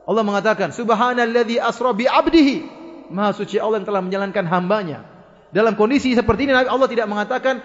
Allah 0.05 0.21
mengatakan, 0.21 0.69
Subhanalladzi 0.69 1.57
asra 1.57 1.97
bi 1.97 2.05
abdihi. 2.05 2.55
Maha 3.09 3.33
suci 3.33 3.57
Allah 3.57 3.81
yang 3.81 3.89
telah 3.89 4.05
menjalankan 4.05 4.45
hambanya. 4.45 5.09
Dalam 5.49 5.73
kondisi 5.73 6.13
seperti 6.13 6.45
ini 6.45 6.53
Allah 6.53 6.85
tidak 6.85 7.09
mengatakan 7.09 7.57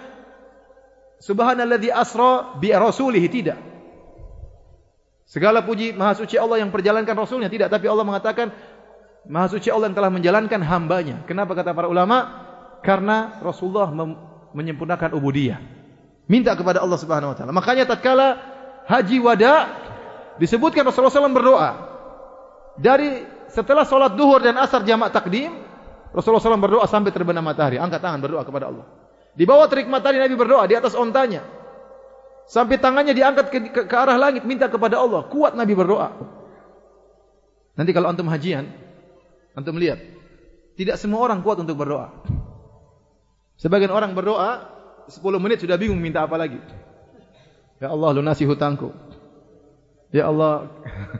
Subhanalladzi 1.21 1.93
asra 1.93 2.57
bi 2.57 2.73
rasulihi 2.73 3.29
tidak. 3.29 3.61
Segala 5.29 5.61
puji 5.61 5.93
Maha 5.93 6.17
suci 6.17 6.41
Allah 6.41 6.65
yang 6.65 6.73
perjalankan 6.73 7.13
rasulnya 7.13 7.53
tidak, 7.53 7.69
tapi 7.69 7.85
Allah 7.85 8.01
mengatakan 8.01 8.49
Maha 9.29 9.45
suci 9.45 9.69
Allah 9.69 9.93
yang 9.93 9.97
telah 9.97 10.09
menjalankan 10.09 10.57
hambanya. 10.65 11.21
Kenapa 11.29 11.53
kata 11.53 11.77
para 11.77 11.85
ulama? 11.85 12.49
Karena 12.81 13.37
Rasulullah 13.45 13.93
menyempurnakan 14.57 15.13
ubudiyah. 15.13 15.61
Minta 16.25 16.57
kepada 16.57 16.81
Allah 16.81 16.97
Subhanahu 16.97 17.33
wa 17.33 17.37
taala. 17.37 17.53
Makanya 17.53 17.85
tatkala 17.85 18.41
haji 18.89 19.21
wada 19.21 19.69
disebutkan 20.41 20.81
Rasulullah 20.81 21.13
SAW 21.13 21.37
berdoa. 21.37 21.71
Dari 22.81 23.21
setelah 23.53 23.85
solat 23.85 24.17
duhur 24.17 24.41
dan 24.41 24.57
asar 24.57 24.81
jamak 24.81 25.13
takdim, 25.13 25.53
Rasulullah 26.09 26.41
SAW 26.41 26.57
berdoa 26.57 26.89
sampai 26.89 27.13
terbenam 27.13 27.45
matahari. 27.45 27.77
Angkat 27.77 28.01
tangan 28.01 28.25
berdoa 28.25 28.41
kepada 28.41 28.73
Allah. 28.73 28.85
Di 29.37 29.45
bawah 29.45 29.69
terik 29.69 29.85
matahari 29.85 30.17
Nabi 30.17 30.33
berdoa 30.33 30.65
di 30.65 30.73
atas 30.73 30.97
ontanya. 30.97 31.45
Sampai 32.49 32.81
tangannya 32.81 33.13
diangkat 33.13 33.45
ke, 33.53 33.57
ke, 33.69 33.81
ke 33.85 33.95
arah 33.95 34.17
langit 34.17 34.41
minta 34.41 34.65
kepada 34.65 34.97
Allah. 34.97 35.29
Kuat 35.29 35.53
Nabi 35.53 35.77
berdoa. 35.77 36.17
Nanti 37.77 37.93
kalau 37.93 38.09
antum 38.09 38.25
hajian, 38.25 38.88
Antum 39.59 39.75
melihat, 39.75 39.99
tidak 40.79 40.95
semua 40.95 41.19
orang 41.19 41.43
kuat 41.43 41.59
untuk 41.59 41.75
berdoa. 41.75 42.15
Sebagian 43.59 43.91
orang 43.91 44.15
berdoa 44.15 44.71
10 45.11 45.19
menit 45.43 45.59
sudah 45.59 45.75
bingung 45.75 45.99
minta 45.99 46.23
apa 46.23 46.39
lagi. 46.39 46.63
Ya 47.83 47.91
Allah 47.91 48.15
lunasi 48.15 48.47
hutangku. 48.47 48.95
Ya 50.15 50.31
Allah 50.31 50.71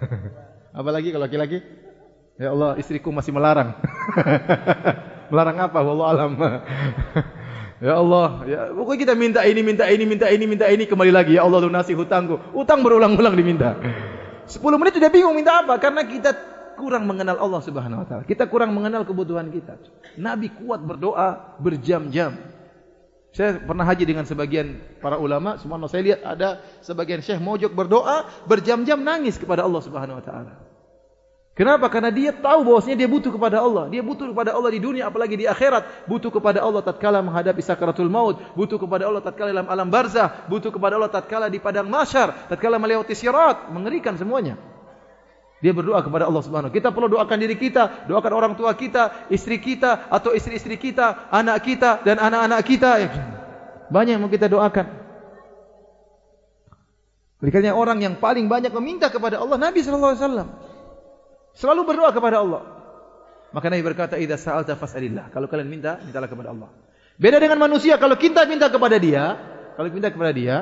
apa 0.79 0.87
lagi 0.87 1.11
kalau 1.11 1.27
laki-laki? 1.27 1.59
Ya 2.39 2.55
Allah 2.55 2.79
istriku 2.79 3.11
masih 3.11 3.35
melarang. 3.35 3.75
melarang 5.35 5.59
apa? 5.59 5.79
Wallahu 5.83 6.07
alam. 6.07 6.31
ya 7.91 7.99
Allah, 7.99 8.27
ya 8.47 8.59
pokoknya 8.71 8.99
kita 9.03 9.13
minta 9.19 9.43
ini, 9.43 9.59
minta 9.59 9.83
ini, 9.91 10.03
minta 10.07 10.31
ini, 10.31 10.45
minta 10.47 10.65
ini 10.71 10.87
kembali 10.87 11.11
lagi. 11.11 11.35
Ya 11.35 11.43
Allah 11.43 11.59
lunasi 11.59 11.91
hutangku. 11.91 12.39
Hutang 12.55 12.87
berulang-ulang 12.87 13.35
diminta. 13.35 13.75
10 14.47 14.63
menit 14.79 14.95
sudah 14.95 15.11
bingung 15.11 15.35
minta 15.35 15.59
apa 15.59 15.75
karena 15.75 16.07
kita 16.07 16.48
kurang 16.80 17.03
mengenal 17.03 17.36
Allah 17.36 17.59
Subhanahu 17.59 18.01
wa 18.01 18.07
taala. 18.07 18.23
Kita 18.23 18.47
kurang 18.47 18.71
mengenal 18.71 19.03
kebutuhan 19.03 19.51
kita. 19.51 19.75
Nabi 20.15 20.47
kuat 20.55 20.80
berdoa 20.80 21.59
berjam-jam. 21.59 22.39
Saya 23.36 23.61
pernah 23.61 23.86
haji 23.86 24.09
dengan 24.09 24.25
sebagian 24.25 24.82
para 25.03 25.21
ulama, 25.21 25.59
semua 25.61 25.77
saya 25.86 26.01
lihat 26.01 26.25
ada 26.25 26.63
sebagian 26.82 27.21
syekh 27.21 27.38
mojok 27.38 27.75
berdoa 27.77 28.25
berjam-jam 28.49 28.97
nangis 28.97 29.38
kepada 29.38 29.67
Allah 29.67 29.82
Subhanahu 29.86 30.17
wa 30.17 30.25
taala. 30.25 30.53
Kenapa? 31.59 31.91
Karena 31.91 32.07
dia 32.07 32.32
tahu 32.32 32.71
bahwasanya 32.71 33.03
dia 33.03 33.09
butuh 33.11 33.36
kepada 33.36 33.59
Allah. 33.59 33.91
Dia 33.91 33.99
butuh 33.99 34.32
kepada 34.32 34.55
Allah 34.55 34.71
di 34.71 34.80
dunia 34.80 35.11
apalagi 35.11 35.36
di 35.36 35.43
akhirat. 35.43 36.07
Butuh 36.07 36.32
kepada 36.32 36.63
Allah 36.63 36.80
tatkala 36.80 37.19
menghadapi 37.19 37.59
sakaratul 37.59 38.07
maut. 38.07 38.39
Butuh 38.55 38.80
kepada 38.80 39.11
Allah 39.11 39.19
tatkala 39.19 39.51
dalam 39.51 39.67
alam 39.67 39.91
barzah. 39.91 40.47
Butuh 40.47 40.71
kepada 40.71 40.95
Allah 40.95 41.11
tatkala 41.11 41.51
di 41.51 41.59
padang 41.59 41.91
mahsyar. 41.91 42.47
Tatkala 42.47 42.80
melewati 42.80 43.11
sirat. 43.11 43.75
Mengerikan 43.75 44.15
semuanya. 44.15 44.55
Dia 45.60 45.76
berdoa 45.76 45.99
kepada 45.99 46.24
Allah 46.24 46.39
Subhanahu. 46.39 46.72
Kita 46.72 46.95
perlu 46.95 47.12
doakan 47.12 47.36
diri 47.36 47.60
kita, 47.60 48.07
doakan 48.07 48.32
orang 48.32 48.53
tua 48.55 48.72
kita, 48.80 49.28
istri 49.28 49.60
kita 49.60 50.07
atau 50.07 50.32
istri-istri 50.32 50.80
kita, 50.80 51.28
anak 51.32 51.68
kita 51.68 51.99
dan 52.07 52.16
anak-anak 52.16 52.62
kita. 52.64 52.91
Banyak 53.91 54.12
yang 54.16 54.24
mau 54.24 54.32
kita 54.32 54.47
doakan. 54.47 54.88
Berikutnya 57.39 57.76
orang 57.76 57.99
yang 58.03 58.16
paling 58.20 58.47
banyak 58.47 58.72
meminta 58.72 59.12
kepada 59.12 59.39
Allah 59.39 59.60
Nabi 59.60 59.80
sallallahu 59.84 60.12
alaihi 60.16 60.24
wasallam. 60.24 60.49
Selalu 61.55 61.82
berdoa 61.88 62.12
kepada 62.16 62.39
Allah. 62.39 62.64
Maka 63.51 63.66
Nabi 63.68 63.84
berkata, 63.84 64.16
"Idza 64.16 64.38
sa'alta 64.38 64.78
fas'alillah." 64.78 65.34
Kalau 65.34 65.49
kalian 65.49 65.68
minta, 65.68 65.97
mintalah 66.03 66.30
kepada 66.30 66.53
Allah. 66.53 66.70
Beda 67.20 67.41
dengan 67.41 67.60
manusia, 67.60 67.99
kalau 67.99 68.16
kita 68.16 68.47
minta 68.47 68.72
kepada 68.72 68.95
dia, 68.95 69.36
kalau 69.76 69.91
kita 69.91 69.97
minta 69.97 70.12
kepada 70.14 70.32
dia, 70.32 70.55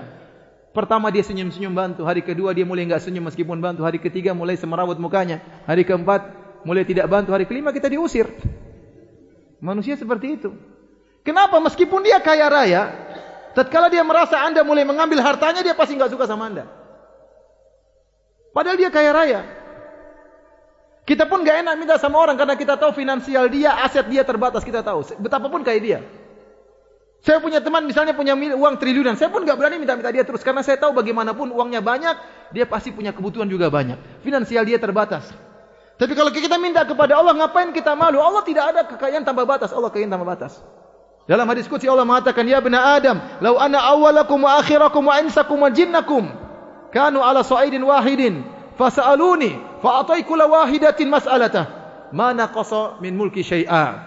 Pertama 0.77 1.09
dia 1.09 1.25
senyum-senyum 1.25 1.73
bantu, 1.73 2.05
hari 2.05 2.21
kedua 2.21 2.53
dia 2.53 2.61
mulai 2.61 2.85
enggak 2.85 3.01
senyum 3.01 3.25
meskipun 3.25 3.57
bantu, 3.57 3.81
hari 3.81 3.97
ketiga 3.97 4.37
mulai 4.37 4.53
semerawut 4.61 5.01
mukanya, 5.01 5.41
hari 5.65 5.81
keempat 5.81 6.29
mulai 6.61 6.85
tidak 6.85 7.09
bantu, 7.09 7.33
hari 7.33 7.49
kelima 7.49 7.73
kita 7.73 7.89
diusir. 7.89 8.29
Manusia 9.57 9.97
seperti 9.97 10.37
itu. 10.37 10.53
Kenapa 11.25 11.57
meskipun 11.57 12.05
dia 12.05 12.21
kaya 12.21 12.45
raya, 12.45 12.93
tatkala 13.57 13.89
dia 13.89 14.05
merasa 14.05 14.37
Anda 14.37 14.61
mulai 14.61 14.85
mengambil 14.85 15.17
hartanya 15.25 15.65
dia 15.65 15.73
pasti 15.73 15.97
enggak 15.97 16.13
suka 16.13 16.29
sama 16.29 16.45
Anda. 16.45 16.69
Padahal 18.53 18.77
dia 18.77 18.93
kaya 18.93 19.09
raya. 19.17 19.41
Kita 21.09 21.25
pun 21.25 21.41
enggak 21.41 21.65
enak 21.65 21.73
minta 21.73 21.97
sama 21.97 22.21
orang 22.21 22.37
karena 22.37 22.53
kita 22.53 22.77
tahu 22.77 22.93
finansial 22.93 23.49
dia, 23.49 23.81
aset 23.81 24.05
dia 24.05 24.21
terbatas, 24.21 24.61
kita 24.61 24.85
tahu. 24.85 25.01
Betapapun 25.25 25.65
kaya 25.65 25.81
dia. 25.81 25.99
Saya 27.27 27.43
punya 27.43 27.59
teman 27.59 27.83
misalnya 27.83 28.15
punya 28.15 28.39
uang 28.39 28.79
triliunan, 28.79 29.19
saya 29.19 29.27
pun 29.27 29.43
enggak 29.43 29.59
berani 29.59 29.83
minta-minta 29.83 30.07
dia 30.15 30.23
terus 30.23 30.47
karena 30.47 30.63
saya 30.63 30.79
tahu 30.79 30.95
bagaimanapun 30.95 31.51
uangnya 31.51 31.83
banyak, 31.83 32.15
dia 32.55 32.63
pasti 32.63 32.95
punya 32.95 33.11
kebutuhan 33.11 33.51
juga 33.51 33.67
banyak. 33.67 34.23
Finansial 34.23 34.63
dia 34.63 34.79
terbatas. 34.79 35.27
Tapi 35.99 36.15
kalau 36.15 36.31
kita 36.31 36.55
minta 36.55 36.87
kepada 36.87 37.19
Allah, 37.19 37.35
ngapain 37.35 37.75
kita 37.75 37.99
malu? 37.99 38.23
Allah 38.23 38.47
tidak 38.47 38.71
ada 38.71 38.81
kekayaan 38.87 39.27
tambah 39.27 39.43
batas, 39.43 39.75
Allah 39.75 39.91
kekayaan 39.91 40.15
tambah 40.15 40.23
batas. 40.23 40.63
Dalam 41.27 41.43
hadis 41.51 41.67
qudsi 41.67 41.91
Allah 41.91 42.07
mengatakan, 42.07 42.47
"Ya 42.47 42.63
bani 42.63 42.79
Adam, 42.79 43.19
law 43.43 43.59
ana 43.59 43.83
awwalakum 43.83 44.47
wa 44.47 44.63
akhirakum 44.63 45.11
wa 45.11 45.19
insakum 45.19 45.59
wa 45.59 45.67
jinnakum 45.67 46.31
kanu 46.95 47.19
ala 47.19 47.43
sa'idin 47.43 47.83
wahidin, 47.83 48.47
fas'aluni 48.79 49.83
fa 49.83 49.99
ataiku 49.99 50.39
la 50.39 50.47
wahidatin 50.47 51.11
mas'alatah, 51.11 51.65
ma 52.15 52.31
naqasa 52.31 53.03
min 53.03 53.19
mulki 53.19 53.43
syai'a." 53.43 54.06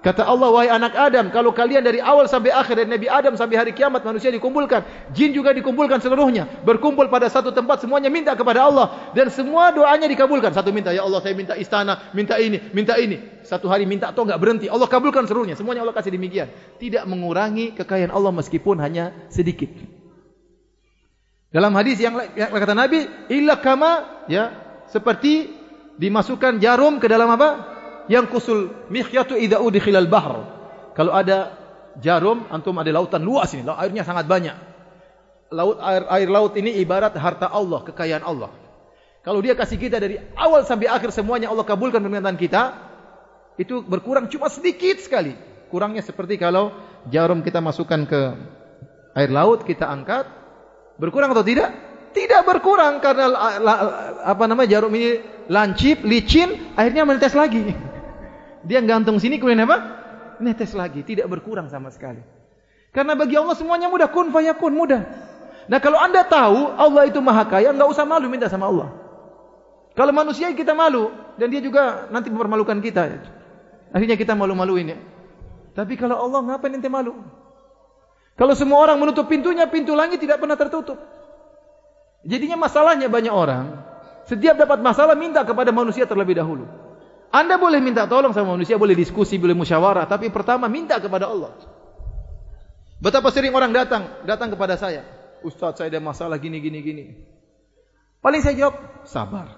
Kata 0.00 0.24
Allah, 0.24 0.48
wahai 0.48 0.72
anak 0.72 0.96
Adam, 0.96 1.28
kalau 1.28 1.52
kalian 1.52 1.84
dari 1.84 2.00
awal 2.00 2.24
sampai 2.24 2.48
akhir, 2.48 2.72
dari 2.72 2.88
Nabi 2.88 3.04
Adam 3.04 3.36
sampai 3.36 3.60
hari 3.60 3.72
kiamat, 3.76 4.00
manusia 4.00 4.32
dikumpulkan. 4.32 5.12
Jin 5.12 5.36
juga 5.36 5.52
dikumpulkan 5.52 6.00
seluruhnya. 6.00 6.48
Berkumpul 6.64 7.12
pada 7.12 7.28
satu 7.28 7.52
tempat, 7.52 7.84
semuanya 7.84 8.08
minta 8.08 8.32
kepada 8.32 8.64
Allah. 8.64 9.12
Dan 9.12 9.28
semua 9.28 9.68
doanya 9.76 10.08
dikabulkan. 10.08 10.56
Satu 10.56 10.72
minta, 10.72 10.88
Ya 10.96 11.04
Allah, 11.04 11.20
saya 11.20 11.36
minta 11.36 11.52
istana, 11.52 12.08
minta 12.16 12.40
ini, 12.40 12.72
minta 12.72 12.96
ini. 12.96 13.44
Satu 13.44 13.68
hari 13.68 13.84
minta 13.84 14.08
atau 14.08 14.24
enggak 14.24 14.40
berhenti. 14.40 14.72
Allah 14.72 14.88
kabulkan 14.88 15.28
seluruhnya. 15.28 15.52
Semuanya 15.52 15.84
Allah 15.84 15.92
kasih 15.92 16.16
demikian. 16.16 16.48
Tidak 16.80 17.04
mengurangi 17.04 17.76
kekayaan 17.76 18.08
Allah 18.08 18.32
meskipun 18.32 18.80
hanya 18.80 19.12
sedikit. 19.28 19.68
Dalam 21.52 21.76
hadis 21.76 22.00
yang, 22.00 22.16
yang 22.40 22.48
kata 22.48 22.72
Nabi, 22.72 23.04
illa 23.28 23.60
kama, 23.60 24.24
ya, 24.32 24.48
seperti 24.88 25.52
dimasukkan 26.00 26.56
jarum 26.56 26.96
ke 26.96 27.04
dalam 27.04 27.28
apa? 27.36 27.79
Yang 28.10 28.26
kusul 28.26 28.90
mikhyatu 28.90 29.38
idza 29.38 29.62
udkhilal 29.62 30.10
bahr. 30.10 30.34
Kalau 30.98 31.14
ada 31.14 31.54
jarum, 32.02 32.42
antum 32.50 32.74
ada 32.82 32.90
lautan 32.90 33.22
luas 33.22 33.54
ini, 33.54 33.62
airnya 33.70 34.02
sangat 34.02 34.26
banyak. 34.26 34.56
Laut 35.54 35.78
air, 35.78 36.02
air 36.10 36.28
laut 36.30 36.58
ini 36.58 36.74
ibarat 36.82 37.14
harta 37.14 37.46
Allah, 37.46 37.86
kekayaan 37.86 38.26
Allah. 38.26 38.50
Kalau 39.22 39.38
dia 39.38 39.54
kasih 39.54 39.78
kita 39.78 40.02
dari 40.02 40.18
awal 40.34 40.66
sampai 40.66 40.90
akhir 40.90 41.14
semuanya 41.14 41.54
Allah 41.54 41.62
kabulkan 41.62 42.02
permintaan 42.02 42.34
kita, 42.34 42.62
itu 43.62 43.78
berkurang 43.86 44.26
cuma 44.26 44.50
sedikit 44.50 44.98
sekali. 44.98 45.38
Kurangnya 45.70 46.02
seperti 46.02 46.34
kalau 46.34 46.74
jarum 47.06 47.46
kita 47.46 47.62
masukkan 47.62 48.02
ke 48.10 48.20
air 49.14 49.30
laut, 49.30 49.62
kita 49.62 49.86
angkat, 49.86 50.26
berkurang 50.98 51.30
atau 51.30 51.46
tidak? 51.46 51.70
Tidak 52.10 52.42
berkurang 52.42 52.98
karena 52.98 53.30
apa 54.26 54.44
nama 54.50 54.66
jarum 54.66 54.90
ini 54.98 55.22
lancip, 55.46 56.02
licin, 56.02 56.74
akhirnya 56.74 57.06
menetes 57.06 57.38
lagi. 57.38 57.89
Dia 58.64 58.84
gantung 58.84 59.16
sini 59.16 59.40
kemudian 59.40 59.64
apa? 59.64 59.78
Netes 60.40 60.72
lagi, 60.76 61.04
tidak 61.04 61.28
berkurang 61.28 61.68
sama 61.68 61.92
sekali. 61.92 62.20
Karena 62.90 63.14
bagi 63.14 63.38
Allah 63.38 63.54
semuanya 63.54 63.86
mudah, 63.86 64.10
kun 64.10 64.34
fayakun, 64.34 64.74
mudah. 64.74 65.02
Nah 65.70 65.78
kalau 65.78 66.00
anda 66.00 66.26
tahu 66.26 66.74
Allah 66.74 67.06
itu 67.06 67.22
maha 67.22 67.46
kaya, 67.46 67.70
enggak 67.70 67.88
usah 67.92 68.02
malu 68.02 68.26
minta 68.26 68.50
sama 68.50 68.66
Allah. 68.66 68.90
Kalau 69.94 70.10
manusia 70.10 70.50
kita 70.50 70.74
malu, 70.74 71.12
dan 71.38 71.50
dia 71.52 71.62
juga 71.62 72.10
nanti 72.10 72.32
mempermalukan 72.32 72.78
kita. 72.82 73.20
Akhirnya 73.94 74.16
kita 74.18 74.34
malu-maluin 74.34 74.96
ya. 74.96 74.98
Tapi 75.74 75.94
kalau 75.94 76.18
Allah, 76.18 76.40
ngapain 76.42 76.74
ente 76.74 76.90
malu? 76.90 77.14
Kalau 78.34 78.54
semua 78.56 78.82
orang 78.82 78.98
menutup 78.98 79.28
pintunya, 79.30 79.68
pintu 79.70 79.94
langit 79.94 80.18
tidak 80.18 80.40
pernah 80.42 80.58
tertutup. 80.58 80.98
Jadinya 82.26 82.56
masalahnya 82.58 83.06
banyak 83.06 83.32
orang, 83.32 83.80
setiap 84.26 84.58
dapat 84.58 84.82
masalah 84.82 85.14
minta 85.14 85.46
kepada 85.46 85.70
manusia 85.70 86.04
terlebih 86.04 86.36
dahulu. 86.36 86.66
Anda 87.30 87.62
boleh 87.62 87.78
minta 87.78 88.10
tolong 88.10 88.34
sama 88.34 88.58
manusia, 88.58 88.74
boleh 88.74 88.98
diskusi, 88.98 89.38
boleh 89.38 89.54
musyawarah, 89.54 90.10
tapi 90.10 90.34
pertama 90.34 90.66
minta 90.66 90.98
kepada 90.98 91.30
Allah. 91.30 91.54
Betapa 92.98 93.30
sering 93.30 93.54
orang 93.54 93.70
datang, 93.70 94.26
datang 94.26 94.50
kepada 94.50 94.74
saya. 94.74 95.06
Ustaz, 95.46 95.78
saya 95.78 95.88
ada 95.88 96.02
masalah 96.02 96.36
gini, 96.36 96.58
gini, 96.58 96.82
gini. 96.82 97.04
Paling 98.20 98.42
saya 98.44 98.58
jawab, 98.58 99.06
sabar. 99.08 99.56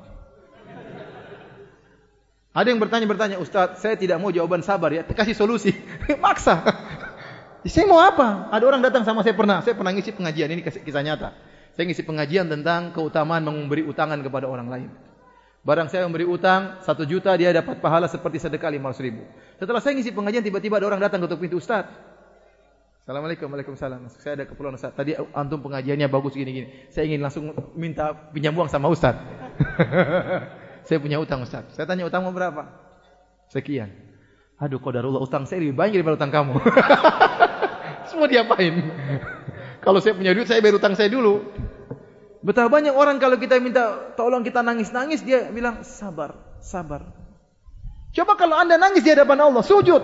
Ada 2.53 2.69
yang 2.69 2.79
bertanya-bertanya, 2.85 3.41
Ustaz, 3.41 3.81
saya 3.81 3.97
tidak 3.97 4.21
mau 4.21 4.29
jawaban 4.29 4.61
sabar 4.61 4.93
ya, 4.93 5.03
kasih 5.03 5.33
solusi. 5.33 5.73
Maksa. 6.23 6.61
saya 7.65 7.87
mau 7.89 7.99
apa? 7.99 8.53
Ada 8.53 8.65
orang 8.69 8.85
datang 8.85 9.09
sama 9.09 9.25
saya 9.25 9.33
pernah, 9.33 9.65
saya 9.65 9.73
pernah 9.73 9.91
ngisi 9.97 10.13
pengajian, 10.13 10.53
ini 10.53 10.61
kisah 10.61 11.03
nyata. 11.03 11.33
Saya 11.73 11.89
ngisi 11.89 12.05
pengajian 12.05 12.53
tentang 12.53 12.93
keutamaan 12.93 13.43
memberi 13.49 13.81
utangan 13.89 14.21
kepada 14.21 14.45
orang 14.45 14.69
lain. 14.69 14.93
Barang 15.63 15.87
saya 15.87 16.03
memberi 16.11 16.27
utang 16.27 16.83
satu 16.83 17.07
juta, 17.07 17.31
dia 17.39 17.55
dapat 17.55 17.79
pahala 17.79 18.11
seperti 18.11 18.43
sedekah 18.43 18.67
lima 18.67 18.91
ratus 18.91 18.99
ribu. 18.99 19.23
Setelah 19.63 19.79
saya 19.79 19.95
ngisi 19.95 20.11
pengajian, 20.11 20.43
tiba-tiba 20.43 20.83
ada 20.83 20.91
orang 20.91 20.99
datang 20.99 21.23
ketuk 21.23 21.39
pintu 21.39 21.63
Ustaz. 21.63 21.87
Assalamualaikum, 23.07 23.47
waalaikumsalam. 23.47 24.11
Saya 24.11 24.43
ada 24.43 24.45
keperluan 24.51 24.75
Ustaz. 24.75 24.91
Tadi 24.95 25.15
antum 25.15 25.63
pengajiannya 25.63 26.11
bagus 26.11 26.35
gini-gini. 26.35 26.91
Saya 26.91 27.07
ingin 27.07 27.23
langsung 27.23 27.55
minta 27.79 28.11
pinjam 28.35 28.59
uang 28.59 28.67
sama 28.67 28.91
Ustaz. 28.91 29.15
saya 30.87 30.99
punya 30.99 31.23
utang 31.23 31.47
Ustaz. 31.47 31.71
Saya 31.79 31.87
tanya 31.87 32.11
utangmu 32.11 32.35
berapa? 32.35 32.67
Sekian. 33.47 33.91
Aduh, 34.59 34.83
kodarullah 34.83 35.23
utang 35.23 35.47
saya 35.47 35.63
lebih 35.63 35.79
banyak 35.79 36.03
daripada 36.03 36.19
utang 36.19 36.35
kamu. 36.35 36.55
Semua 38.11 38.27
diapain? 38.27 38.75
Kalau 39.85 39.99
saya 39.99 40.15
punya 40.19 40.35
duit, 40.35 40.47
saya 40.47 40.59
bayar 40.59 40.79
utang 40.79 40.95
saya 40.99 41.11
dulu. 41.11 41.43
Betapa 42.43 42.67
banyak 42.67 42.91
orang 42.91 43.23
kalau 43.23 43.39
kita 43.39 43.63
minta 43.63 44.15
tolong 44.19 44.43
kita 44.43 44.67
nangis-nangis 44.67 45.23
dia 45.23 45.47
bilang 45.55 45.87
sabar, 45.87 46.35
sabar. 46.59 47.07
Coba 48.13 48.35
kalau 48.35 48.59
anda 48.59 48.77
nangis 48.77 49.07
di 49.07 49.15
hadapan 49.15 49.47
Allah, 49.47 49.63
sujud. 49.63 50.03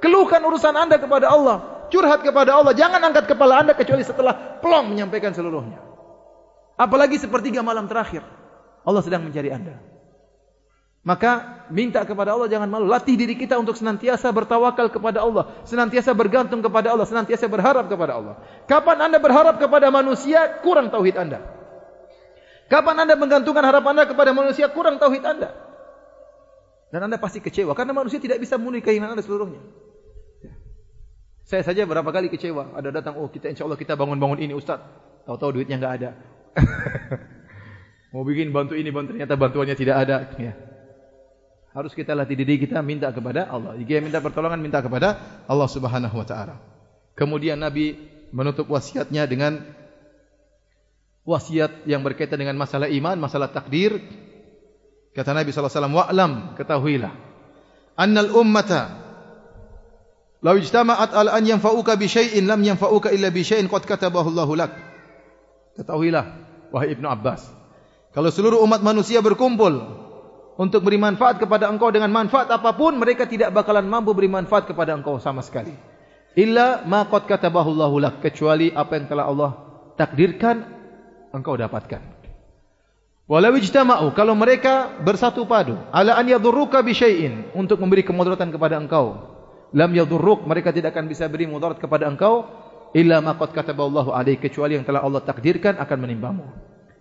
Keluhkan 0.00 0.40
urusan 0.42 0.74
anda 0.74 0.96
kepada 0.96 1.28
Allah. 1.28 1.86
Curhat 1.92 2.24
kepada 2.24 2.56
Allah. 2.56 2.72
Jangan 2.72 3.00
angkat 3.04 3.28
kepala 3.28 3.60
anda 3.60 3.72
kecuali 3.76 4.00
setelah 4.00 4.58
plong 4.64 4.96
menyampaikan 4.96 5.36
seluruhnya. 5.36 5.78
Apalagi 6.78 7.18
sepertiga 7.20 7.60
malam 7.60 7.84
terakhir. 7.90 8.22
Allah 8.86 9.02
sedang 9.02 9.26
mencari 9.26 9.50
anda. 9.50 9.76
Maka 11.02 11.64
minta 11.72 12.04
kepada 12.04 12.36
Allah 12.36 12.46
jangan 12.46 12.68
malu. 12.70 12.86
Latih 12.86 13.18
diri 13.18 13.34
kita 13.34 13.58
untuk 13.58 13.74
senantiasa 13.74 14.30
bertawakal 14.30 14.92
kepada 14.92 15.24
Allah. 15.24 15.50
Senantiasa 15.66 16.14
bergantung 16.14 16.62
kepada 16.62 16.94
Allah. 16.94 17.06
Senantiasa 17.08 17.50
berharap 17.50 17.90
kepada 17.90 18.12
Allah. 18.18 18.34
Kapan 18.70 19.10
anda 19.10 19.18
berharap 19.18 19.58
kepada 19.58 19.90
manusia, 19.90 20.62
kurang 20.62 20.94
tauhid 20.94 21.18
anda. 21.18 21.57
Kapan 22.68 23.08
anda 23.08 23.16
menggantungkan 23.16 23.64
harapan 23.64 23.96
anda 23.96 24.04
kepada 24.04 24.36
manusia 24.36 24.68
kurang 24.68 25.00
tauhid 25.00 25.24
anda. 25.24 25.56
Dan 26.92 27.04
anda 27.04 27.16
pasti 27.16 27.40
kecewa 27.40 27.72
karena 27.72 27.96
manusia 27.96 28.20
tidak 28.20 28.40
bisa 28.40 28.60
memenuhi 28.60 28.84
keinginan 28.84 29.16
anda 29.16 29.24
seluruhnya. 29.24 29.60
Ya. 30.44 30.52
Saya 31.48 31.62
saja 31.64 31.88
berapa 31.88 32.08
kali 32.08 32.28
kecewa. 32.28 32.76
Ada 32.76 32.92
datang, 32.92 33.16
oh 33.20 33.28
kita 33.28 33.48
insya 33.48 33.64
Allah 33.64 33.80
kita 33.80 33.96
bangun-bangun 33.96 34.40
ini 34.44 34.52
Ustaz. 34.52 34.80
Tahu-tahu 35.24 35.60
duitnya 35.60 35.80
enggak 35.80 35.94
ada. 36.00 36.10
Mau 38.12 38.24
bikin 38.24 38.52
bantu 38.52 38.72
ini, 38.72 38.88
bantu 38.88 39.16
ternyata 39.16 39.36
bantuannya 39.36 39.76
tidak 39.76 39.96
ada. 40.00 40.16
Ya. 40.40 40.52
Harus 41.76 41.92
kita 41.92 42.16
latih 42.16 42.36
diri 42.40 42.56
kita 42.56 42.80
minta 42.80 43.12
kepada 43.12 43.48
Allah. 43.52 43.76
Jika 43.76 44.00
minta 44.00 44.24
pertolongan, 44.24 44.60
minta 44.60 44.80
kepada 44.80 45.44
Allah 45.44 45.68
subhanahu 45.68 46.16
wa 46.16 46.24
ta'ala. 46.24 46.56
Kemudian 47.12 47.60
Nabi 47.60 47.96
menutup 48.32 48.68
wasiatnya 48.72 49.28
dengan 49.28 49.60
wasiat 51.28 51.84
yang 51.84 52.00
berkaitan 52.00 52.40
dengan 52.40 52.56
masalah 52.56 52.88
iman, 52.88 53.20
masalah 53.20 53.52
takdir. 53.52 54.00
Kata 55.12 55.36
Nabi 55.36 55.52
wasallam, 55.52 55.92
"Wa'lam, 55.92 56.32
ketahuilah, 56.56 57.12
annal 58.00 58.32
ummata 58.32 58.96
law 60.40 60.56
ijtama'at 60.56 61.12
al 61.12 61.28
an 61.28 61.44
yanfa'uka 61.44 62.00
bi 62.00 62.08
syai'in 62.08 62.48
lam 62.48 62.64
yanfa'uka 62.64 63.12
illa 63.12 63.28
bi 63.28 63.44
syai'in 63.44 63.68
qad 63.68 63.84
katabahu 63.84 64.56
lak." 64.56 64.72
Ketahuilah, 65.76 66.24
wahai 66.72 66.96
Ibnu 66.96 67.04
Abbas, 67.04 67.44
kalau 68.16 68.32
seluruh 68.32 68.64
umat 68.64 68.80
manusia 68.80 69.20
berkumpul 69.20 69.78
untuk 70.56 70.80
beri 70.80 70.96
manfaat 70.96 71.36
kepada 71.36 71.68
engkau 71.68 71.92
dengan 71.92 72.08
manfaat 72.08 72.48
apapun, 72.48 72.96
mereka 72.96 73.28
tidak 73.28 73.52
bakalan 73.52 73.84
mampu 73.84 74.16
beri 74.16 74.32
manfaat 74.32 74.64
kepada 74.64 74.96
engkau 74.96 75.20
sama 75.20 75.44
sekali. 75.44 75.76
Illa 76.38 76.86
ma 76.88 77.04
qad 77.04 77.28
katabahu 77.28 77.74
lak, 78.00 78.22
kecuali 78.24 78.72
apa 78.72 78.96
yang 78.96 79.06
telah 79.10 79.26
Allah 79.26 79.50
takdirkan 79.98 80.77
engkau 81.32 81.54
dapatkan. 81.56 82.00
Walau 83.28 83.52
ijtama'u 83.60 84.16
kalau 84.16 84.32
mereka 84.32 84.88
bersatu 85.04 85.44
padu 85.44 85.76
ala 85.92 86.16
an 86.16 86.24
yadurruka 86.24 86.80
bi 86.80 86.96
syai'in 86.96 87.52
untuk 87.52 87.76
memberi 87.76 88.00
kemudaratan 88.00 88.48
kepada 88.48 88.80
engkau 88.80 89.36
lam 89.76 89.90
yadurruk 89.92 90.48
mereka 90.48 90.72
tidak 90.72 90.96
akan 90.96 91.12
bisa 91.12 91.28
beri 91.28 91.44
mudarat 91.44 91.76
kepada 91.76 92.08
engkau 92.08 92.48
illa 92.96 93.20
ma 93.20 93.36
qad 93.36 93.52
kataballahu 93.52 94.16
alaihi 94.16 94.40
kecuali 94.40 94.80
yang 94.80 94.84
telah 94.88 95.04
Allah 95.04 95.20
takdirkan 95.20 95.76
akan 95.76 95.98
menimbamu. 96.00 96.44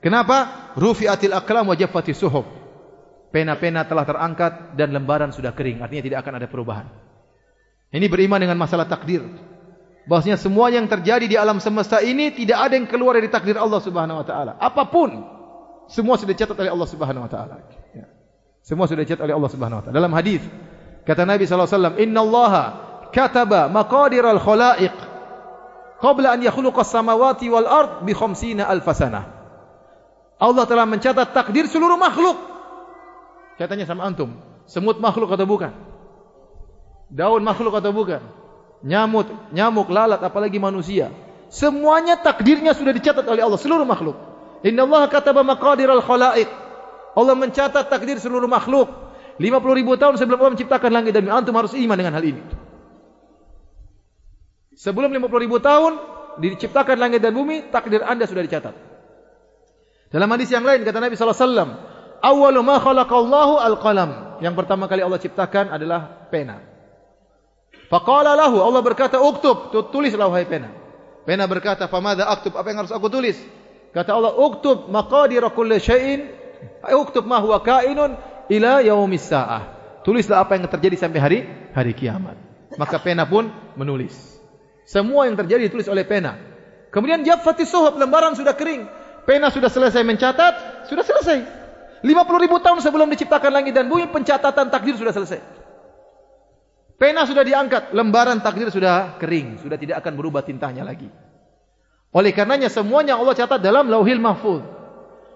Kenapa? 0.04 0.72
Rufi'atil 0.76 1.32
aqlam 1.32 1.72
wa 1.72 1.76
jaffatis 1.80 2.20
suhuf. 2.20 2.44
Pena-pena 3.32 3.88
telah 3.88 4.04
terangkat 4.08 4.76
dan 4.76 4.92
lembaran 4.92 5.32
sudah 5.32 5.52
kering 5.56 5.80
artinya 5.80 6.04
tidak 6.04 6.20
akan 6.28 6.34
ada 6.44 6.48
perubahan. 6.52 6.88
Ini 7.88 8.08
beriman 8.12 8.40
dengan 8.44 8.60
masalah 8.60 8.84
takdir 8.84 9.24
bahwasanya 10.08 10.40
semua 10.40 10.72
yang 10.72 10.88
terjadi 10.88 11.28
di 11.28 11.36
alam 11.36 11.60
semesta 11.60 12.00
ini 12.00 12.32
tidak 12.32 12.72
ada 12.72 12.74
yang 12.80 12.88
keluar 12.88 13.20
dari 13.20 13.28
takdir 13.28 13.60
Allah 13.60 13.84
Subhanahu 13.84 14.24
wa 14.24 14.26
taala. 14.26 14.56
Apapun 14.56 15.20
semua 15.92 16.16
sudah 16.16 16.32
dicatat 16.32 16.56
oleh 16.56 16.72
Allah 16.72 16.88
Subhanahu 16.88 17.28
wa 17.28 17.32
taala. 17.32 17.56
Ya. 17.92 18.08
Semua 18.64 18.88
sudah 18.88 19.04
dicatat 19.04 19.24
oleh 19.28 19.36
Allah 19.36 19.52
Subhanahu 19.52 19.80
wa 19.80 19.84
taala. 19.84 19.96
Dalam 20.00 20.12
hadis 20.16 20.40
kata 21.04 21.28
Nabi 21.28 21.44
sallallahu 21.44 21.68
alaihi 21.68 21.80
wasallam, 21.80 21.96
"Inna 22.00 22.20
Allah 22.24 22.54
kataba 23.12 23.62
maqadir 23.68 24.24
al-khalaiq 24.24 24.96
qabla 26.00 26.28
an 26.36 26.40
yakhluqa 26.40 26.88
as-samawati 26.88 27.52
wal 27.52 27.68
ard 27.68 27.92
bi 28.08 28.16
50 28.16 28.64
alf 28.64 28.88
sanah." 28.96 29.38
Allah 30.40 30.64
telah 30.70 30.88
mencatat 30.88 31.36
takdir 31.36 31.68
seluruh 31.68 32.00
makhluk. 32.00 32.40
Katanya 33.60 33.90
sama 33.90 34.08
antum, 34.08 34.40
semut 34.70 35.04
makhluk 35.04 35.34
atau 35.34 35.50
bukan? 35.50 35.74
Daun 37.10 37.42
makhluk 37.42 37.74
atau 37.76 37.92
bukan? 37.92 38.22
Nyamuk, 38.86 39.28
nyamuk, 39.54 39.88
lalat, 39.90 40.22
apalagi 40.22 40.62
manusia. 40.62 41.10
Semuanya 41.48 42.20
takdirnya 42.20 42.76
sudah 42.76 42.92
dicatat 42.92 43.24
oleh 43.24 43.42
Allah 43.42 43.60
seluruh 43.60 43.88
makhluk. 43.88 44.20
Inna 44.68 44.84
Allah 44.84 45.08
kataba 45.08 45.42
maqadir 45.48 45.88
al 45.88 46.04
khalaik. 46.04 46.50
Allah 47.18 47.34
mencatat 47.34 47.88
takdir 47.88 48.20
seluruh 48.20 48.50
makhluk. 48.52 48.90
50 49.38 49.80
ribu 49.80 49.94
tahun 49.96 50.18
sebelum 50.18 50.38
Allah 50.42 50.54
menciptakan 50.58 50.92
langit 50.92 51.14
dan 51.14 51.30
bumi. 51.30 51.34
Antum 51.34 51.56
harus 51.56 51.74
iman 51.78 51.98
dengan 51.98 52.14
hal 52.18 52.26
ini. 52.26 52.42
Sebelum 54.78 55.10
50 55.10 55.46
ribu 55.46 55.58
tahun 55.58 55.98
diciptakan 56.38 56.98
langit 57.02 57.22
dan 57.22 57.34
bumi, 57.34 57.70
takdir 57.74 58.06
anda 58.06 58.30
sudah 58.30 58.46
dicatat. 58.46 58.76
Dalam 60.14 60.30
hadis 60.30 60.54
yang 60.54 60.64
lain 60.64 60.86
kata 60.86 61.02
Nabi 61.02 61.18
SAW, 61.18 61.98
Awalu 62.22 62.60
ma 62.66 62.78
khalaqallahu 62.82 63.62
al-qalam. 63.62 64.42
Yang 64.42 64.56
pertama 64.58 64.86
kali 64.86 65.02
Allah 65.02 65.22
ciptakan 65.22 65.74
adalah 65.74 66.30
pena. 66.30 66.77
Faqala 67.88 68.36
lahu, 68.36 68.60
Allah 68.60 68.84
berkata, 68.84 69.20
Uktub, 69.24 69.72
tulislah 69.92 70.28
wahai 70.28 70.44
pena. 70.44 70.72
Pena 71.24 71.48
berkata, 71.48 71.88
Famada 71.88 72.28
aktub, 72.28 72.56
apa 72.60 72.68
yang 72.68 72.84
harus 72.84 72.92
aku 72.92 73.08
tulis? 73.08 73.40
Kata 73.96 74.12
Allah, 74.12 74.36
Uktub 74.36 74.92
maqadira 74.92 75.48
kulli 75.52 75.80
syai'in, 75.80 76.28
Uktub 76.84 77.24
ma 77.24 77.40
huwa 77.40 77.64
kainun 77.64 78.20
ila 78.52 78.84
yaumis 78.84 79.28
sa'ah. 79.28 79.76
Tulislah 80.04 80.44
apa 80.44 80.56
yang 80.56 80.68
terjadi 80.72 80.96
sampai 80.96 81.20
hari 81.20 81.40
hari 81.76 81.92
kiamat. 81.92 82.40
Maka 82.80 83.00
pena 83.00 83.28
pun 83.28 83.52
menulis. 83.76 84.16
Semua 84.88 85.28
yang 85.28 85.36
terjadi 85.36 85.68
ditulis 85.68 85.88
oleh 85.92 86.08
pena. 86.08 86.40
Kemudian 86.92 87.24
jaffati 87.28 87.68
suhub, 87.68 88.00
lembaran 88.00 88.36
sudah 88.36 88.56
kering. 88.56 88.88
Pena 89.28 89.52
sudah 89.52 89.68
selesai 89.68 90.08
mencatat, 90.08 90.88
sudah 90.88 91.04
selesai. 91.04 91.40
50 92.08 92.44
ribu 92.44 92.64
tahun 92.64 92.80
sebelum 92.80 93.12
diciptakan 93.12 93.52
langit 93.52 93.76
dan 93.76 93.92
bumi, 93.92 94.08
pencatatan 94.08 94.72
takdir 94.72 94.96
sudah 94.96 95.12
selesai. 95.12 95.44
Pena 96.98 97.30
sudah 97.30 97.46
diangkat, 97.46 97.94
lembaran 97.94 98.42
takdir 98.42 98.74
sudah 98.74 99.22
kering, 99.22 99.62
sudah 99.62 99.78
tidak 99.78 100.02
akan 100.02 100.18
berubah 100.18 100.42
tintanya 100.42 100.82
lagi. 100.82 101.06
Oleh 102.10 102.34
karenanya 102.34 102.74
semuanya 102.74 103.22
Allah 103.22 103.38
catat 103.38 103.62
dalam 103.62 103.86
Lauhil 103.86 104.18
Mahfuz. 104.18 104.66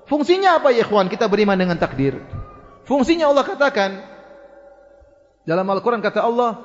Fungsinya 0.09 0.57
apa 0.57 0.73
ya 0.73 0.81
ikhwan? 0.81 1.05
Kita 1.05 1.29
beriman 1.29 1.53
dengan 1.53 1.77
takdir. 1.77 2.17
Fungsinya 2.89 3.29
Allah 3.29 3.45
katakan 3.45 4.01
dalam 5.45 5.69
Al-Qur'an 5.69 6.01
kata 6.01 6.25
Allah, 6.25 6.57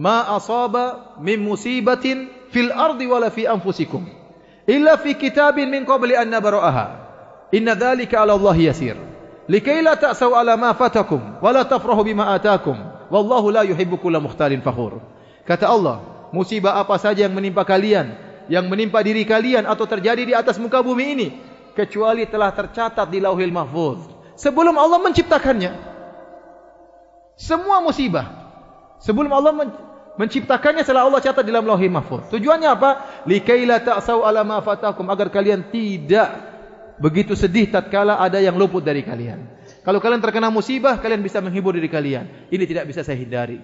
"Ma 0.00 0.32
asaba 0.32 1.20
min 1.20 1.44
musibatin 1.44 2.32
fil 2.48 2.72
ardi 2.72 3.04
wala 3.04 3.28
fi 3.28 3.44
anfusikum 3.44 4.08
illa 4.64 4.96
fi 4.96 5.12
kitabin 5.12 5.68
min 5.68 5.84
qabli 5.84 6.16
an 6.16 6.32
nabra'aha. 6.32 6.86
Inna 7.52 7.76
dzalika 7.76 8.24
'ala 8.24 8.32
Allah 8.32 8.56
yasir." 8.56 8.96
Likai 9.44 9.84
la 9.84 9.96
ta'sau 9.96 10.32
ala 10.32 10.56
ma 10.56 10.72
fatakum 10.72 11.40
wala 11.44 11.68
tafrahu 11.68 12.04
bima 12.04 12.32
atakum 12.32 12.97
wallahu 13.08 13.52
la 13.52 13.64
yuhibbu 13.64 14.00
kulla 14.00 14.22
mukhtalin 14.22 14.60
fakhur. 14.64 15.00
Kata 15.44 15.68
Allah, 15.68 16.28
musibah 16.32 16.76
apa 16.80 16.96
saja 17.00 17.24
yang 17.24 17.32
menimpa 17.32 17.64
kalian, 17.64 18.16
yang 18.52 18.68
menimpa 18.68 19.00
diri 19.00 19.24
kalian 19.24 19.64
atau 19.64 19.88
terjadi 19.88 20.22
di 20.24 20.34
atas 20.36 20.60
muka 20.60 20.80
bumi 20.84 21.04
ini, 21.16 21.28
kecuali 21.72 22.28
telah 22.28 22.52
tercatat 22.52 23.06
di 23.08 23.22
Lauhil 23.22 23.54
Mahfuz 23.54 24.02
sebelum 24.34 24.74
Allah 24.74 24.98
menciptakannya. 25.02 25.72
Semua 27.38 27.78
musibah 27.78 28.26
sebelum 28.98 29.30
Allah 29.30 29.54
menciptakannya 30.18 30.82
setelah 30.82 31.06
Allah 31.06 31.22
catat 31.22 31.46
dalam 31.46 31.64
Lauhil 31.64 31.92
Mahfuz. 31.92 32.26
Tujuannya 32.34 32.68
apa? 32.68 32.90
Likaila 33.30 33.78
ta'sau 33.78 34.26
ala 34.26 34.42
ma 34.42 34.58
fatakum 34.58 35.06
agar 35.06 35.30
kalian 35.30 35.70
tidak 35.70 36.34
begitu 36.98 37.38
sedih 37.38 37.70
tatkala 37.70 38.18
ada 38.18 38.42
yang 38.42 38.58
luput 38.58 38.82
dari 38.82 39.06
kalian. 39.06 39.57
Kalau 39.88 40.04
kalian 40.04 40.20
terkena 40.20 40.52
musibah, 40.52 41.00
kalian 41.00 41.24
bisa 41.24 41.40
menghibur 41.40 41.72
diri 41.72 41.88
kalian. 41.88 42.52
Ini 42.52 42.60
tidak 42.68 42.92
bisa 42.92 43.00
saya 43.00 43.16
hindari. 43.16 43.56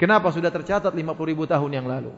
Kenapa 0.00 0.32
sudah 0.32 0.48
tercatat 0.48 0.88
50 0.88 1.12
ribu 1.28 1.44
tahun 1.44 1.76
yang 1.76 1.84
lalu? 1.84 2.16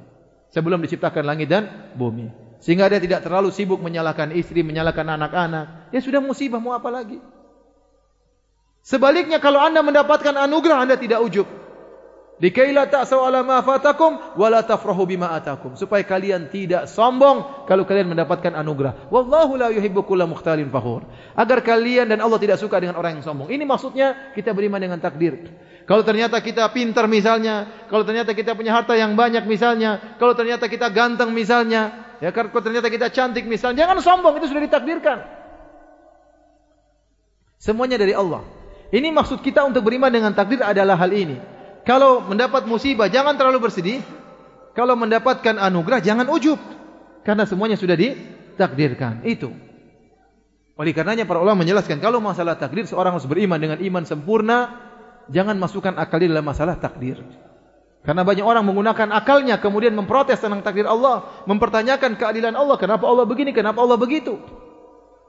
Sebelum 0.55 0.79
diciptakan 0.79 1.27
langit 1.27 1.51
dan 1.51 1.91
bumi. 1.99 2.31
Sehingga 2.63 2.87
dia 2.87 3.03
tidak 3.03 3.27
terlalu 3.27 3.51
sibuk 3.51 3.83
menyalahkan 3.83 4.31
istri, 4.39 4.63
menyalahkan 4.63 5.19
anak-anak. 5.19 5.91
Ya 5.91 5.99
sudah 5.99 6.23
musibah, 6.23 6.63
mau 6.63 6.79
apa 6.79 6.87
lagi? 6.95 7.19
Sebaliknya 8.87 9.43
kalau 9.43 9.59
anda 9.59 9.83
mendapatkan 9.83 10.39
anugerah, 10.39 10.87
anda 10.87 10.95
tidak 10.95 11.19
ujub. 11.27 11.51
Dikaila 12.35 12.91
ta'saw 12.91 13.31
ala 13.31 13.47
ma 13.47 13.63
fatakum 13.63 14.19
wala 14.35 14.67
tafrahu 14.67 15.07
bima 15.07 15.31
atakum 15.31 15.79
supaya 15.79 16.03
kalian 16.03 16.51
tidak 16.51 16.91
sombong 16.91 17.63
kalau 17.71 17.87
kalian 17.87 18.11
mendapatkan 18.11 18.51
anugerah. 18.59 19.07
Wallahu 19.07 19.55
la 19.55 19.71
yuhibbu 19.71 20.03
kulla 20.03 20.27
mukhtalin 20.27 20.67
fakhur. 20.67 21.07
Agar 21.39 21.63
kalian 21.63 22.11
dan 22.11 22.19
Allah 22.19 22.43
tidak 22.43 22.59
suka 22.59 22.83
dengan 22.83 22.99
orang 22.99 23.19
yang 23.19 23.23
sombong. 23.23 23.55
Ini 23.55 23.63
maksudnya 23.63 24.35
kita 24.35 24.51
beriman 24.51 24.83
dengan 24.83 24.99
takdir. 24.99 25.47
Kalau 25.87 26.03
ternyata 26.03 26.43
kita 26.43 26.67
pintar 26.75 27.07
misalnya, 27.07 27.87
kalau 27.87 28.03
ternyata 28.03 28.35
kita 28.35 28.59
punya 28.59 28.75
harta 28.75 28.99
yang 28.99 29.15
banyak 29.15 29.47
misalnya, 29.47 30.19
kalau 30.19 30.35
ternyata 30.35 30.67
kita 30.67 30.91
ganteng 30.91 31.31
misalnya, 31.31 32.17
ya 32.19 32.35
kalau 32.35 32.67
ternyata 32.67 32.91
kita 32.91 33.15
cantik 33.15 33.47
misalnya, 33.47 33.87
jangan 33.87 34.03
sombong 34.03 34.43
itu 34.43 34.51
sudah 34.51 34.65
ditakdirkan. 34.65 35.23
Semuanya 37.63 37.95
dari 37.95 38.11
Allah. 38.11 38.43
Ini 38.91 39.13
maksud 39.15 39.39
kita 39.39 39.63
untuk 39.63 39.87
beriman 39.87 40.11
dengan 40.11 40.35
takdir 40.35 40.67
adalah 40.67 40.99
hal 40.99 41.15
ini. 41.15 41.54
Kalau 41.85 42.25
mendapat 42.25 42.65
musibah 42.65 43.13
jangan 43.13 43.37
terlalu 43.37 43.69
bersedih. 43.69 44.01
Kalau 44.75 44.99
mendapatkan 44.99 45.61
anugerah 45.61 46.01
jangan 46.01 46.27
ujub. 46.33 46.59
Karena 47.23 47.45
semuanya 47.45 47.77
sudah 47.77 47.95
ditakdirkan. 47.95 49.23
Itu. 49.25 49.53
Oleh 50.75 50.91
karenanya 50.91 51.23
para 51.23 51.39
ulama 51.39 51.63
menjelaskan 51.63 52.03
kalau 52.03 52.19
masalah 52.19 52.59
takdir 52.59 52.83
seorang 52.83 53.15
harus 53.15 53.31
beriman 53.31 53.63
dengan 53.63 53.79
iman 53.79 54.03
sempurna, 54.03 54.75
jangan 55.31 55.55
masukkan 55.55 55.95
akal 55.95 56.19
di 56.19 56.27
dalam 56.27 56.43
masalah 56.43 56.75
takdir. 56.75 57.23
Karena 58.05 58.27
banyak 58.27 58.45
orang 58.45 58.67
menggunakan 58.67 59.15
akalnya 59.15 59.63
kemudian 59.63 59.95
memprotes 59.95 60.43
tentang 60.43 60.61
takdir 60.67 60.85
Allah, 60.85 61.25
mempertanyakan 61.47 62.19
keadilan 62.19 62.53
Allah, 62.53 62.77
kenapa 62.77 63.07
Allah 63.07 63.25
begini, 63.25 63.55
kenapa 63.55 63.81
Allah 63.81 63.97
begitu. 63.97 64.37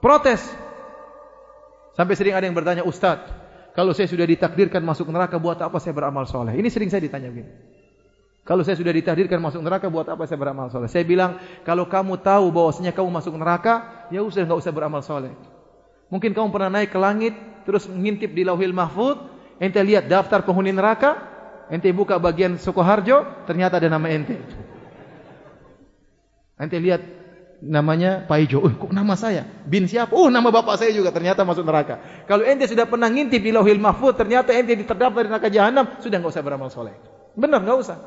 Protes. 0.04 0.44
Sampai 1.96 2.20
sering 2.20 2.36
ada 2.36 2.44
yang 2.44 2.58
bertanya, 2.58 2.84
"Ustaz, 2.84 3.24
kalau 3.76 3.92
saya 3.92 4.08
sudah 4.08 4.24
ditakdirkan 4.24 4.80
masuk 4.80 5.12
neraka, 5.12 5.36
buat 5.36 5.60
apa 5.60 5.84
saya 5.84 5.92
beramal 5.92 6.24
soleh? 6.24 6.56
Ini 6.56 6.72
sering 6.72 6.88
saya 6.88 7.04
ditanya 7.04 7.28
begini. 7.28 7.52
Kalau 8.48 8.64
saya 8.64 8.80
sudah 8.80 8.96
ditakdirkan 8.96 9.42
masuk 9.44 9.60
neraka, 9.60 9.92
buat 9.92 10.08
apa 10.08 10.24
saya 10.24 10.40
beramal 10.40 10.72
soleh? 10.72 10.88
Saya 10.88 11.04
bilang, 11.04 11.36
kalau 11.68 11.84
kamu 11.84 12.24
tahu 12.24 12.56
bahwasanya 12.56 12.96
kamu 12.96 13.12
masuk 13.12 13.36
neraka, 13.36 14.08
ya 14.16 14.24
usah 14.24 14.48
nggak 14.48 14.60
usah 14.64 14.72
beramal 14.72 15.04
soleh. 15.04 15.36
Mungkin 16.08 16.32
kamu 16.32 16.56
pernah 16.56 16.80
naik 16.80 16.96
ke 16.96 17.00
langit, 17.02 17.36
terus 17.68 17.90
mengintip 17.92 18.32
di 18.32 18.48
lauhil 18.48 18.72
mahfud, 18.72 19.18
ente 19.60 19.82
lihat 19.84 20.08
daftar 20.08 20.48
penghuni 20.48 20.72
neraka, 20.72 21.20
ente 21.68 21.92
buka 21.92 22.16
bagian 22.16 22.56
Sukoharjo, 22.56 23.44
ternyata 23.44 23.76
ada 23.82 23.92
nama 23.92 24.08
ente. 24.08 24.40
Ente 26.56 26.78
lihat 26.80 27.04
namanya 27.66 28.24
Paijo. 28.30 28.62
Oh, 28.62 28.70
kok 28.70 28.94
nama 28.94 29.18
saya? 29.18 29.42
Bin 29.66 29.90
siapa? 29.90 30.14
Oh, 30.14 30.30
nama 30.30 30.54
bapak 30.54 30.78
saya 30.78 30.94
juga 30.94 31.10
ternyata 31.10 31.42
masuk 31.42 31.66
neraka. 31.66 31.98
Kalau 32.30 32.46
ente 32.46 32.70
sudah 32.70 32.86
pernah 32.86 33.10
ngintip 33.10 33.42
di 33.42 33.50
Lauhil 33.50 33.82
Mahfuz, 33.82 34.14
ternyata 34.14 34.54
ente 34.54 34.78
terdaftar 34.86 35.26
di 35.26 35.30
neraka 35.34 35.50
jahanam, 35.50 35.98
sudah 36.00 36.22
enggak 36.22 36.34
usah 36.38 36.44
beramal 36.46 36.70
soleh. 36.70 36.94
Benar, 37.34 37.66
enggak 37.66 37.78
usah. 37.82 37.98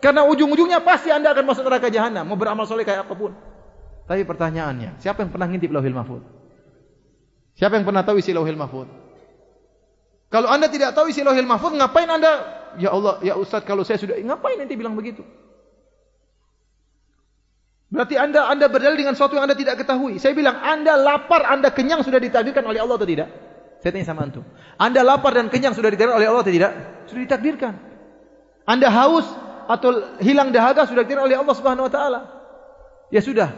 Karena 0.00 0.24
ujung-ujungnya 0.24 0.80
pasti 0.80 1.12
anda 1.12 1.32
akan 1.32 1.44
masuk 1.44 1.64
neraka 1.68 1.88
jahanam, 1.92 2.24
mau 2.24 2.36
beramal 2.40 2.64
soleh 2.64 2.84
kayak 2.84 3.04
apapun. 3.04 3.36
Tapi 4.04 4.24
pertanyaannya, 4.24 5.00
siapa 5.00 5.24
yang 5.24 5.30
pernah 5.32 5.48
ngintip 5.52 5.70
Lauhil 5.72 5.96
Mahfuz? 5.96 6.24
Siapa 7.54 7.78
yang 7.78 7.86
pernah 7.86 8.02
tahu 8.02 8.20
isi 8.20 8.32
Lauhil 8.32 8.58
Mahfuz? 8.58 8.88
Kalau 10.32 10.48
anda 10.50 10.66
tidak 10.66 10.96
tahu 10.96 11.12
isi 11.12 11.20
Lauhil 11.20 11.46
Mahfuz, 11.46 11.72
ngapain 11.76 12.08
anda? 12.08 12.64
Ya 12.74 12.90
Allah, 12.90 13.22
ya 13.22 13.38
Ustaz, 13.38 13.62
kalau 13.62 13.86
saya 13.86 14.00
sudah 14.00 14.18
ngapain 14.18 14.58
ente 14.58 14.74
bilang 14.74 14.98
begitu? 14.98 15.22
Berarti 17.94 18.18
anda 18.18 18.50
anda 18.50 18.66
berdalil 18.66 18.98
dengan 18.98 19.14
sesuatu 19.14 19.38
yang 19.38 19.46
anda 19.46 19.54
tidak 19.54 19.78
ketahui. 19.78 20.18
Saya 20.18 20.34
bilang 20.34 20.58
anda 20.58 20.98
lapar, 20.98 21.46
anda 21.46 21.70
kenyang 21.70 22.02
sudah 22.02 22.18
ditakdirkan 22.18 22.66
oleh 22.66 22.82
Allah 22.82 22.98
atau 22.98 23.06
tidak? 23.06 23.30
Saya 23.78 23.94
tanya 23.94 24.06
sama 24.10 24.26
antum. 24.26 24.42
Anda 24.74 25.06
lapar 25.06 25.30
dan 25.38 25.46
kenyang 25.46 25.78
sudah 25.78 25.94
ditakdirkan 25.94 26.18
oleh 26.18 26.26
Allah 26.26 26.42
atau 26.42 26.50
tidak? 26.50 26.72
Sudah 27.06 27.22
ditakdirkan. 27.22 27.72
Anda 28.66 28.90
haus 28.90 29.30
atau 29.70 30.18
hilang 30.18 30.50
dahaga 30.50 30.90
sudah 30.90 31.06
ditakdirkan 31.06 31.30
oleh 31.30 31.38
Allah 31.38 31.54
Subhanahu 31.54 31.86
Wa 31.86 31.92
Taala. 31.94 32.20
Ya 33.14 33.22
sudah. 33.22 33.54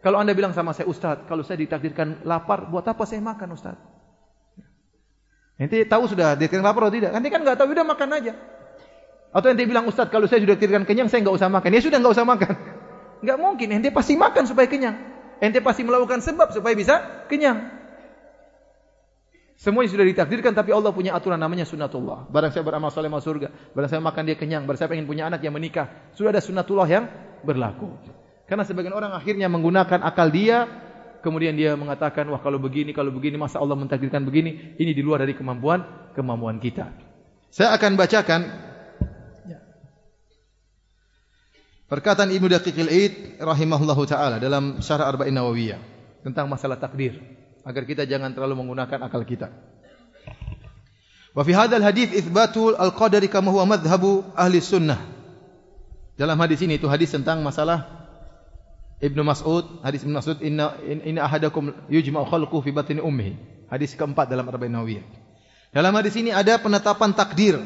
Kalau 0.00 0.16
anda 0.16 0.32
bilang 0.32 0.56
sama 0.56 0.72
saya 0.72 0.88
Ustaz, 0.88 1.28
kalau 1.28 1.44
saya 1.44 1.60
ditakdirkan 1.60 2.24
lapar, 2.24 2.72
buat 2.72 2.88
apa 2.88 3.04
saya 3.04 3.20
makan 3.20 3.52
Ustaz? 3.52 3.76
Nanti 5.60 5.84
tahu 5.84 6.08
sudah 6.08 6.40
ditakdirkan 6.40 6.64
lapar 6.64 6.88
atau 6.88 6.96
tidak? 6.96 7.12
Nanti 7.12 7.28
kan 7.28 7.44
nggak 7.44 7.58
tahu, 7.60 7.76
sudah 7.76 7.84
makan 7.84 8.08
aja. 8.16 8.32
Atau 9.28 9.52
nanti 9.52 9.68
bilang 9.68 9.84
Ustaz, 9.84 10.08
kalau 10.08 10.24
saya 10.24 10.40
sudah 10.40 10.56
ditakdirkan 10.56 10.88
kenyang, 10.88 11.12
saya 11.12 11.20
nggak 11.20 11.36
usah 11.36 11.52
makan. 11.52 11.68
Ya 11.68 11.80
sudah 11.84 11.98
nggak 12.00 12.14
usah 12.16 12.24
makan. 12.24 12.77
Enggak 13.22 13.38
mungkin. 13.38 13.68
Ente 13.74 13.90
pasti 13.90 14.14
makan 14.14 14.44
supaya 14.46 14.66
kenyang. 14.70 14.96
Ente 15.38 15.62
pasti 15.62 15.86
melakukan 15.86 16.22
sebab 16.22 16.50
supaya 16.50 16.74
bisa 16.74 17.26
kenyang. 17.30 17.78
Semuanya 19.58 19.90
sudah 19.90 20.06
ditakdirkan 20.06 20.54
tapi 20.54 20.70
Allah 20.70 20.94
punya 20.94 21.18
aturan 21.18 21.34
namanya 21.34 21.66
sunatullah. 21.66 22.30
Barang 22.30 22.54
saya 22.54 22.62
beramal 22.62 22.94
soleh 22.94 23.10
masuk 23.10 23.34
surga. 23.34 23.48
Barang 23.74 23.90
saya 23.90 23.98
makan 23.98 24.22
dia 24.22 24.36
kenyang. 24.38 24.62
Barang 24.62 24.78
saya 24.78 24.94
ingin 24.94 25.10
punya 25.10 25.26
anak 25.26 25.42
yang 25.42 25.50
menikah. 25.50 26.14
Sudah 26.14 26.30
ada 26.30 26.38
sunatullah 26.38 26.86
yang 26.86 27.04
berlaku. 27.42 27.90
Karena 28.46 28.62
sebagian 28.62 28.94
orang 28.94 29.18
akhirnya 29.18 29.50
menggunakan 29.50 29.98
akal 30.06 30.30
dia. 30.30 30.86
Kemudian 31.18 31.58
dia 31.58 31.74
mengatakan, 31.74 32.30
wah 32.30 32.38
kalau 32.38 32.62
begini, 32.62 32.94
kalau 32.94 33.10
begini, 33.10 33.34
masa 33.34 33.58
Allah 33.58 33.74
mentakdirkan 33.74 34.22
begini. 34.22 34.78
Ini 34.78 34.94
di 34.94 35.02
luar 35.02 35.26
dari 35.26 35.34
kemampuan 35.34 35.82
kemampuan 36.14 36.62
kita. 36.62 36.94
Saya 37.50 37.74
akan 37.74 37.98
bacakan 37.98 38.40
Perkataan 41.88 42.28
Ibnu 42.28 42.52
Daqiqil 42.52 42.92
Aid 42.92 43.12
rahimahullahu 43.40 44.04
taala 44.04 44.36
dalam 44.36 44.84
Syarah 44.84 45.08
Arba'in 45.08 45.32
Nawawiyah 45.32 45.80
tentang 46.20 46.44
masalah 46.44 46.76
takdir 46.76 47.16
agar 47.64 47.88
kita 47.88 48.04
jangan 48.04 48.28
terlalu 48.36 48.60
menggunakan 48.60 49.08
akal 49.08 49.24
kita. 49.24 49.48
Wa 51.32 51.40
fi 51.48 51.56
hadzal 51.56 51.80
hadits 51.80 52.12
itsbatu 52.12 52.76
al-qadari 52.76 53.32
kama 53.32 53.48
huwa 53.56 53.72
madhhabu 53.72 54.20
ahli 54.36 54.60
sunnah. 54.60 55.00
Dalam 56.20 56.36
hadis 56.44 56.60
ini 56.60 56.76
itu 56.76 56.84
hadis 56.92 57.08
tentang 57.08 57.40
masalah 57.40 57.88
Ibnu 59.00 59.24
Mas'ud, 59.24 59.80
hadis 59.80 60.04
Ibnu 60.04 60.12
Mas'ud 60.12 60.44
inna 60.44 60.76
inna 60.84 61.24
ahadakum 61.24 61.72
yujma'u 61.88 62.28
khalquhu 62.28 62.68
fi 62.68 62.68
batni 62.68 63.00
ummihi. 63.00 63.64
Hadis 63.72 63.96
keempat 63.96 64.28
dalam 64.28 64.44
Arba'in 64.44 64.76
Nawawiyah. 64.76 65.08
Dalam 65.72 65.96
hadis 65.96 66.12
ini 66.20 66.36
ada 66.36 66.60
penetapan 66.60 67.16
takdir 67.16 67.56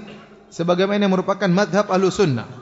sebagaimana 0.55 1.03
yang 1.03 1.11
merupakan 1.11 1.51
madhab 1.51 1.91
ahlu 1.91 2.07
sunnah. 2.07 2.62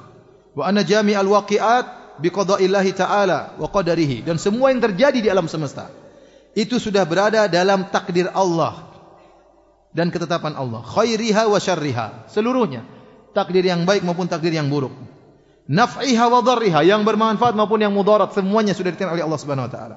Wa 0.55 0.66
anna 0.66 0.82
jami 0.82 1.14
al-waqi'at 1.14 2.18
biqada'illahi 2.20 2.90
ta'ala 2.92 3.57
wa 3.57 3.66
qadarihi. 3.70 4.26
Dan 4.26 4.36
semua 4.36 4.74
yang 4.74 4.82
terjadi 4.82 5.18
di 5.22 5.28
alam 5.30 5.46
semesta. 5.46 5.88
Itu 6.53 6.82
sudah 6.82 7.07
berada 7.07 7.46
dalam 7.46 7.88
takdir 7.94 8.26
Allah 8.34 8.90
dan 9.94 10.11
ketetapan 10.11 10.59
Allah. 10.59 10.82
Khairiha 10.82 11.46
wa 11.46 11.59
syarriha. 11.59 12.30
Seluruhnya. 12.30 12.82
Takdir 13.30 13.62
yang 13.62 13.86
baik 13.86 14.03
maupun 14.03 14.26
takdir 14.26 14.51
yang 14.51 14.66
buruk. 14.66 14.90
Naf'iha 15.70 16.26
wa 16.26 16.42
dharriha. 16.42 16.82
Yang 16.82 17.07
bermanfaat 17.07 17.55
maupun 17.55 17.78
yang 17.78 17.94
mudarat. 17.94 18.34
Semuanya 18.34 18.74
sudah 18.74 18.90
ditentukan 18.90 19.14
oleh 19.14 19.22
Allah 19.22 19.38
subhanahu 19.38 19.66
wa 19.70 19.72
ta'ala. 19.72 19.96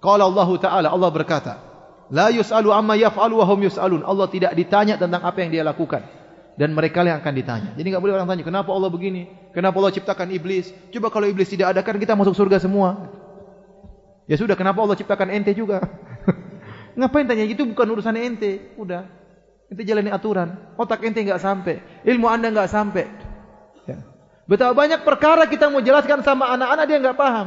Qala 0.00 0.24
Allah 0.24 0.48
ta'ala. 0.56 0.88
Allah 0.88 1.10
berkata. 1.12 1.54
La 2.08 2.28
yus'alu 2.32 2.72
amma 2.72 2.96
yaf'alu 2.96 3.36
wa 3.36 3.44
hum 3.44 3.60
yus'alun. 3.68 4.00
Allah 4.04 4.28
tidak 4.32 4.52
ditanya 4.56 4.96
tentang 4.96 5.20
apa 5.20 5.36
yang 5.40 5.52
dia 5.52 5.64
lakukan. 5.64 6.04
Dan 6.54 6.70
mereka 6.70 7.02
yang 7.02 7.18
akan 7.18 7.34
ditanya. 7.34 7.70
Jadi 7.74 7.86
enggak 7.90 8.02
boleh 8.02 8.14
orang 8.14 8.30
tanya. 8.30 8.46
Kenapa 8.46 8.70
Allah 8.70 8.86
begini? 8.86 9.26
Kenapa 9.50 9.74
Allah 9.82 9.90
ciptakan 9.90 10.30
iblis? 10.30 10.70
Coba 10.94 11.10
kalau 11.10 11.26
iblis 11.26 11.50
tidak 11.50 11.74
ada 11.74 11.82
kan 11.82 11.98
kita 11.98 12.14
masuk 12.14 12.34
surga 12.34 12.62
semua. 12.62 13.10
Ya 14.30 14.38
sudah. 14.38 14.54
Kenapa 14.54 14.78
Allah 14.78 14.94
ciptakan 14.94 15.34
ente 15.34 15.50
juga? 15.50 15.82
Ngapain 16.98 17.26
tanya 17.26 17.42
itu 17.42 17.66
bukan 17.66 17.98
urusan 17.98 18.14
ente. 18.14 18.70
Udah. 18.78 19.02
Ente 19.66 19.82
jalani 19.82 20.14
aturan. 20.14 20.78
Otak 20.78 21.02
ente 21.02 21.26
enggak 21.26 21.42
sampai. 21.42 21.82
Ilmu 22.06 22.30
anda 22.30 22.54
enggak 22.54 22.70
sampai. 22.70 23.10
Ya. 23.90 24.06
Betapa 24.46 24.78
banyak 24.78 25.02
perkara 25.02 25.50
kita 25.50 25.66
mau 25.74 25.82
jelaskan 25.82 26.22
sama 26.22 26.54
anak-anak 26.54 26.84
dia 26.86 26.98
enggak 27.02 27.18
paham. 27.18 27.46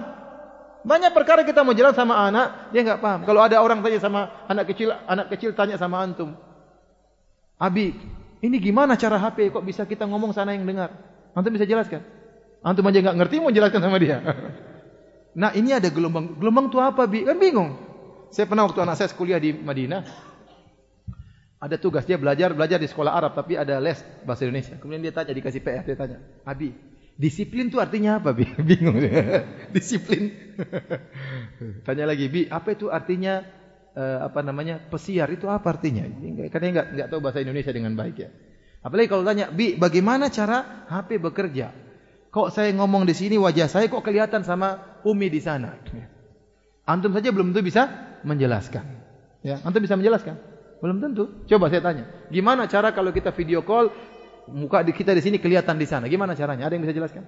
Banyak 0.84 1.12
perkara 1.16 1.48
kita 1.48 1.64
mau 1.64 1.72
jelaskan 1.72 2.04
sama 2.04 2.28
anak 2.28 2.76
dia 2.76 2.84
enggak 2.84 3.00
paham. 3.00 3.24
Kalau 3.24 3.40
ada 3.40 3.64
orang 3.64 3.80
tanya 3.80 4.04
sama 4.04 4.36
anak 4.52 4.68
kecil, 4.76 4.92
anak 5.08 5.32
kecil 5.32 5.56
tanya 5.56 5.80
sama 5.80 6.04
antum. 6.04 6.36
Abi, 7.58 7.96
ini 8.44 8.58
gimana 8.62 8.94
cara 8.98 9.18
HP 9.18 9.50
kok 9.50 9.66
bisa 9.66 9.86
kita 9.86 10.06
ngomong 10.06 10.34
sana 10.34 10.54
yang 10.54 10.66
dengar? 10.66 10.94
Antum 11.34 11.54
bisa 11.54 11.66
jelaskan? 11.66 12.06
Antum 12.62 12.86
aja 12.86 13.00
enggak 13.02 13.18
ngerti 13.18 13.36
mau 13.42 13.54
jelaskan 13.54 13.82
sama 13.82 13.98
dia. 13.98 14.20
Nah, 15.38 15.54
ini 15.54 15.70
ada 15.70 15.94
gelombang. 15.94 16.34
Gelombang 16.42 16.66
itu 16.74 16.82
apa, 16.82 17.06
Bi? 17.06 17.22
Kan 17.22 17.38
bingung. 17.38 17.78
Saya 18.34 18.50
pernah 18.50 18.66
waktu 18.66 18.82
anak 18.82 18.98
saya 18.98 19.14
kuliah 19.14 19.38
di 19.38 19.54
Madinah. 19.54 20.02
Ada 21.62 21.78
tugas 21.78 22.10
dia 22.10 22.18
belajar 22.18 22.54
belajar 22.58 22.78
di 22.78 22.90
sekolah 22.90 23.14
Arab 23.14 23.38
tapi 23.38 23.54
ada 23.58 23.78
les 23.78 23.98
bahasa 24.26 24.50
Indonesia. 24.50 24.78
Kemudian 24.78 25.02
dia 25.02 25.14
tanya 25.14 25.34
dikasih 25.34 25.62
PR 25.62 25.86
dia 25.86 25.98
tanya, 25.98 26.22
"Abi, 26.46 26.74
disiplin 27.18 27.70
itu 27.70 27.82
artinya 27.82 28.22
apa, 28.22 28.30
Bi?" 28.34 28.46
Bingung 28.70 28.98
disiplin. 29.78 30.34
tanya 31.82 32.06
lagi, 32.06 32.30
"Bi, 32.30 32.46
apa 32.46 32.78
itu 32.78 32.94
artinya 32.94 33.42
uh, 33.98 34.30
apa 34.30 34.46
namanya? 34.46 34.78
Pesiar 34.78 35.26
itu 35.34 35.50
apa 35.50 35.74
artinya?" 35.74 36.06
Karena 36.54 36.66
enggak 36.70 36.88
enggak 36.94 37.08
tahu 37.10 37.20
bahasa 37.20 37.42
Indonesia 37.42 37.74
dengan 37.74 37.98
baik 37.98 38.16
ya. 38.22 38.30
Apalagi 38.86 39.10
kalau 39.10 39.26
tanya, 39.26 39.50
"Bi, 39.50 39.74
bagaimana 39.74 40.30
cara 40.30 40.86
HP 40.86 41.18
bekerja?" 41.18 41.74
Kok 42.30 42.54
saya 42.54 42.70
ngomong 42.78 43.10
di 43.10 43.18
sini 43.18 43.34
wajah 43.40 43.66
saya 43.66 43.90
kok 43.90 44.06
kelihatan 44.06 44.46
sama 44.46 45.02
Umi 45.02 45.32
di 45.34 45.42
sana? 45.42 45.74
Antum 46.92 47.12
saja 47.12 47.34
belum 47.34 47.52
tentu 47.52 47.66
bisa 47.66 47.90
menjelaskan. 48.24 48.86
Ya, 49.44 49.60
antum 49.64 49.84
bisa 49.84 50.00
menjelaskan? 50.00 50.40
Belum 50.80 51.04
tentu. 51.04 51.44
Coba 51.46 51.68
saya 51.68 51.84
tanya, 51.84 52.08
gimana 52.32 52.64
cara 52.70 52.96
kalau 52.96 53.12
kita 53.12 53.36
video 53.36 53.60
call 53.66 53.92
muka 54.48 54.88
kita 54.88 55.12
di 55.12 55.20
sini 55.20 55.38
kelihatan 55.38 55.76
di 55.76 55.84
sana? 55.84 56.08
Gimana 56.08 56.32
caranya? 56.34 56.68
Ada 56.68 56.74
yang 56.80 56.84
bisa 56.88 56.96
jelaskan? 56.96 57.28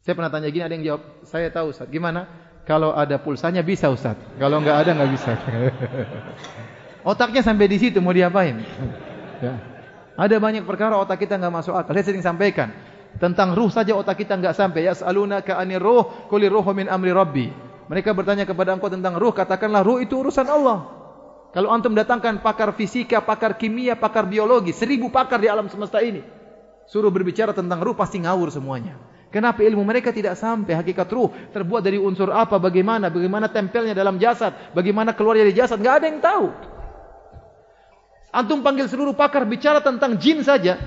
Saya 0.00 0.16
pernah 0.16 0.32
tanya 0.32 0.48
gini, 0.48 0.64
ada 0.64 0.72
yang 0.72 0.84
jawab, 0.84 1.02
saya 1.28 1.52
tahu 1.52 1.76
Ustaz. 1.76 1.92
Gimana? 1.92 2.24
Kalau 2.68 2.94
ada 2.94 3.16
pulsanya 3.18 3.64
bisa 3.64 3.88
Ustaz. 3.90 4.16
Kalau 4.36 4.60
enggak 4.60 4.86
ada 4.86 4.90
enggak 4.94 5.10
bisa. 5.16 5.32
Otaknya 7.10 7.40
sampai 7.40 7.66
di 7.66 7.80
situ 7.80 7.98
mau 8.04 8.12
diapain? 8.12 8.60
Ya. 9.40 9.54
Ada 10.20 10.36
banyak 10.36 10.68
perkara 10.68 11.00
otak 11.00 11.24
kita 11.24 11.40
enggak 11.40 11.64
masuk 11.64 11.72
akal. 11.72 11.96
Saya 11.96 12.04
sering 12.12 12.20
sampaikan 12.20 12.76
tentang 13.16 13.56
ruh 13.56 13.72
saja 13.72 13.96
otak 13.96 14.20
kita 14.20 14.36
enggak 14.36 14.52
sampai. 14.52 14.84
Ya 14.84 14.92
saluna 14.92 15.40
ka 15.40 15.56
anir 15.56 15.80
ruh, 15.80 16.28
qul 16.28 16.44
ruhu 16.44 16.70
min 16.76 16.92
amri 16.92 17.10
rabbi. 17.10 17.48
Mereka 17.90 18.14
bertanya 18.14 18.46
kepada 18.46 18.76
engkau 18.76 18.86
tentang 18.86 19.18
ruh, 19.18 19.34
katakanlah 19.34 19.82
ruh 19.82 19.98
itu 19.98 20.20
urusan 20.20 20.46
Allah. 20.46 21.00
Kalau 21.50 21.74
antum 21.74 21.90
datangkan 21.98 22.38
pakar 22.38 22.70
fisika, 22.78 23.18
pakar 23.18 23.58
kimia, 23.58 23.98
pakar 23.98 24.30
biologi, 24.30 24.70
seribu 24.70 25.10
pakar 25.10 25.42
di 25.42 25.50
alam 25.50 25.66
semesta 25.66 25.98
ini. 25.98 26.22
Suruh 26.86 27.10
berbicara 27.10 27.50
tentang 27.50 27.82
ruh, 27.82 27.98
pasti 27.98 28.22
ngawur 28.22 28.54
semuanya. 28.54 28.94
Kenapa 29.30 29.62
ilmu 29.62 29.86
mereka 29.86 30.10
tidak 30.10 30.34
sampai 30.34 30.74
hakikat 30.74 31.06
ruh? 31.14 31.30
Terbuat 31.54 31.86
dari 31.86 32.02
unsur 32.02 32.34
apa, 32.34 32.58
bagaimana, 32.58 33.14
bagaimana 33.14 33.46
tempelnya 33.46 33.94
dalam 33.94 34.18
jasad, 34.18 34.74
bagaimana 34.74 35.14
keluar 35.14 35.38
dari 35.38 35.54
jasad, 35.54 35.78
enggak 35.78 36.02
ada 36.02 36.06
yang 36.10 36.18
tahu. 36.18 36.46
Antum 38.34 38.62
panggil 38.66 38.90
seluruh 38.90 39.14
pakar 39.14 39.46
bicara 39.46 39.78
tentang 39.78 40.18
jin 40.18 40.42
saja. 40.42 40.78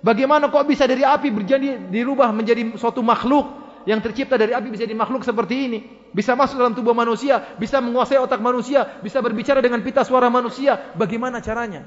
Bagaimana 0.00 0.48
kok 0.48 0.64
bisa 0.64 0.88
dari 0.88 1.04
api 1.04 1.28
berjadi 1.28 1.92
dirubah 1.92 2.32
menjadi 2.32 2.74
suatu 2.80 3.04
makhluk 3.04 3.62
yang 3.84 4.00
tercipta 4.00 4.40
dari 4.40 4.56
api 4.56 4.72
bisa 4.72 4.88
jadi 4.88 4.96
makhluk 4.96 5.20
seperti 5.20 5.54
ini. 5.68 5.78
Bisa 6.12 6.32
masuk 6.36 6.60
dalam 6.60 6.76
tubuh 6.76 6.92
manusia, 6.92 7.56
bisa 7.56 7.80
menguasai 7.80 8.20
otak 8.20 8.40
manusia, 8.40 9.00
bisa 9.00 9.20
berbicara 9.20 9.60
dengan 9.60 9.80
pita 9.80 10.04
suara 10.04 10.28
manusia. 10.28 10.92
Bagaimana 10.96 11.40
caranya? 11.40 11.84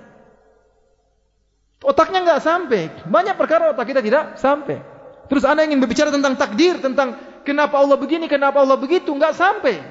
Otaknya 1.82 2.22
enggak 2.22 2.42
sampai. 2.42 2.82
Banyak 3.06 3.38
perkara 3.38 3.74
otak 3.74 3.86
kita 3.90 4.02
tidak 4.02 4.38
sampai. 4.42 4.95
Terus 5.26 5.44
anda 5.46 5.66
ingin 5.66 5.82
berbicara 5.82 6.14
tentang 6.14 6.38
takdir, 6.38 6.78
tentang 6.78 7.18
kenapa 7.42 7.82
Allah 7.82 7.98
begini, 7.98 8.30
kenapa 8.30 8.62
Allah 8.62 8.78
begitu, 8.78 9.10
enggak 9.10 9.34
sampai. 9.34 9.82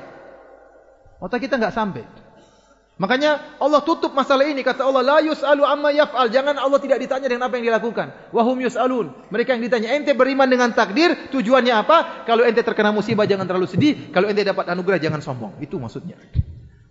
Otak 1.18 1.42
kita 1.42 1.58
enggak 1.58 1.74
sampai. 1.74 2.04
Makanya 2.94 3.58
Allah 3.58 3.82
tutup 3.82 4.14
masalah 4.14 4.46
ini 4.46 4.62
kata 4.62 4.86
Allah 4.86 5.02
la 5.02 5.18
yusalu 5.18 5.66
amma 5.66 5.90
yaf'al. 5.90 6.30
Jangan 6.30 6.54
Allah 6.54 6.78
tidak 6.78 7.02
ditanya 7.02 7.26
dengan 7.26 7.50
apa 7.50 7.58
yang 7.58 7.66
dilakukan. 7.66 8.30
Wahum 8.30 8.54
yusalun. 8.62 9.10
Mereka 9.34 9.58
yang 9.58 9.66
ditanya 9.66 9.98
ente 9.98 10.14
beriman 10.14 10.46
dengan 10.46 10.70
takdir 10.70 11.10
tujuannya 11.34 11.74
apa? 11.74 12.22
Kalau 12.22 12.46
ente 12.46 12.62
terkena 12.62 12.94
musibah 12.94 13.26
jangan 13.26 13.50
terlalu 13.50 13.66
sedih. 13.66 14.14
Kalau 14.14 14.30
ente 14.30 14.46
dapat 14.46 14.70
anugerah 14.70 15.02
jangan 15.02 15.18
sombong. 15.18 15.58
Itu 15.58 15.82
maksudnya. 15.82 16.14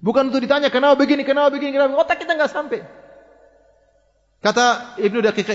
Bukan 0.03 0.27
untuk 0.27 0.43
ditanya 0.43 0.67
kenapa 0.67 0.99
begini 0.99 1.23
kenapa 1.23 1.55
begini 1.55 1.71
kenapa 1.71 1.95
otak 1.95 2.19
kita 2.19 2.35
enggak 2.35 2.51
sampai. 2.51 2.83
Kata 4.43 4.99
Ibnu 4.99 5.23
Daqiq 5.23 5.47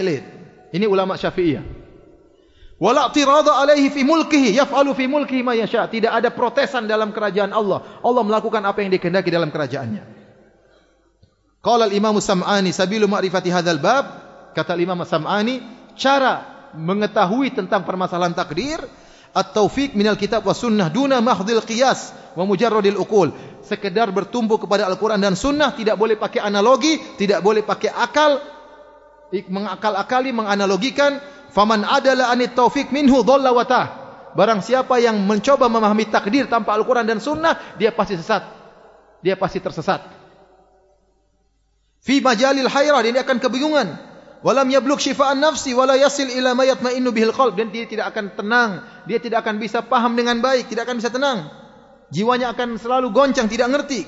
ini 0.73 0.89
ulama 0.89 1.21
Syafi'iyah 1.21 1.78
wala 2.79 3.11
tirada 3.11 3.59
alaihi 3.59 3.91
fi 3.91 4.07
mulkihi 4.07 4.55
yaf'alu 4.55 4.95
fi 4.95 5.05
mulkihi 5.11 5.43
ma 5.43 5.55
yasha. 5.55 5.87
Tidak 5.91 6.11
ada 6.11 6.31
protesan 6.31 6.87
dalam 6.87 7.11
kerajaan 7.11 7.51
Allah. 7.51 7.83
Allah 8.03 8.23
melakukan 8.23 8.63
apa 8.63 8.83
yang 8.83 8.95
dikehendaki 8.95 9.29
dalam 9.29 9.51
kerajaannya. 9.51 10.03
Qala 11.59 11.91
al-Imam 11.91 12.15
Sam'ani 12.23 12.71
sabilu 12.71 13.11
ma'rifati 13.11 13.51
hadzal 13.51 13.83
bab? 13.83 14.07
Kata 14.55 14.79
Imam 14.79 15.03
Sam'ani 15.03 15.61
cara 15.99 16.71
mengetahui 16.79 17.51
tentang 17.51 17.83
permasalahan 17.83 18.33
takdir 18.33 18.79
at-taufiq 19.35 19.99
minal 19.99 20.15
kitab 20.15 20.47
was 20.47 20.63
sunnah 20.63 20.89
duna 20.89 21.19
mahdhil 21.19 21.61
qiyas 21.67 22.15
wa 22.39 22.47
mujarradil 22.47 22.97
uqul. 22.97 23.35
Sekedar 23.67 24.09
bertumbuh 24.15 24.57
kepada 24.57 24.89
Al-Qur'an 24.89 25.21
dan 25.21 25.35
sunnah 25.37 25.75
tidak 25.75 25.99
boleh 25.99 26.17
pakai 26.17 26.41
analogi 26.41 26.97
tidak 27.19 27.45
boleh 27.45 27.67
pakai 27.67 27.91
akal 27.93 28.41
mengakal-akali 29.29 30.33
menganalogikan 30.33 31.21
faman 31.53 31.85
adala 31.85 32.29
anit 32.33 32.55
taufiq 32.55 32.93
minhu 32.93 33.25
dhalla 33.25 33.53
wa 33.53 33.65
tah. 33.65 33.87
Barang 34.37 34.61
siapa 34.61 35.01
yang 35.01 35.19
mencoba 35.25 35.67
memahami 35.67 36.07
takdir 36.07 36.47
tanpa 36.47 36.77
Al-Qur'an 36.77 37.03
dan 37.03 37.19
sunnah 37.19 37.59
dia 37.81 37.91
pasti 37.91 38.15
sesat. 38.15 38.45
Dia 39.25 39.35
pasti 39.35 39.59
tersesat. 39.59 40.05
Fi 41.99 42.23
majalil 42.23 42.71
hayrah 42.71 43.03
dia 43.03 43.25
akan 43.25 43.39
kebingungan. 43.43 43.89
Walam 44.47 44.71
yablugh 44.71 45.03
shifaan 45.03 45.43
nafsi 45.43 45.75
wala 45.75 45.99
yasil 45.99 46.31
ila 46.31 46.55
ma 46.55 46.63
yatma'innu 46.63 47.11
bihil 47.11 47.35
qalb. 47.35 47.59
Dan 47.59 47.75
dia 47.75 47.89
tidak 47.91 48.15
akan 48.15 48.39
tenang. 48.39 48.71
Dia 49.11 49.19
tidak 49.19 49.43
akan 49.43 49.59
bisa 49.59 49.83
paham 49.83 50.15
dengan 50.15 50.39
baik 50.39 50.71
tidak 50.71 50.87
akan 50.87 51.03
bisa 51.03 51.11
tenang. 51.11 51.51
Jiwanya 52.15 52.55
akan 52.55 52.79
selalu 52.79 53.11
goncang 53.11 53.51
tidak 53.51 53.75
ngerti. 53.75 54.07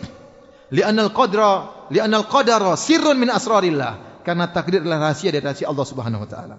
Li'anal 0.71 1.11
qadra 1.11 1.91
li'anal 1.91 2.31
qadara 2.31 2.79
sirrun 2.79 3.19
min 3.19 3.35
asrarillah. 3.35 4.23
Karena 4.23 4.47
takdir 4.47 4.87
adalah 4.87 5.11
rahasia 5.11 5.35
dari 5.35 5.43
rahasia 5.43 5.67
Allah 5.67 5.87
Subhanahu 5.89 6.23
wa 6.23 6.31
taala 6.31 6.57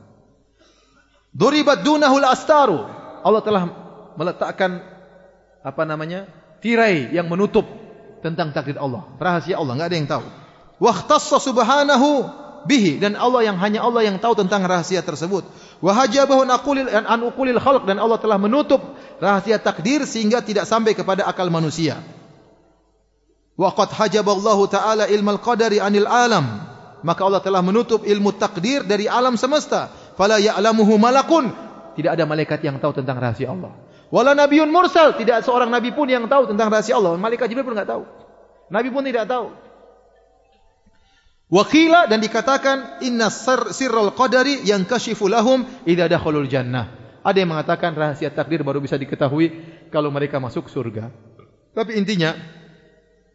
duribat 1.32 1.84
dunahu 1.84 2.16
al-astaru 2.22 2.80
Allah 3.22 3.42
telah 3.46 3.64
meletakkan 4.18 4.82
apa 5.62 5.84
namanya 5.86 6.26
tirai 6.62 7.14
yang 7.14 7.30
menutup 7.30 7.66
tentang 8.22 8.54
takdir 8.54 8.78
Allah. 8.78 9.06
Rahasia 9.18 9.58
Allah 9.58 9.74
enggak 9.78 9.90
ada 9.90 9.98
yang 9.98 10.10
tahu. 10.10 10.26
Wahtassa 10.82 11.38
subhanahu 11.42 12.26
bihi. 12.66 13.02
Dan 13.02 13.18
Allah 13.18 13.46
yang 13.46 13.58
hanya 13.58 13.86
Allah 13.86 14.06
yang 14.06 14.18
tahu 14.22 14.38
tentang 14.38 14.66
rahasia 14.66 15.02
tersebut. 15.02 15.46
Wa 15.82 15.92
hajabahu 15.94 16.46
aqulil 16.50 16.90
an 16.90 17.20
uqulil 17.26 17.62
khalq. 17.62 17.86
Dan 17.86 17.98
Allah 18.02 18.18
telah 18.22 18.38
menutup 18.38 18.82
rahasia 19.22 19.58
takdir 19.62 20.06
sehingga 20.06 20.42
tidak 20.42 20.70
sampai 20.70 20.94
kepada 20.98 21.26
akal 21.26 21.50
manusia. 21.50 22.02
Wa 23.58 23.74
qad 23.74 23.94
hajaballahu 23.94 24.70
taala 24.70 25.06
ilmal 25.10 25.42
qadari 25.42 25.82
anil 25.82 26.10
alam. 26.10 26.70
Maka 27.02 27.22
Allah 27.26 27.42
telah 27.42 27.66
menutup 27.66 28.06
ilmu 28.06 28.38
takdir 28.38 28.86
dari 28.86 29.10
alam 29.10 29.34
semesta. 29.34 29.90
Fala 30.16 30.38
ya'lamuhu 30.40 30.96
malakun. 31.00 31.52
Tidak 31.96 32.12
ada 32.12 32.24
malaikat 32.24 32.64
yang 32.64 32.80
tahu 32.80 33.04
tentang 33.04 33.20
rahasia 33.20 33.52
Allah. 33.52 33.76
Wala 34.12 34.36
nabiyyun 34.36 34.68
mursal, 34.68 35.16
tidak 35.16 35.44
seorang 35.48 35.72
nabi 35.72 35.96
pun 35.96 36.08
yang 36.08 36.28
tahu 36.28 36.52
tentang 36.52 36.68
rahasia 36.68 37.00
Allah. 37.00 37.16
Malaikat 37.16 37.48
Jibril 37.48 37.64
pun 37.64 37.76
enggak 37.76 37.92
tahu. 37.96 38.04
Nabi 38.72 38.88
pun 38.92 39.04
tidak 39.08 39.28
tahu. 39.28 39.52
Wakila 41.52 42.08
dan 42.08 42.24
dikatakan 42.24 43.04
inna 43.04 43.28
sir 43.28 43.76
sirrul 43.76 44.16
qadari 44.16 44.64
yang 44.64 44.88
kashifu 44.88 45.28
lahum 45.28 45.68
idza 45.84 46.08
dakhalul 46.08 46.48
jannah. 46.48 46.96
Ada 47.28 47.44
yang 47.44 47.52
mengatakan 47.52 47.92
rahasia 47.92 48.32
takdir 48.32 48.64
baru 48.64 48.80
bisa 48.80 48.96
diketahui 48.96 49.52
kalau 49.92 50.08
mereka 50.16 50.40
masuk 50.40 50.72
surga. 50.72 51.12
Tapi 51.76 52.00
intinya 52.00 52.36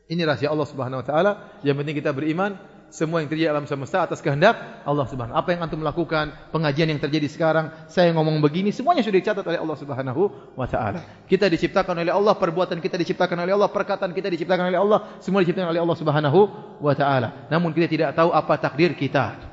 ini 0.09 0.24
rahasia 0.24 0.49
Allah 0.49 0.68
Subhanahu 0.68 1.05
wa 1.05 1.07
taala. 1.07 1.33
Yang 1.61 1.77
penting 1.85 1.97
kita 2.01 2.16
beriman 2.16 2.57
semua 2.97 3.20
yang 3.20 3.28
terjadi 3.28 3.53
alam 3.53 3.68
semesta 3.68 4.09
atas 4.09 4.24
kehendak 4.24 4.57
Allah 4.88 5.05
Subhanahu. 5.05 5.36
Apa 5.36 5.53
yang 5.53 5.68
antum 5.68 5.84
lakukan, 5.84 6.32
pengajian 6.49 6.88
yang 6.88 6.97
terjadi 6.97 7.28
sekarang, 7.28 7.68
saya 7.92 8.09
ngomong 8.16 8.40
begini, 8.40 8.72
semuanya 8.72 9.05
sudah 9.05 9.20
dicatat 9.20 9.44
oleh 9.44 9.61
Allah 9.61 9.76
Subhanahu 9.76 10.22
wa 10.57 10.64
taala. 10.64 11.05
Kita 11.28 11.44
diciptakan 11.53 11.92
oleh 11.92 12.09
Allah, 12.09 12.32
perbuatan 12.40 12.80
kita 12.80 12.97
diciptakan 12.97 13.36
oleh 13.44 13.53
Allah, 13.53 13.68
perkataan 13.68 14.16
kita 14.16 14.32
diciptakan 14.32 14.72
oleh 14.72 14.80
Allah, 14.80 15.20
semua 15.20 15.44
diciptakan 15.44 15.76
oleh 15.76 15.80
Allah 15.84 15.97
Subhanahu 16.01 16.40
wa 16.80 16.94
taala. 16.97 17.53
Namun 17.53 17.76
kita 17.76 17.84
tidak 17.84 18.11
tahu 18.16 18.32
apa 18.32 18.57
takdir 18.57 18.97
kita. 18.97 19.44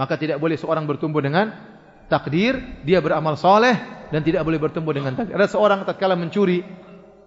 Maka 0.00 0.16
tidak 0.16 0.40
boleh 0.40 0.56
seorang 0.56 0.88
bertumbuh 0.88 1.20
dengan 1.20 1.52
takdir, 2.08 2.80
dia 2.80 3.04
beramal 3.04 3.36
soleh 3.36 3.76
dan 4.08 4.24
tidak 4.24 4.40
boleh 4.40 4.56
bertumbuh 4.56 4.96
dengan 4.96 5.20
takdir. 5.20 5.36
Ada 5.36 5.52
seorang 5.52 5.84
tatkala 5.84 6.16
mencuri 6.16 6.64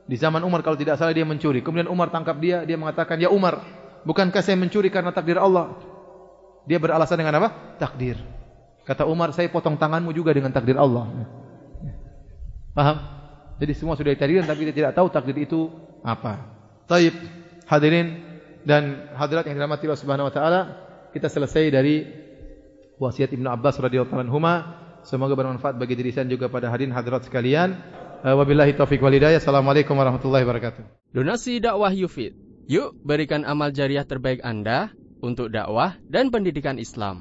di 0.09 0.15
zaman 0.17 0.41
Umar 0.41 0.65
kalau 0.65 0.81
tidak 0.81 0.97
salah 0.97 1.13
dia 1.13 1.29
mencuri. 1.29 1.61
Kemudian 1.61 1.85
Umar 1.93 2.09
tangkap 2.09 2.41
dia, 2.41 2.65
dia 2.65 2.73
mengatakan, 2.73 3.21
"Ya 3.21 3.29
Umar, 3.29 3.82
Bukankah 4.03 4.43
saya 4.43 4.59
mencuri 4.59 4.91
karena 4.91 5.15
takdir 5.15 5.39
Allah? 5.39 5.79
Dia 6.67 6.79
beralasan 6.79 7.19
dengan 7.19 7.39
apa? 7.43 7.79
Takdir. 7.79 8.19
Kata 8.83 9.07
Umar, 9.07 9.31
saya 9.31 9.47
potong 9.47 9.79
tanganmu 9.79 10.11
juga 10.11 10.35
dengan 10.35 10.51
takdir 10.51 10.75
Allah. 10.75 11.07
Paham? 12.75 12.97
Jadi 13.63 13.73
semua 13.79 13.95
sudah 13.95 14.11
ditakdirkan 14.11 14.49
tapi 14.49 14.67
kita 14.67 14.73
tidak 14.75 14.91
tahu 14.97 15.07
takdir 15.07 15.39
itu 15.39 15.71
apa. 16.03 16.51
Taib, 16.83 17.15
hadirin 17.69 18.19
dan 18.67 19.07
hadirat 19.15 19.47
yang 19.47 19.55
dirahmati 19.55 19.87
Allah 19.87 20.01
Subhanahu 20.03 20.27
wa 20.27 20.33
taala, 20.35 20.61
kita 21.15 21.31
selesai 21.31 21.71
dari 21.71 22.03
wasiat 22.99 23.31
Ibnu 23.31 23.47
Abbas 23.47 23.79
radhiyallahu 23.79 24.19
anhu. 24.19 24.39
Semoga 25.03 25.35
bermanfaat 25.35 25.79
bagi 25.79 25.95
diri 25.95 26.11
saya 26.11 26.27
juga 26.27 26.51
pada 26.51 26.67
hadirin 26.67 26.91
hadirat 26.91 27.23
sekalian. 27.23 27.75
Wabillahi 28.23 28.75
taufik 28.75 28.99
wal 28.99 29.15
hidayah. 29.15 29.39
Assalamualaikum 29.39 29.95
warahmatullahi 29.95 30.43
wabarakatuh. 30.43 31.11
Donasi 31.11 31.63
dakwah 31.63 31.91
Yufid 31.91 32.35
Yuk 32.63 32.95
berikan 33.03 33.43
amal 33.43 33.75
jariah 33.75 34.07
terbaik 34.07 34.39
Anda 34.39 34.95
untuk 35.19 35.51
dakwah 35.51 35.99
dan 36.07 36.31
pendidikan 36.31 36.79
Islam. 36.79 37.19